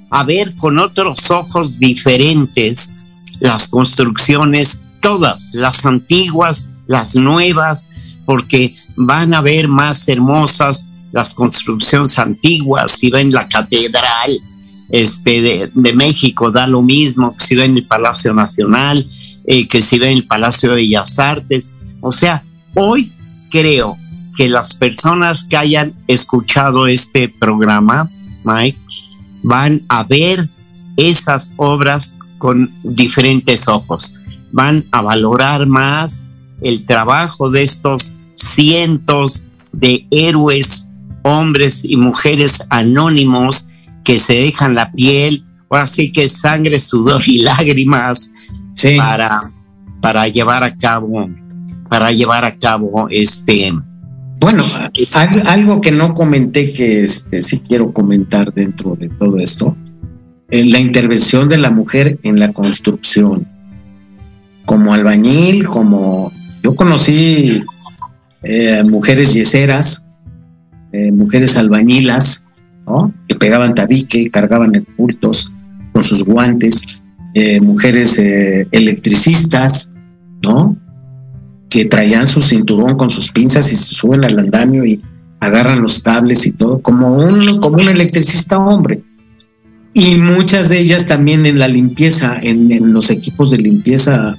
a 0.09 0.23
ver 0.23 0.55
con 0.55 0.79
otros 0.79 1.29
ojos 1.31 1.79
diferentes 1.79 2.91
las 3.39 3.67
construcciones 3.67 4.83
todas, 5.01 5.51
las 5.53 5.85
antiguas, 5.85 6.69
las 6.87 7.15
nuevas, 7.15 7.89
porque 8.25 8.75
van 8.95 9.33
a 9.33 9.41
ver 9.41 9.67
más 9.67 10.07
hermosas 10.07 10.89
las 11.11 11.33
construcciones 11.33 12.19
antiguas, 12.19 12.91
si 12.91 13.09
ven 13.09 13.31
la 13.31 13.47
catedral 13.47 14.39
este, 14.89 15.69
de, 15.73 15.93
México, 15.93 16.51
da 16.51 16.67
lo 16.67 16.81
mismo 16.81 17.35
si 17.39 17.55
ven 17.55 17.77
el 17.77 17.85
Palacio 17.85 18.33
Nacional, 18.33 19.05
eh, 19.45 19.67
que 19.67 19.81
si 19.81 19.99
ven 19.99 20.17
el 20.17 20.25
Palacio 20.25 20.71
de 20.71 20.77
Bellas 20.77 21.17
Artes. 21.19 21.73
O 22.01 22.11
sea, 22.11 22.43
hoy 22.75 23.11
creo 23.49 23.97
que 24.37 24.49
las 24.49 24.75
personas 24.75 25.43
que 25.43 25.57
hayan 25.57 25.93
escuchado 26.07 26.87
este 26.87 27.29
programa, 27.29 28.09
Mike, 28.43 28.77
van 29.43 29.81
a 29.89 30.03
ver 30.03 30.47
esas 30.97 31.53
obras 31.57 32.17
con 32.37 32.69
diferentes 32.83 33.67
ojos 33.67 34.19
van 34.51 34.85
a 34.91 35.01
valorar 35.01 35.65
más 35.65 36.25
el 36.61 36.85
trabajo 36.85 37.49
de 37.49 37.63
estos 37.63 38.13
cientos 38.35 39.45
de 39.71 40.05
héroes, 40.11 40.89
hombres 41.23 41.83
y 41.83 41.95
mujeres 41.95 42.65
anónimos 42.69 43.69
que 44.03 44.19
se 44.19 44.33
dejan 44.33 44.75
la 44.75 44.91
piel, 44.91 45.45
o 45.67 45.75
así 45.75 46.11
que 46.11 46.27
sangre, 46.29 46.79
sudor 46.79 47.21
y 47.27 47.41
lágrimas 47.43 48.33
sí. 48.73 48.97
para, 48.97 49.39
para 50.01 50.27
llevar 50.27 50.63
a 50.63 50.75
cabo, 50.75 51.29
para 51.89 52.11
llevar 52.11 52.43
a 52.45 52.57
cabo 52.57 53.07
este. 53.09 53.73
Bueno, 54.39 54.63
algo 55.45 55.81
que 55.81 55.91
no 55.91 56.13
comenté 56.13 56.71
que 56.71 57.03
este, 57.03 57.41
sí 57.41 57.59
quiero 57.59 57.93
comentar 57.93 58.53
dentro 58.53 58.95
de 58.95 59.09
todo 59.09 59.37
esto, 59.37 59.75
eh, 60.49 60.65
la 60.65 60.79
intervención 60.79 61.49
de 61.49 61.57
la 61.57 61.71
mujer 61.71 62.19
en 62.23 62.39
la 62.39 62.53
construcción 62.53 63.47
como 64.65 64.93
albañil, 64.93 65.67
como 65.67 66.31
yo 66.63 66.75
conocí 66.75 67.61
eh, 68.43 68.83
mujeres 68.83 69.33
yeseras, 69.33 70.03
eh, 70.91 71.11
mujeres 71.11 71.57
albañilas, 71.57 72.43
¿no? 72.87 73.13
que 73.27 73.35
pegaban 73.35 73.75
tabique, 73.75 74.29
cargaban 74.31 74.85
bultos 74.97 75.51
con 75.93 76.03
sus 76.03 76.23
guantes, 76.23 76.81
eh, 77.35 77.61
mujeres 77.61 78.17
eh, 78.17 78.67
electricistas, 78.71 79.91
¿no? 80.41 80.75
Que 81.69 81.85
traían 81.85 82.27
su 82.27 82.41
cinturón 82.41 82.97
con 82.97 83.09
sus 83.09 83.31
pinzas 83.31 83.71
y 83.71 83.75
se 83.75 83.95
suben 83.95 84.25
al 84.25 84.39
andamio 84.39 84.85
y 84.85 84.99
agarran 85.39 85.81
los 85.81 86.01
cables 86.01 86.45
y 86.45 86.51
todo, 86.51 86.81
como 86.81 87.13
un, 87.13 87.59
como 87.59 87.77
un 87.77 87.87
electricista 87.87 88.59
hombre. 88.59 89.01
Y 89.93 90.15
muchas 90.15 90.69
de 90.69 90.79
ellas 90.79 91.05
también 91.05 91.45
en 91.45 91.59
la 91.59 91.67
limpieza, 91.67 92.37
en, 92.41 92.71
en 92.71 92.93
los 92.93 93.09
equipos 93.09 93.51
de 93.51 93.57
limpieza 93.57 94.35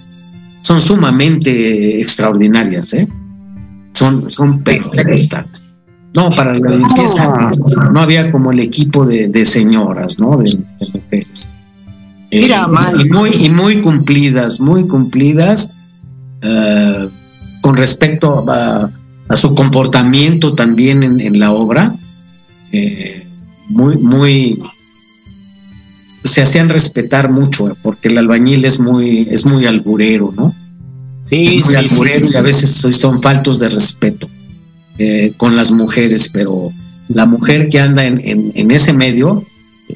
son 0.62 0.80
sumamente 0.80 2.00
extraordinarias, 2.00 2.94
¿eh? 2.94 3.08
Son, 3.94 4.30
son 4.30 4.62
perfectas. 4.62 5.66
No, 6.14 6.30
para 6.30 6.58
la 6.58 6.70
limpieza 6.76 7.50
no 7.92 8.00
había 8.00 8.28
como 8.28 8.52
el 8.52 8.60
equipo 8.60 9.04
de, 9.04 9.28
de 9.28 9.44
señoras, 9.44 10.18
¿no? 10.18 10.36
De, 10.36 10.50
de 10.50 10.90
mujeres. 10.92 11.50
Mira, 12.30 12.68
eh, 12.68 13.02
y, 13.04 13.08
muy, 13.10 13.30
y 13.30 13.48
muy 13.48 13.80
cumplidas, 13.80 14.60
muy 14.60 14.86
cumplidas 14.86 15.72
uh, 16.44 17.08
con 17.60 17.76
respecto 17.76 18.44
a, 18.48 18.90
a, 19.28 19.36
su 19.36 19.54
comportamiento 19.54 20.54
también 20.54 21.02
en, 21.02 21.20
en 21.20 21.38
la 21.38 21.52
obra. 21.52 21.94
Eh, 22.72 23.26
muy, 23.68 23.96
muy, 23.98 24.62
se 26.24 26.42
hacían 26.42 26.68
respetar 26.68 27.30
mucho, 27.30 27.76
porque 27.82 28.08
el 28.08 28.18
albañil 28.18 28.64
es 28.64 28.80
muy, 28.80 29.28
es 29.30 29.44
muy 29.44 29.66
alburero, 29.66 30.32
¿no? 30.36 30.54
Sí, 31.24 31.46
es 31.46 31.64
muy 31.64 31.74
sí, 31.74 31.76
alburero 31.76 32.26
sí. 32.26 32.32
y 32.34 32.36
a 32.36 32.42
veces 32.42 32.96
son 32.96 33.20
faltos 33.20 33.58
de 33.58 33.68
respeto 33.68 34.28
eh, 34.98 35.32
con 35.36 35.56
las 35.56 35.70
mujeres, 35.70 36.28
pero 36.32 36.70
la 37.08 37.26
mujer 37.26 37.68
que 37.68 37.80
anda 37.80 38.04
en, 38.04 38.20
en, 38.24 38.52
en, 38.54 38.70
ese 38.70 38.92
medio 38.92 39.44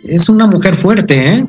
es 0.04 0.28
una 0.28 0.46
mujer 0.46 0.74
fuerte, 0.74 1.34
¿eh? 1.34 1.46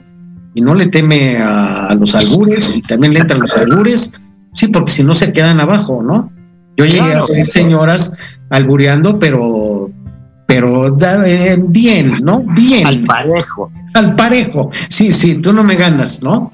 Y 0.56 0.62
no 0.62 0.74
le 0.74 0.88
teme 0.88 1.38
a, 1.38 1.88
a 1.88 1.96
los 1.96 2.16
albures 2.16 2.76
y 2.76 2.82
también 2.82 3.14
le 3.14 3.20
entran 3.20 3.42
los 3.42 3.56
albures, 3.58 4.12
sí, 4.56 4.70
porque 4.70 4.92
si 4.92 5.04
no 5.04 5.14
se 5.14 5.32
quedan 5.32 5.60
abajo, 5.60 6.02
¿no? 6.02 6.32
Yo 6.78 6.86
llegué 6.86 6.98
claro, 6.98 7.26
a 7.30 7.32
ver 7.32 7.46
señoras 7.46 8.12
albureando, 8.50 9.20
pero 9.20 9.92
pero 10.48 10.98
eh, 11.26 11.58
bien, 11.60 12.20
¿no? 12.24 12.42
Bien. 12.56 12.88
Al 12.88 13.00
parejo. 13.02 13.72
Al 13.94 14.16
parejo. 14.16 14.72
Sí, 14.90 15.12
sí, 15.12 15.36
tú 15.36 15.54
no 15.54 15.64
me 15.64 15.76
ganas, 15.76 16.22
¿no? 16.22 16.54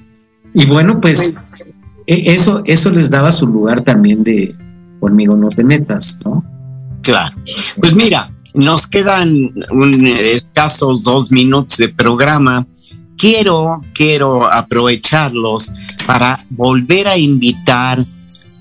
Y 0.54 0.66
bueno, 0.66 0.99
pues, 0.99 1.52
pues 1.58 1.74
eso, 2.08 2.62
eso 2.66 2.89
les 2.89 3.10
daba 3.10 3.32
su 3.32 3.47
lugar 3.47 3.82
también 3.82 4.24
de 4.24 4.56
conmigo 4.99 5.36
no 5.36 5.49
te 5.49 5.64
metas, 5.64 6.18
¿no? 6.26 6.43
Claro. 7.02 7.36
Pues 7.78 7.95
mira, 7.95 8.32
nos 8.54 8.88
quedan 8.88 9.52
un, 9.72 10.08
escasos 10.08 11.04
dos 11.04 11.32
minutos 11.32 11.78
de 11.78 11.89
programa. 11.89 12.66
Quiero, 13.22 13.86
quiero 13.94 14.52
aprovecharlos 14.52 15.72
para 16.08 16.44
volver 16.50 17.08
a 17.08 17.20
invitar 17.20 18.04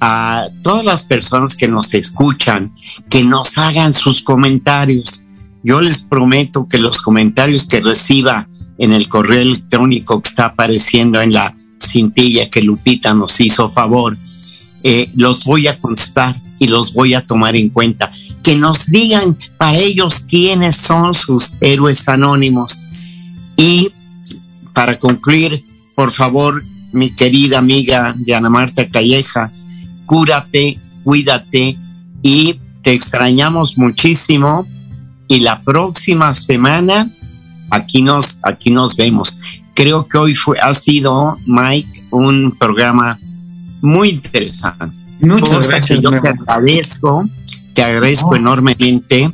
a 0.03 0.49
todas 0.63 0.85
las 0.85 1.03
personas 1.03 1.55
que 1.55 1.67
nos 1.67 1.95
escuchan 1.95 2.71
que 3.09 3.25
nos 3.25 3.57
hagan 3.57 3.95
sus 3.95 4.21
comentarios. 4.21 5.23
Yo 5.65 5.81
les 5.81 6.03
prometo 6.03 6.69
que 6.69 6.77
los 6.77 7.01
comentarios 7.01 7.69
que 7.69 7.81
reciba 7.81 8.51
en 8.77 8.93
el 8.93 9.09
correo 9.09 9.41
electrónico 9.41 10.21
que 10.21 10.29
está 10.29 10.45
apareciendo 10.45 11.23
en 11.23 11.33
la 11.33 11.57
cintilla 11.83 12.51
que 12.51 12.61
Lupita 12.61 13.15
nos 13.15 13.41
hizo 13.41 13.71
favor, 13.71 14.15
eh, 14.83 15.11
los 15.17 15.47
voy 15.47 15.69
a 15.69 15.79
contestar 15.79 16.37
y 16.59 16.69
los 16.69 16.93
voy 16.93 17.15
a 17.15 17.25
tomar 17.25 17.57
en 17.57 17.71
cuenta. 17.71 18.13
Que 18.43 18.57
nos 18.57 18.91
digan 18.91 19.39
para 19.57 19.79
ellos 19.79 20.21
quiénes 20.21 20.77
son 20.77 21.15
sus 21.15 21.55
héroes 21.63 22.07
anónimos. 22.09 22.83
Y 23.57 23.91
para 24.73 24.99
concluir, 24.99 25.62
por 25.95 26.11
favor, 26.11 26.62
mi 26.93 27.11
querida 27.14 27.59
amiga 27.59 28.14
Diana 28.16 28.51
Marta 28.51 28.87
Calleja, 28.89 29.51
cúrate, 30.07 30.79
cuídate 31.05 31.77
y 32.23 32.59
te 32.83 32.93
extrañamos 32.93 33.77
muchísimo. 33.79 34.66
Y 35.29 35.41
la 35.41 35.61
próxima 35.61 36.35
semana 36.35 37.09
aquí 37.71 38.03
nos, 38.03 38.41
aquí 38.43 38.71
nos 38.71 38.97
vemos. 38.97 39.39
Creo 39.75 40.07
que 40.07 40.18
hoy 40.18 40.35
fue, 40.35 40.59
ha 40.59 40.75
sido, 40.75 41.37
Mike, 41.47 42.03
un 42.11 42.57
programa 42.59 43.18
muy 43.81 44.09
interesante. 44.11 44.87
Muchas 45.21 45.51
Cosa 45.51 45.71
gracias. 45.71 46.01
yo 46.01 46.11
te 46.11 46.29
agradezco, 46.29 47.29
te 47.75 47.83
agradezco 47.83 48.31
oh. 48.31 48.37
enormemente 48.37 49.31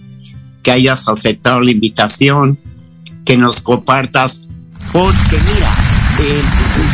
que 0.62 0.70
hayas 0.70 1.08
aceptado 1.08 1.60
la 1.60 1.70
invitación, 1.70 2.58
que 3.24 3.38
nos 3.38 3.60
compartas, 3.60 4.48
porque 4.92 5.38
mira, 5.54 5.72
eh, 6.20 6.42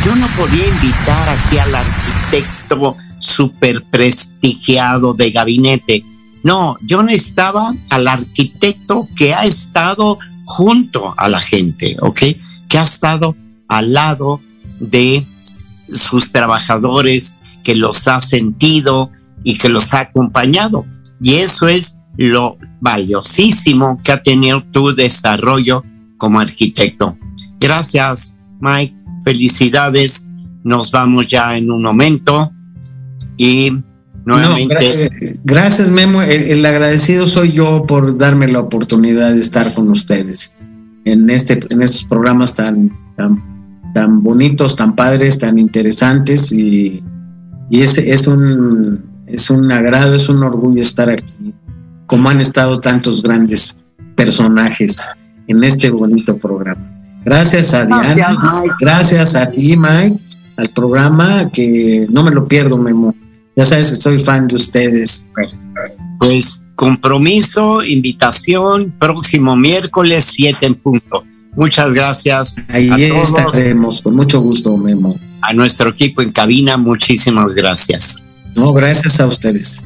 yo 0.05 0.15
no 0.15 0.27
podía 0.37 0.67
invitar 0.67 1.29
aquí 1.29 1.57
al 1.57 1.75
arquitecto 1.75 2.97
súper 3.19 3.83
prestigiado 3.83 5.13
de 5.13 5.31
gabinete. 5.31 6.03
No, 6.43 6.77
yo 6.81 7.03
necesitaba 7.03 7.73
al 7.89 8.07
arquitecto 8.07 9.07
que 9.15 9.33
ha 9.33 9.45
estado 9.45 10.19
junto 10.45 11.13
a 11.17 11.29
la 11.29 11.39
gente, 11.39 11.95
¿ok? 12.01 12.19
Que 12.67 12.77
ha 12.77 12.83
estado 12.83 13.35
al 13.69 13.93
lado 13.93 14.41
de 14.79 15.25
sus 15.91 16.31
trabajadores, 16.31 17.37
que 17.63 17.75
los 17.75 18.07
ha 18.07 18.19
sentido 18.19 19.09
y 19.43 19.57
que 19.57 19.69
los 19.69 19.93
ha 19.93 20.01
acompañado. 20.01 20.85
Y 21.21 21.35
eso 21.35 21.69
es 21.69 22.01
lo 22.17 22.57
valiosísimo 22.81 24.01
que 24.03 24.11
ha 24.11 24.21
tenido 24.21 24.63
tu 24.63 24.93
desarrollo 24.93 25.83
como 26.17 26.39
arquitecto. 26.39 27.17
Gracias, 27.63 28.37
Mike. 28.59 28.93
Felicidades. 29.23 30.29
Nos 30.65 30.91
vamos 30.91 31.27
ya 31.27 31.55
en 31.55 31.71
un 31.71 31.81
momento. 31.81 32.51
Y 33.37 33.71
nuevamente. 34.25 35.39
gracias, 35.45 35.89
Memo. 35.89 36.21
El, 36.21 36.65
agradecido 36.65 37.25
soy 37.25 37.53
yo 37.53 37.85
por 37.85 38.17
darme 38.17 38.49
la 38.49 38.59
oportunidad 38.59 39.33
de 39.33 39.39
estar 39.39 39.73
con 39.73 39.87
ustedes 39.89 40.53
en, 41.05 41.29
este, 41.29 41.57
en 41.69 41.81
estos 41.81 42.03
programas 42.03 42.53
tan, 42.53 42.91
tan, 43.15 43.41
tan 43.93 44.21
bonitos, 44.21 44.75
tan 44.75 44.93
padres, 44.93 45.39
tan 45.39 45.57
interesantes. 45.57 46.51
Y, 46.51 47.01
y 47.69 47.81
es, 47.81 47.97
es, 47.97 48.27
un, 48.27 49.05
es 49.27 49.49
un 49.49 49.71
agrado, 49.71 50.15
es 50.15 50.27
un 50.27 50.43
orgullo 50.43 50.81
estar 50.81 51.09
aquí, 51.09 51.53
como 52.07 52.27
han 52.27 52.41
estado 52.41 52.81
tantos 52.81 53.23
grandes 53.23 53.79
personajes 54.17 55.07
en 55.47 55.63
este 55.63 55.89
bonito 55.89 56.37
programa. 56.37 56.92
Gracias 57.25 57.73
a 57.73 57.85
Diana, 57.85 58.35
gracias 58.79 59.35
a 59.35 59.49
ti, 59.49 59.77
Mike, 59.77 60.17
al 60.57 60.69
programa 60.69 61.49
que 61.51 62.05
no 62.09 62.23
me 62.23 62.31
lo 62.31 62.47
pierdo, 62.47 62.77
Memo. 62.77 63.15
Ya 63.55 63.65
sabes 63.65 63.89
que 63.89 63.95
soy 63.95 64.17
fan 64.17 64.47
de 64.47 64.55
ustedes. 64.55 65.31
Pues 66.19 66.69
compromiso, 66.75 67.83
invitación, 67.83 68.93
próximo 68.99 69.55
miércoles 69.55 70.25
7 70.31 70.65
en 70.65 70.75
punto. 70.75 71.23
Muchas 71.55 71.93
gracias. 71.93 72.55
Ahí 72.67 72.89
estaremos, 72.89 74.01
con 74.01 74.15
mucho 74.15 74.41
gusto, 74.41 74.75
Memo. 74.75 75.17
A 75.41 75.53
nuestro 75.53 75.89
equipo 75.89 76.21
en 76.21 76.31
cabina, 76.31 76.77
muchísimas 76.77 77.53
gracias. 77.53 78.23
No, 78.55 78.73
gracias 78.73 79.19
a 79.19 79.27
ustedes. 79.27 79.85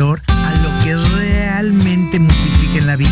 A 0.00 0.54
lo 0.62 0.84
que 0.84 0.96
realmente 0.96 2.18
multiplica 2.18 2.78
en 2.78 2.86
la 2.86 2.96
vida. 2.96 3.10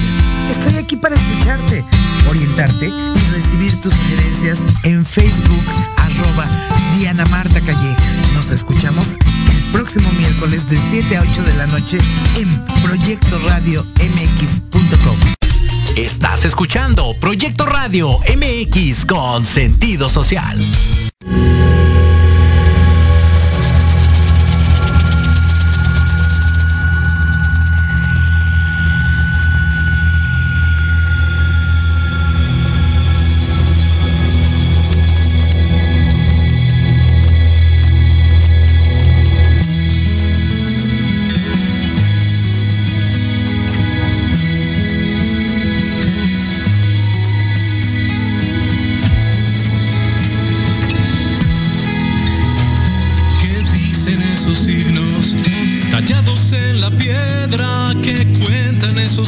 Estoy 0.51 0.79
aquí 0.79 0.97
para 0.97 1.15
escucharte, 1.15 1.85
orientarte 2.27 2.89
y 2.89 3.33
recibir 3.33 3.79
tus 3.83 3.93
sugerencias 3.93 4.61
en 4.85 5.05
Facebook, 5.05 5.63
arroba 5.99 6.49
Diana 6.97 7.27
Marta 7.27 7.61
Calleja. 7.61 8.03
Nos 8.35 8.51
escuchamos 8.51 9.09
el 9.53 9.63
próximo 9.73 10.11
miércoles 10.13 10.71
de 10.71 10.81
7 10.91 11.19
a 11.19 11.21
8 11.21 11.43
de 11.43 11.55
la 11.57 11.67
noche 11.67 11.99
en 12.39 12.65
Proyecto 12.83 13.39
Radio 13.47 13.85
MX.com. 14.01 15.19
Estás 15.97 16.47
escuchando 16.47 17.15
Proyecto 17.21 17.67
Radio 17.67 18.09
MX 18.11 19.05
con 19.05 19.45
sentido 19.45 20.09
social. 20.09 20.59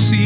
Secretos, 0.00 0.12
porque 0.12 0.21